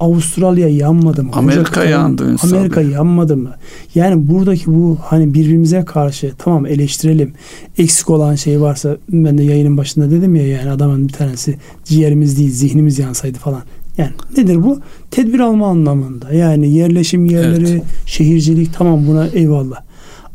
Avustralya 0.00 0.68
yanmadı 0.68 1.24
mı? 1.24 1.30
Amerika 1.32 1.80
Ocak, 1.80 1.90
yandı. 1.90 2.36
Amerika 2.42 2.80
abi. 2.80 2.90
yanmadı 2.90 3.36
mı? 3.36 3.50
Yani 3.94 4.28
buradaki 4.28 4.66
bu 4.66 4.98
hani 5.02 5.34
birbirimize 5.34 5.84
karşı 5.84 6.32
tamam 6.38 6.66
eleştirelim. 6.66 7.32
Eksik 7.78 8.10
olan 8.10 8.34
şey 8.34 8.60
varsa 8.60 8.96
ben 9.08 9.38
de 9.38 9.42
yayının 9.42 9.76
başında 9.76 10.10
dedim 10.10 10.34
ya 10.36 10.46
yani 10.48 10.70
adamın 10.70 11.08
bir 11.08 11.12
tanesi 11.12 11.58
ciğerimiz 11.84 12.38
değil 12.38 12.50
zihnimiz 12.50 12.98
yansaydı 12.98 13.38
falan. 13.38 13.62
Yani 13.98 14.10
nedir 14.36 14.62
bu? 14.62 14.80
Tedbir 15.10 15.40
alma 15.40 15.68
anlamında. 15.68 16.32
Yani 16.32 16.70
yerleşim 16.70 17.26
yerleri, 17.26 17.68
evet. 17.68 17.82
şehircilik 18.06 18.74
tamam 18.74 19.06
buna 19.06 19.26
eyvallah. 19.26 19.80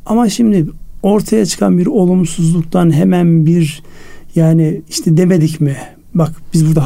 Ama 0.05 0.29
şimdi 0.29 0.65
ortaya 1.03 1.45
çıkan 1.45 1.77
bir 1.77 1.85
olumsuzluktan 1.85 2.93
hemen 2.93 3.45
bir 3.45 3.83
yani 4.35 4.81
işte 4.89 5.17
demedik 5.17 5.61
mi? 5.61 5.75
Bak 6.15 6.31
biz 6.53 6.67
burada 6.67 6.85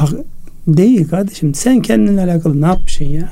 Değil 0.66 1.08
kardeşim. 1.08 1.54
Sen 1.54 1.82
kendinle 1.82 2.20
alakalı 2.20 2.60
ne 2.60 2.66
yapmışsın 2.66 3.04
ya? 3.04 3.28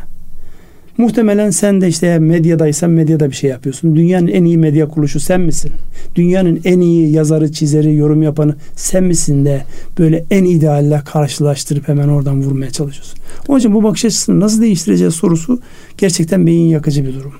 Muhtemelen 0.99 1.51
sen 1.51 1.80
de 1.80 1.89
işte 1.89 2.18
medyadaysan 2.18 2.91
medyada 2.91 3.30
bir 3.30 3.37
şey 3.37 3.51
yapıyorsun. 3.51 3.97
Dünyanın 3.97 4.26
en 4.26 4.45
iyi 4.45 4.59
medya 4.59 4.89
kuruluşu 4.89 5.20
sen 5.20 5.41
misin? 5.41 5.72
Dünyanın 6.14 6.61
en 6.64 6.80
iyi 6.80 7.12
yazarı, 7.12 7.53
çizeri, 7.53 7.97
yorum 7.97 8.22
yapanı 8.22 8.57
sen 8.76 9.05
misin 9.05 9.45
de 9.45 9.64
böyle 9.99 10.24
en 10.30 10.45
idealle 10.45 11.03
karşılaştırıp 11.05 11.89
hemen 11.89 12.09
oradan 12.09 12.43
vurmaya 12.43 12.70
çalışıyorsun. 12.70 13.18
Onun 13.49 13.59
için 13.59 13.74
bu 13.74 13.83
bakış 13.83 14.05
açısını 14.05 14.41
nasıl 14.41 14.62
değiştireceğiz 14.62 15.14
sorusu 15.14 15.61
gerçekten 15.99 16.47
beyin 16.47 16.68
yakıcı 16.68 17.07
bir 17.07 17.14
durum. 17.14 17.33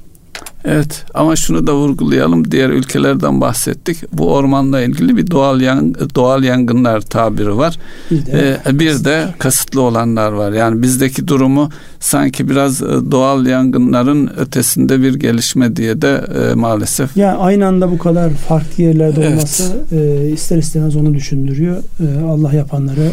Evet 0.65 1.05
ama 1.15 1.37
şunu 1.37 1.67
da 1.67 1.75
vurgulayalım. 1.75 2.51
Diğer 2.51 2.71
ülkelerden 2.71 3.41
bahsettik. 3.41 3.99
Bu 4.13 4.35
ormanla 4.35 4.81
ilgili 4.81 5.17
bir 5.17 5.31
doğal 5.31 5.61
yang 5.61 5.97
doğal 6.15 6.45
yangınlar 6.45 7.01
tabiri 7.01 7.57
var. 7.57 7.79
Bir 8.11 8.27
de, 8.27 8.61
ee, 8.67 8.79
bir 8.79 9.05
de 9.05 9.35
kasıtlı 9.39 9.81
olanlar 9.81 10.33
var. 10.33 10.53
Yani 10.53 10.83
bizdeki 10.83 11.29
durumu 11.29 11.71
sanki 12.01 12.49
biraz 12.49 12.83
e, 12.83 12.87
doğal 13.11 13.47
yangınların 13.47 14.31
ötesinde 14.37 15.03
bir 15.03 15.15
gelişme 15.15 15.77
diye 15.77 16.03
de 16.03 16.25
e, 16.51 16.55
maalesef. 16.55 17.17
Ya 17.17 17.39
aynı 17.39 17.67
anda 17.67 17.91
bu 17.91 17.99
kadar 17.99 18.31
farklı 18.31 18.83
yerlerde 18.83 19.21
evet. 19.21 19.33
olması 19.33 19.77
e, 19.93 20.29
ister 20.29 20.59
istemez 20.59 20.97
onu 20.97 21.15
düşündürüyor. 21.15 21.77
E, 21.77 22.25
Allah 22.25 22.53
yapanları 22.53 23.11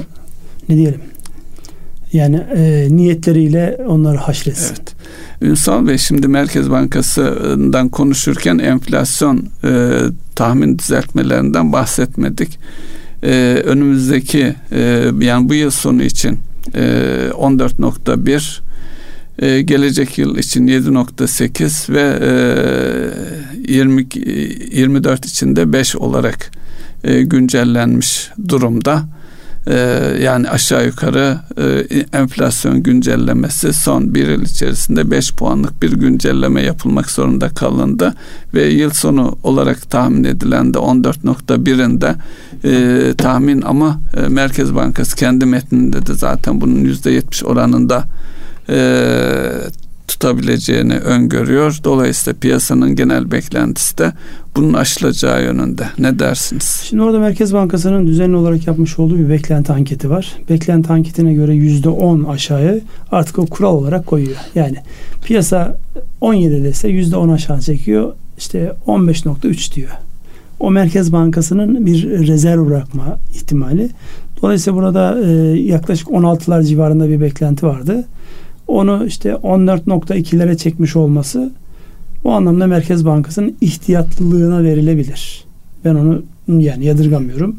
ne 0.70 0.76
diyelim? 0.76 1.02
Yani 2.14 2.36
e, 2.56 2.88
niyetleriyle 2.90 3.78
onları 3.88 4.18
haşretsin. 4.18 4.76
Evet. 4.76 4.96
Ünsal 5.42 5.88
Bey 5.88 5.98
şimdi 5.98 6.28
Merkez 6.28 6.72
Bankası'ndan 6.72 7.90
konuşurken 7.90 8.58
enflasyon 8.58 9.46
e, 9.64 10.00
tahmin 10.36 10.78
düzeltmelerinden 10.78 11.74
bahsetmedik. 11.74 12.60
E, 13.24 13.62
önümüzdeki 13.66 14.56
e, 14.72 15.12
yani 15.20 15.50
bu 15.50 15.54
yıl 15.54 15.72
sonu 15.72 16.04
için 16.04 16.40
e, 16.76 16.80
14.1 17.32 18.60
e, 19.40 19.62
gelecek 19.62 20.18
yıl 20.18 20.38
için 20.38 20.68
7.8 20.68 21.94
ve 21.94 22.20
e, 23.68 23.74
20 23.74 24.08
24 24.72 25.26
için 25.26 25.56
de 25.56 25.74
5 25.74 25.96
olarak 25.96 26.52
e, 27.04 27.22
güncellenmiş 27.22 28.30
durumda. 28.48 29.04
Ee, 29.70 30.18
yani 30.22 30.50
aşağı 30.50 30.86
yukarı 30.86 31.38
e, 31.58 32.18
enflasyon 32.18 32.84
güncellemesi 32.84 33.74
son 33.74 34.16
bir 34.16 34.28
yıl 34.28 34.42
içerisinde 34.42 35.12
5 35.12 35.34
puanlık 35.34 35.82
bir 35.82 35.92
güncelleme 35.92 36.62
yapılmak 36.62 37.12
zorunda 37.12 37.50
kalındı. 37.50 38.14
Ve 38.54 38.66
yıl 38.66 38.90
sonu 38.90 39.38
olarak 39.44 39.90
tahmin 39.90 40.24
edilen 40.24 40.74
de 40.74 40.78
14.1'inde 40.78 42.16
e, 42.64 43.14
tahmin 43.14 43.62
ama 43.62 44.00
e, 44.18 44.28
Merkez 44.28 44.76
Bankası 44.76 45.16
kendi 45.16 45.46
metninde 45.46 46.06
de 46.06 46.14
zaten 46.14 46.62
bunun 46.62 46.86
%70 46.86 47.46
oranında 47.46 48.04
e, 48.70 48.80
tutabileceğini 50.20 50.98
öngörüyor. 50.98 51.80
Dolayısıyla 51.84 52.40
piyasanın 52.40 52.96
genel 52.96 53.32
beklentisi 53.32 53.98
de 53.98 54.14
bunun 54.56 54.74
aşılacağı 54.74 55.44
yönünde. 55.44 55.84
Ne 56.00 56.20
dersiniz? 56.20 56.82
Şimdi 56.90 57.04
orada 57.04 57.20
Merkez 57.20 57.54
Bankası'nın 57.54 58.08
düzenli 58.08 58.36
olarak 58.36 58.68
yapmış 58.68 59.00
olduğu 59.00 59.18
bir 59.18 59.30
beklenti 59.30 59.74
anketi 59.74 60.10
var. 60.10 60.38
Beklenti 60.50 60.94
anketine 60.94 61.34
göre 61.34 61.56
yüzde 61.56 61.90
on 61.90 62.24
aşağıya 62.24 62.76
artık 63.12 63.40
o 63.40 63.46
kural 63.46 63.74
olarak 63.74 64.06
koyuyor. 64.06 64.38
Yani 64.56 64.76
piyasa 65.26 65.78
17 66.22 66.64
dese 66.64 66.88
yüzde 66.88 67.18
on 67.18 67.30
aşağı 67.30 67.62
çekiyor. 67.62 68.14
İşte 68.38 68.74
15.3 68.88 69.76
diyor. 69.76 69.92
O 70.60 70.72
Merkez 70.72 71.12
Bankası'nın 71.12 71.86
bir 71.86 72.28
rezerv 72.28 72.66
bırakma 72.66 73.20
ihtimali. 73.34 73.90
Dolayısıyla 74.42 74.78
burada 74.78 75.22
e, 75.26 75.32
yaklaşık 75.60 76.08
16'lar 76.08 76.64
civarında 76.64 77.10
bir 77.10 77.22
beklenti 77.22 77.66
vardı 77.66 78.06
onu 78.70 79.06
işte 79.06 79.30
14.2'lere 79.30 80.58
çekmiş 80.58 80.96
olması 80.96 81.52
bu 82.24 82.32
anlamda 82.32 82.68
Merkez 82.68 83.06
Bankası'nın 83.06 83.58
ihtiyatlılığına 83.62 84.64
verilebilir. 84.64 85.44
Ben 85.86 85.96
onu 85.96 86.24
yani 86.48 86.86
yadırgamıyorum. 86.86 87.56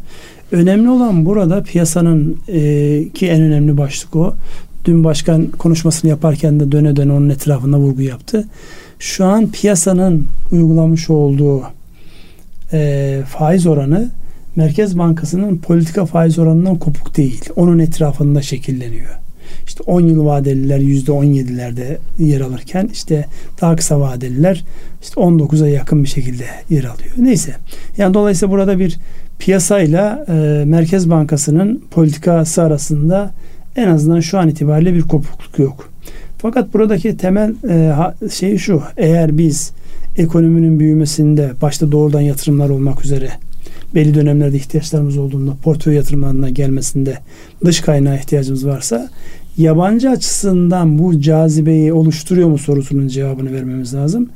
Önemli 0.52 0.90
olan 0.90 1.26
burada 1.26 1.62
piyasanın 1.62 2.36
e, 2.48 3.08
ki 3.14 3.28
en 3.28 3.42
önemli 3.42 3.76
başlık 3.76 4.16
o. 4.16 4.34
Dün 4.84 5.04
başkan 5.04 5.46
konuşmasını 5.46 6.10
yaparken 6.10 6.60
de 6.60 6.72
döne 6.72 6.96
döne 6.96 7.12
onun 7.12 7.28
etrafında 7.28 7.78
vurgu 7.78 8.02
yaptı. 8.02 8.48
Şu 8.98 9.24
an 9.24 9.50
piyasanın 9.50 10.26
uygulamış 10.52 11.10
olduğu 11.10 11.62
e, 12.72 13.22
faiz 13.28 13.66
oranı 13.66 14.10
Merkez 14.56 14.98
Bankası'nın 14.98 15.58
politika 15.58 16.06
faiz 16.06 16.38
oranından 16.38 16.78
kopuk 16.78 17.16
değil. 17.16 17.44
Onun 17.56 17.78
etrafında 17.78 18.42
şekilleniyor 18.42 19.29
işte 19.66 19.82
10 19.86 20.00
yıl 20.00 20.24
vadeliler 20.24 20.80
%17'lerde 20.80 21.96
yer 22.18 22.40
alırken 22.40 22.88
işte 22.92 23.26
daha 23.60 23.76
kısa 23.76 24.00
vadeliler 24.00 24.64
işte 25.02 25.20
19'a 25.20 25.68
yakın 25.68 26.04
bir 26.04 26.08
şekilde 26.08 26.44
yer 26.70 26.84
alıyor. 26.84 27.14
Neyse. 27.16 27.54
Yani 27.96 28.14
dolayısıyla 28.14 28.52
burada 28.52 28.78
bir 28.78 28.98
piyasayla 29.38 30.24
e, 30.28 30.64
Merkez 30.64 31.10
Bankası'nın 31.10 31.84
politikası 31.90 32.62
arasında 32.62 33.30
en 33.76 33.88
azından 33.88 34.20
şu 34.20 34.38
an 34.38 34.48
itibariyle 34.48 34.94
bir 34.94 35.02
kopukluk 35.02 35.58
yok. 35.58 35.90
Fakat 36.38 36.74
buradaki 36.74 37.16
temel 37.16 37.54
e, 37.68 38.28
şey 38.30 38.58
şu. 38.58 38.82
Eğer 38.96 39.38
biz 39.38 39.72
ekonominin 40.16 40.80
büyümesinde 40.80 41.50
başta 41.62 41.92
doğrudan 41.92 42.20
yatırımlar 42.20 42.68
olmak 42.68 43.04
üzere 43.04 43.30
belli 43.94 44.14
dönemlerde 44.14 44.56
ihtiyaçlarımız 44.56 45.16
olduğunda 45.16 45.56
portföy 45.62 45.94
yatırımlarına 45.94 46.50
gelmesinde 46.50 47.18
dış 47.64 47.80
kaynağa 47.80 48.16
ihtiyacımız 48.16 48.66
varsa 48.66 49.10
yabancı 49.56 50.10
açısından 50.10 50.98
bu 50.98 51.20
cazibeyi 51.20 51.92
oluşturuyor 51.92 52.48
mu 52.48 52.58
sorusunun 52.58 53.08
cevabını 53.08 53.52
vermemiz 53.52 53.94
lazım. 53.94 54.28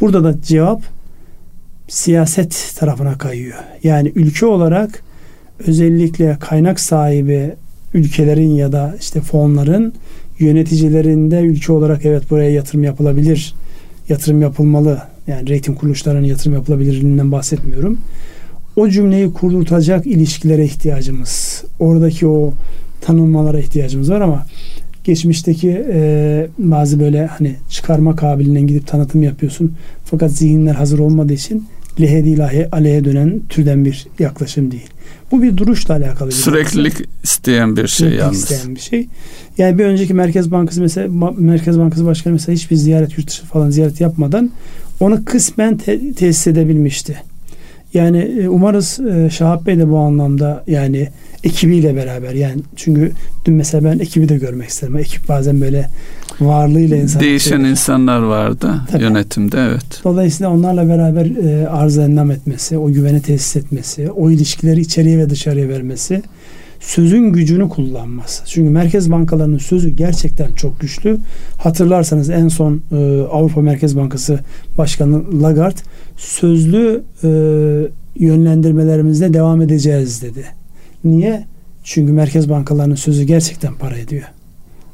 Burada 0.00 0.24
da 0.24 0.42
cevap 0.42 0.82
siyaset 1.88 2.74
tarafına 2.78 3.18
kayıyor. 3.18 3.58
Yani 3.82 4.12
ülke 4.14 4.46
olarak 4.46 5.02
özellikle 5.66 6.36
kaynak 6.40 6.80
sahibi 6.80 7.54
ülkelerin 7.94 8.50
ya 8.50 8.72
da 8.72 8.96
işte 9.00 9.20
fonların 9.20 9.92
yöneticilerinde 10.38 11.40
ülke 11.40 11.72
olarak 11.72 12.04
evet 12.04 12.30
buraya 12.30 12.50
yatırım 12.50 12.84
yapılabilir, 12.84 13.54
yatırım 14.08 14.42
yapılmalı. 14.42 15.02
Yani 15.26 15.48
reyting 15.48 15.78
kuruluşlarının 15.78 16.26
yatırım 16.26 16.54
yapılabilirliğinden 16.54 17.32
bahsetmiyorum. 17.32 17.98
O 18.76 18.88
cümleyi 18.88 19.32
kurdurtacak 19.32 20.06
ilişkilere 20.06 20.64
ihtiyacımız, 20.64 21.64
oradaki 21.78 22.26
o 22.26 22.52
tanınmalara 23.14 23.58
ihtiyacımız 23.60 24.10
var 24.10 24.20
ama 24.20 24.46
geçmişteki 25.04 25.84
e, 25.92 26.46
bazı 26.58 27.00
böyle 27.00 27.26
hani 27.26 27.56
çıkarma 27.70 28.16
kabiliğinden 28.16 28.66
gidip 28.66 28.86
tanıtım 28.86 29.22
yapıyorsun. 29.22 29.72
Fakat 30.04 30.30
zihinler 30.32 30.74
hazır 30.74 30.98
olmadığı 30.98 31.32
için 31.32 31.66
lehe 32.00 32.24
değil 32.24 32.66
aleyhe 32.72 33.04
dönen 33.04 33.40
türden 33.48 33.84
bir 33.84 34.06
yaklaşım 34.18 34.70
değil. 34.70 34.86
Bu 35.32 35.42
bir 35.42 35.56
duruşla 35.56 35.94
alakalı 35.94 36.28
bir 36.28 36.34
Süreklilik 36.34 36.92
mesela. 36.92 37.06
isteyen 37.22 37.76
bir 37.76 37.86
şey 37.86 37.88
Süreklilik 37.88 38.20
yalnız. 38.20 38.38
isteyen 38.42 38.74
bir 38.74 38.80
şey. 38.80 39.06
Yani 39.58 39.78
bir 39.78 39.84
önceki 39.84 40.14
Merkez 40.14 40.50
Bankası 40.50 40.80
mesela 40.80 41.08
Merkez 41.38 41.78
Bankası 41.78 42.06
Başkanı 42.06 42.32
mesela 42.32 42.54
hiçbir 42.56 42.76
ziyaret 42.76 43.18
yurt 43.18 43.28
dışı 43.28 43.44
falan 43.46 43.70
ziyaret 43.70 44.00
yapmadan 44.00 44.50
onu 45.00 45.24
kısmen 45.24 45.76
te- 45.78 46.12
tesis 46.12 46.46
edebilmişti. 46.46 47.16
Yani 47.94 48.18
e, 48.18 48.48
umarız 48.48 49.00
e, 49.00 49.30
Şahap 49.30 49.66
Bey 49.66 49.78
de 49.78 49.90
bu 49.90 49.98
anlamda 49.98 50.64
yani 50.66 51.08
ekibiyle 51.44 51.96
beraber 51.96 52.34
yani 52.34 52.60
çünkü 52.76 53.12
dün 53.44 53.54
mesela 53.54 53.84
ben 53.84 53.98
ekibi 53.98 54.28
de 54.28 54.36
görmek 54.36 54.68
isterim. 54.68 54.96
Ekip 54.96 55.28
bazen 55.28 55.60
böyle 55.60 55.90
varlığıyla 56.40 56.96
insan 56.96 57.22
değişen 57.22 57.60
şey, 57.60 57.70
insanlar 57.70 58.20
vardı 58.22 58.80
Tabii. 58.90 59.02
yönetimde 59.02 59.60
evet. 59.60 60.00
Dolayısıyla 60.04 60.52
onlarla 60.52 60.88
beraber 60.88 61.26
e, 61.26 61.68
arz 61.68 61.98
endam 61.98 62.30
etmesi, 62.30 62.78
o 62.78 62.92
güveni 62.92 63.22
tesis 63.22 63.56
etmesi, 63.56 64.10
o 64.10 64.30
ilişkileri 64.30 64.80
içeriye 64.80 65.18
ve 65.18 65.30
dışarıya 65.30 65.68
vermesi 65.68 66.22
sözün 66.80 67.32
gücünü 67.32 67.68
kullanması. 67.68 68.42
Çünkü 68.46 68.70
merkez 68.70 69.10
bankalarının 69.10 69.58
sözü 69.58 69.88
gerçekten 69.88 70.52
çok 70.52 70.80
güçlü. 70.80 71.18
Hatırlarsanız 71.58 72.30
en 72.30 72.48
son 72.48 72.80
e, 72.92 73.22
Avrupa 73.32 73.60
Merkez 73.60 73.96
Bankası 73.96 74.38
Başkanı 74.78 75.42
Lagarde 75.42 75.80
sözlü 76.16 77.02
e, 77.24 77.28
yönlendirmelerimizde 78.16 79.34
devam 79.34 79.62
edeceğiz 79.62 80.22
dedi. 80.22 80.59
Niye? 81.04 81.46
Çünkü 81.84 82.12
merkez 82.12 82.48
bankalarının 82.48 82.94
sözü 82.94 83.22
gerçekten 83.22 83.74
para 83.74 83.96
ediyor. 83.96 84.24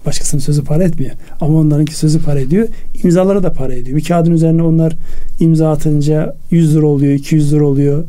Başkasının 0.07 0.41
sözü 0.41 0.65
para 0.65 0.85
etmiyor. 0.85 1.13
Ama 1.41 1.59
onlarınki 1.59 1.95
sözü 1.95 2.23
para 2.23 2.41
ediyor. 2.41 2.69
İmzaları 3.05 3.43
da 3.43 3.53
para 3.53 3.75
ediyor. 3.75 3.97
Bir 3.97 4.05
kağıdın 4.05 4.33
üzerine 4.33 4.63
onlar 4.63 4.97
imza 5.41 5.71
atınca 5.71 6.37
100 6.51 6.77
lira 6.77 6.87
oluyor, 6.87 7.13
200 7.13 7.53
lira 7.53 7.65
oluyor 7.65 8.05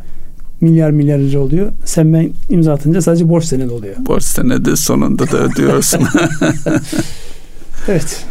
milyar 0.62 0.91
milyar 0.91 1.20
lira 1.20 1.39
oluyor. 1.39 1.72
Sen 1.86 2.14
ben 2.14 2.30
imza 2.50 2.74
atınca 2.74 3.02
sadece 3.02 3.30
borç 3.30 3.45
senedi 3.45 3.74
oluyor. 3.74 3.95
Borç 4.00 4.24
senedi 4.24 4.78
sonunda 4.78 5.32
da 5.32 5.38
ödüyorsun. 5.38 6.02
evet. 7.88 8.26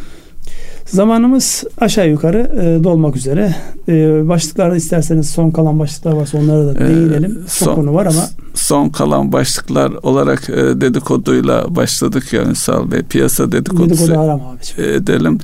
Zamanımız 0.86 1.64
aşağı 1.78 2.08
yukarı 2.08 2.52
e, 2.60 2.84
dolmak 2.84 3.16
üzere. 3.16 3.54
E, 3.88 4.28
başlıklarda 4.28 4.76
isterseniz 4.76 5.30
son 5.30 5.50
kalan 5.50 5.78
başlıklar 5.78 6.12
varsa 6.12 6.38
onlara 6.38 6.66
da 6.66 6.84
ee, 6.84 6.88
değinelim. 6.88 7.34
Çok 7.34 7.50
son, 7.50 7.74
konu 7.74 7.94
var 7.94 8.06
ama. 8.06 8.28
Son 8.66 8.88
kalan 8.88 9.32
başlıklar 9.32 9.92
olarak 10.02 10.50
e, 10.50 10.80
dedikoduyla 10.80 11.76
başladık 11.76 12.32
ya 12.32 12.42
Ünsal 12.42 12.90
Bey. 12.90 13.02
Piyasa 13.02 13.52
dedikodusu 13.52 14.08
Dedikodu 14.08 14.20
abi. 14.20 14.82
E, 14.82 14.94
edelim. 14.94 15.38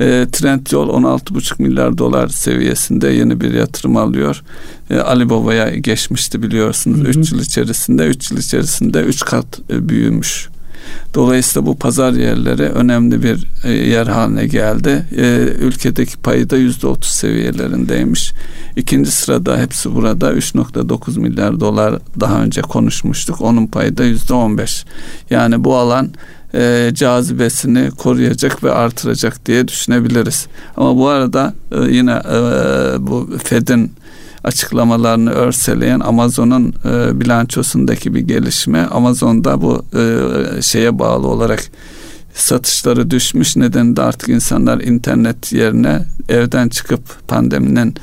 E, 0.00 0.26
Trendyol 0.32 0.88
16,5 0.88 1.62
milyar 1.62 1.98
dolar 1.98 2.28
seviyesinde 2.28 3.08
yeni 3.08 3.40
bir 3.40 3.54
yatırım 3.54 3.96
alıyor. 3.96 4.42
E, 4.90 4.98
Ali 4.98 5.30
Baba'ya 5.30 5.70
geçmişti 5.70 6.42
biliyorsunuz 6.42 7.00
3 7.00 7.32
yıl 7.32 7.40
içerisinde. 7.40 8.06
3 8.06 8.30
yıl 8.30 8.38
içerisinde 8.38 9.00
3 9.00 9.24
kat 9.24 9.60
e, 9.70 9.88
büyümüş. 9.88 10.48
Dolayısıyla 11.14 11.66
bu 11.66 11.76
pazar 11.78 12.12
yerleri 12.12 12.62
önemli 12.62 13.22
bir 13.22 13.46
e, 13.64 13.72
yer 13.72 14.06
haline 14.06 14.46
geldi. 14.46 15.06
E, 15.16 15.24
ülkedeki 15.60 16.16
payı 16.16 16.50
da 16.50 16.56
yüzde 16.56 16.86
otuz 16.86 17.10
seviyelerindeymiş. 17.10 18.32
İkinci 18.76 19.10
sırada 19.10 19.58
hepsi 19.58 19.94
burada 19.94 20.32
3.9 20.32 21.20
milyar 21.20 21.60
dolar 21.60 21.98
daha 22.20 22.42
önce 22.42 22.60
konuşmuştuk. 22.60 23.40
Onun 23.40 23.66
payı 23.66 23.96
da 23.96 24.04
yüzde 24.04 24.34
on 24.34 24.58
beş. 24.58 24.84
Yani 25.30 25.64
bu 25.64 25.76
alan 25.76 26.10
e, 26.54 26.90
cazibesini 26.94 27.90
koruyacak 27.90 28.64
ve 28.64 28.72
artıracak 28.72 29.46
diye 29.46 29.68
düşünebiliriz. 29.68 30.46
Ama 30.76 30.96
bu 30.96 31.08
arada 31.08 31.54
yine 31.88 32.22
bu 32.98 33.30
Fed'in 33.44 33.92
açıklamalarını 34.44 35.30
örseleyen 35.30 36.00
Amazon'un 36.00 36.74
e, 36.84 37.20
bilançosundaki 37.20 38.14
bir 38.14 38.20
gelişme. 38.20 38.80
Amazon'da 38.80 39.62
bu 39.62 39.84
e, 39.98 40.62
şeye 40.62 40.98
bağlı 40.98 41.28
olarak 41.28 41.64
satışları 42.34 43.10
düşmüş. 43.10 43.56
Nedeni 43.56 43.96
de 43.96 44.02
artık 44.02 44.28
insanlar 44.28 44.80
internet 44.80 45.52
yerine 45.52 46.04
evden 46.28 46.68
çıkıp 46.68 47.28
pandeminin 47.28 47.94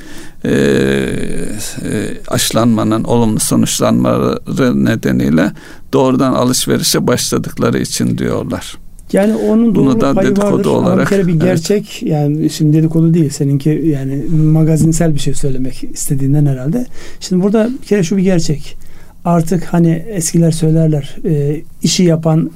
e, 0.44 0.50
e, 0.50 2.20
aşılanmanın 2.28 3.04
olumlu 3.04 3.40
sonuçlanmaları 3.40 4.84
nedeniyle 4.84 5.52
doğrudan 5.92 6.32
alışverişe 6.32 7.06
başladıkları 7.06 7.78
için 7.78 8.18
diyorlar. 8.18 8.76
Yani 9.12 9.34
onun 9.34 9.74
doğru 9.74 9.84
Bunu 9.84 10.00
da 10.00 10.14
payı 10.14 10.28
dedikodu 10.28 10.52
vardır. 10.52 10.70
olarak. 10.70 10.92
Ama 10.92 11.02
bir 11.02 11.06
kere 11.06 11.26
bir 11.26 11.40
gerçek 11.40 12.00
evet. 12.02 12.12
yani 12.12 12.50
şimdi 12.50 12.76
dedikodu 12.76 13.14
değil 13.14 13.30
seninki 13.30 13.70
yani 13.70 14.24
magazinsel 14.36 15.14
bir 15.14 15.18
şey 15.18 15.34
söylemek 15.34 15.84
istediğinden 15.84 16.46
herhalde. 16.46 16.86
Şimdi 17.20 17.42
burada 17.42 17.70
bir 17.82 17.86
kere 17.86 18.02
şu 18.02 18.16
bir 18.16 18.22
gerçek. 18.22 18.76
Artık 19.24 19.64
hani 19.64 20.04
eskiler 20.08 20.50
söylerler 20.50 21.16
e, 21.24 21.62
işi 21.82 22.04
yapan 22.04 22.50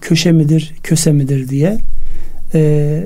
köşe 0.00 0.32
midir 0.32 0.74
köse 0.82 1.12
midir 1.12 1.48
diye. 1.48 1.78
E, 2.54 3.02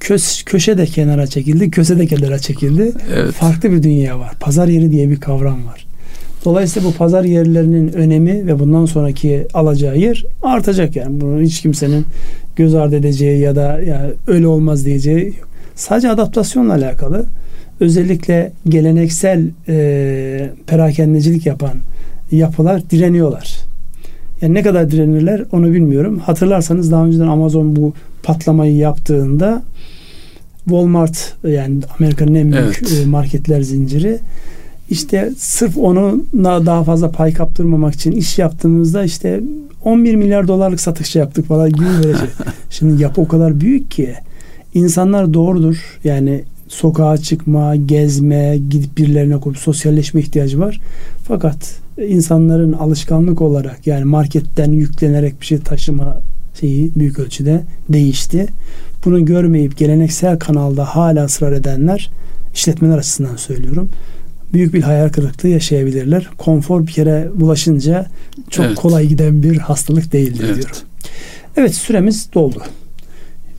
kös, 0.00 0.42
köşe 0.42 0.78
de 0.78 0.86
kenara 0.86 1.26
çekildi, 1.26 1.70
köse 1.70 1.98
de 1.98 2.06
kenara 2.06 2.38
çekildi. 2.38 2.92
Evet. 3.14 3.32
Farklı 3.32 3.72
bir 3.72 3.82
dünya 3.82 4.18
var. 4.18 4.32
Pazar 4.40 4.68
yeri 4.68 4.92
diye 4.92 5.10
bir 5.10 5.20
kavram 5.20 5.66
var. 5.66 5.86
Dolayısıyla 6.44 6.88
bu 6.88 6.94
pazar 6.94 7.24
yerlerinin 7.24 7.92
önemi 7.92 8.46
ve 8.46 8.58
bundan 8.58 8.86
sonraki 8.86 9.46
alacağı 9.54 9.98
yer 9.98 10.24
artacak 10.42 10.96
yani. 10.96 11.20
Bunu 11.20 11.40
hiç 11.40 11.60
kimsenin 11.60 12.06
göz 12.56 12.74
ardı 12.74 12.96
edeceği 12.96 13.40
ya 13.40 13.56
da 13.56 13.80
ya 13.80 14.10
öyle 14.26 14.46
olmaz 14.46 14.86
diyeceği 14.86 15.26
yok. 15.26 15.48
Sadece 15.74 16.10
adaptasyonla 16.10 16.72
alakalı 16.74 17.26
özellikle 17.80 18.52
geleneksel 18.68 19.48
e, 19.68 20.50
perakendecilik 20.66 21.46
yapan 21.46 21.74
yapılar 22.32 22.90
direniyorlar. 22.90 23.56
Yani 24.40 24.54
ne 24.54 24.62
kadar 24.62 24.90
direnirler 24.90 25.42
onu 25.52 25.72
bilmiyorum. 25.72 26.18
Hatırlarsanız 26.18 26.92
daha 26.92 27.04
önceden 27.04 27.26
Amazon 27.26 27.76
bu 27.76 27.92
patlamayı 28.22 28.76
yaptığında 28.76 29.62
Walmart 30.64 31.34
yani 31.46 31.80
Amerika'nın 31.98 32.34
en 32.34 32.52
büyük 32.52 32.82
evet. 32.82 33.06
marketler 33.06 33.62
zinciri 33.62 34.18
işte 34.90 35.32
sırf 35.38 35.78
onu 35.78 36.24
daha 36.34 36.84
fazla 36.84 37.10
pay 37.10 37.32
kaptırmamak 37.32 37.94
için 37.94 38.12
iş 38.12 38.38
yaptığımızda 38.38 39.04
işte 39.04 39.40
11 39.84 40.14
milyar 40.14 40.48
dolarlık 40.48 40.80
satış 40.80 41.16
yaptık 41.16 41.46
falan 41.46 41.72
gibi 41.72 41.84
verecek. 41.84 42.30
Şimdi 42.70 43.02
yapı 43.02 43.20
o 43.20 43.28
kadar 43.28 43.60
büyük 43.60 43.90
ki 43.90 44.14
insanlar 44.74 45.34
doğrudur 45.34 45.98
yani 46.04 46.44
sokağa 46.68 47.16
çıkma, 47.16 47.76
gezme, 47.76 48.58
gidip 48.70 48.98
birilerine 48.98 49.40
koyup 49.40 49.58
sosyalleşme 49.58 50.20
ihtiyacı 50.20 50.60
var. 50.60 50.80
Fakat 51.28 51.74
insanların 52.08 52.72
alışkanlık 52.72 53.40
olarak 53.40 53.86
yani 53.86 54.04
marketten 54.04 54.72
yüklenerek 54.72 55.40
bir 55.40 55.46
şey 55.46 55.58
taşıma 55.58 56.20
şeyi 56.60 56.90
büyük 56.96 57.18
ölçüde 57.18 57.62
değişti. 57.88 58.46
Bunu 59.04 59.24
görmeyip 59.24 59.76
geleneksel 59.76 60.38
kanalda 60.38 60.84
hala 60.84 61.24
ısrar 61.24 61.52
edenler 61.52 62.10
işletmeler 62.54 62.98
açısından 62.98 63.36
söylüyorum 63.36 63.88
büyük 64.54 64.74
bir 64.74 64.82
hayal 64.82 65.08
kırıklığı 65.08 65.48
yaşayabilirler. 65.48 66.28
Konfor 66.38 66.86
bir 66.86 66.92
kere 66.92 67.28
bulaşınca 67.34 68.06
çok 68.50 68.66
evet. 68.66 68.76
kolay 68.76 69.06
giden 69.06 69.42
bir 69.42 69.58
hastalık 69.58 70.12
değildir 70.12 70.44
evet. 70.46 70.56
diyorum. 70.56 70.76
Evet 71.56 71.74
süremiz 71.74 72.28
doldu. 72.34 72.62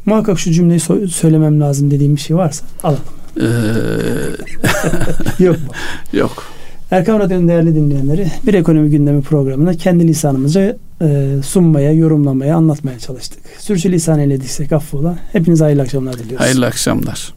Muhakkak 0.06 0.40
şu 0.40 0.52
cümleyi 0.52 0.80
so- 0.80 1.08
söylemem 1.08 1.62
lazım 1.62 1.92
dediğim 1.92 2.16
bir 2.16 2.22
şey 2.22 2.36
varsa 2.36 2.66
alalım. 2.84 3.02
Ee... 3.38 3.46
Yok 5.44 5.58
mu? 5.58 5.74
Yok. 6.14 6.44
Erkan 6.92 7.20
Radyo'nun 7.20 7.48
değerli 7.48 7.76
dinleyenleri 7.76 8.32
bir 8.48 8.54
ekonomi 8.54 8.90
gündemi 8.90 9.22
programına 9.22 9.74
kendi 9.74 10.08
lisanımızı 10.08 10.78
e, 11.02 11.36
sunmaya, 11.44 11.92
yorumlamaya, 11.92 12.56
anlatmaya 12.56 13.00
çalıştık. 13.00 13.40
Sürçü 13.60 13.92
lisan 13.92 14.20
eylediysek 14.20 14.72
affola. 14.72 15.18
Hepinize 15.32 15.64
hayırlı 15.64 15.82
akşamlar 15.82 16.14
diliyoruz. 16.14 16.40
Hayırlı 16.40 16.66
akşamlar. 16.66 17.34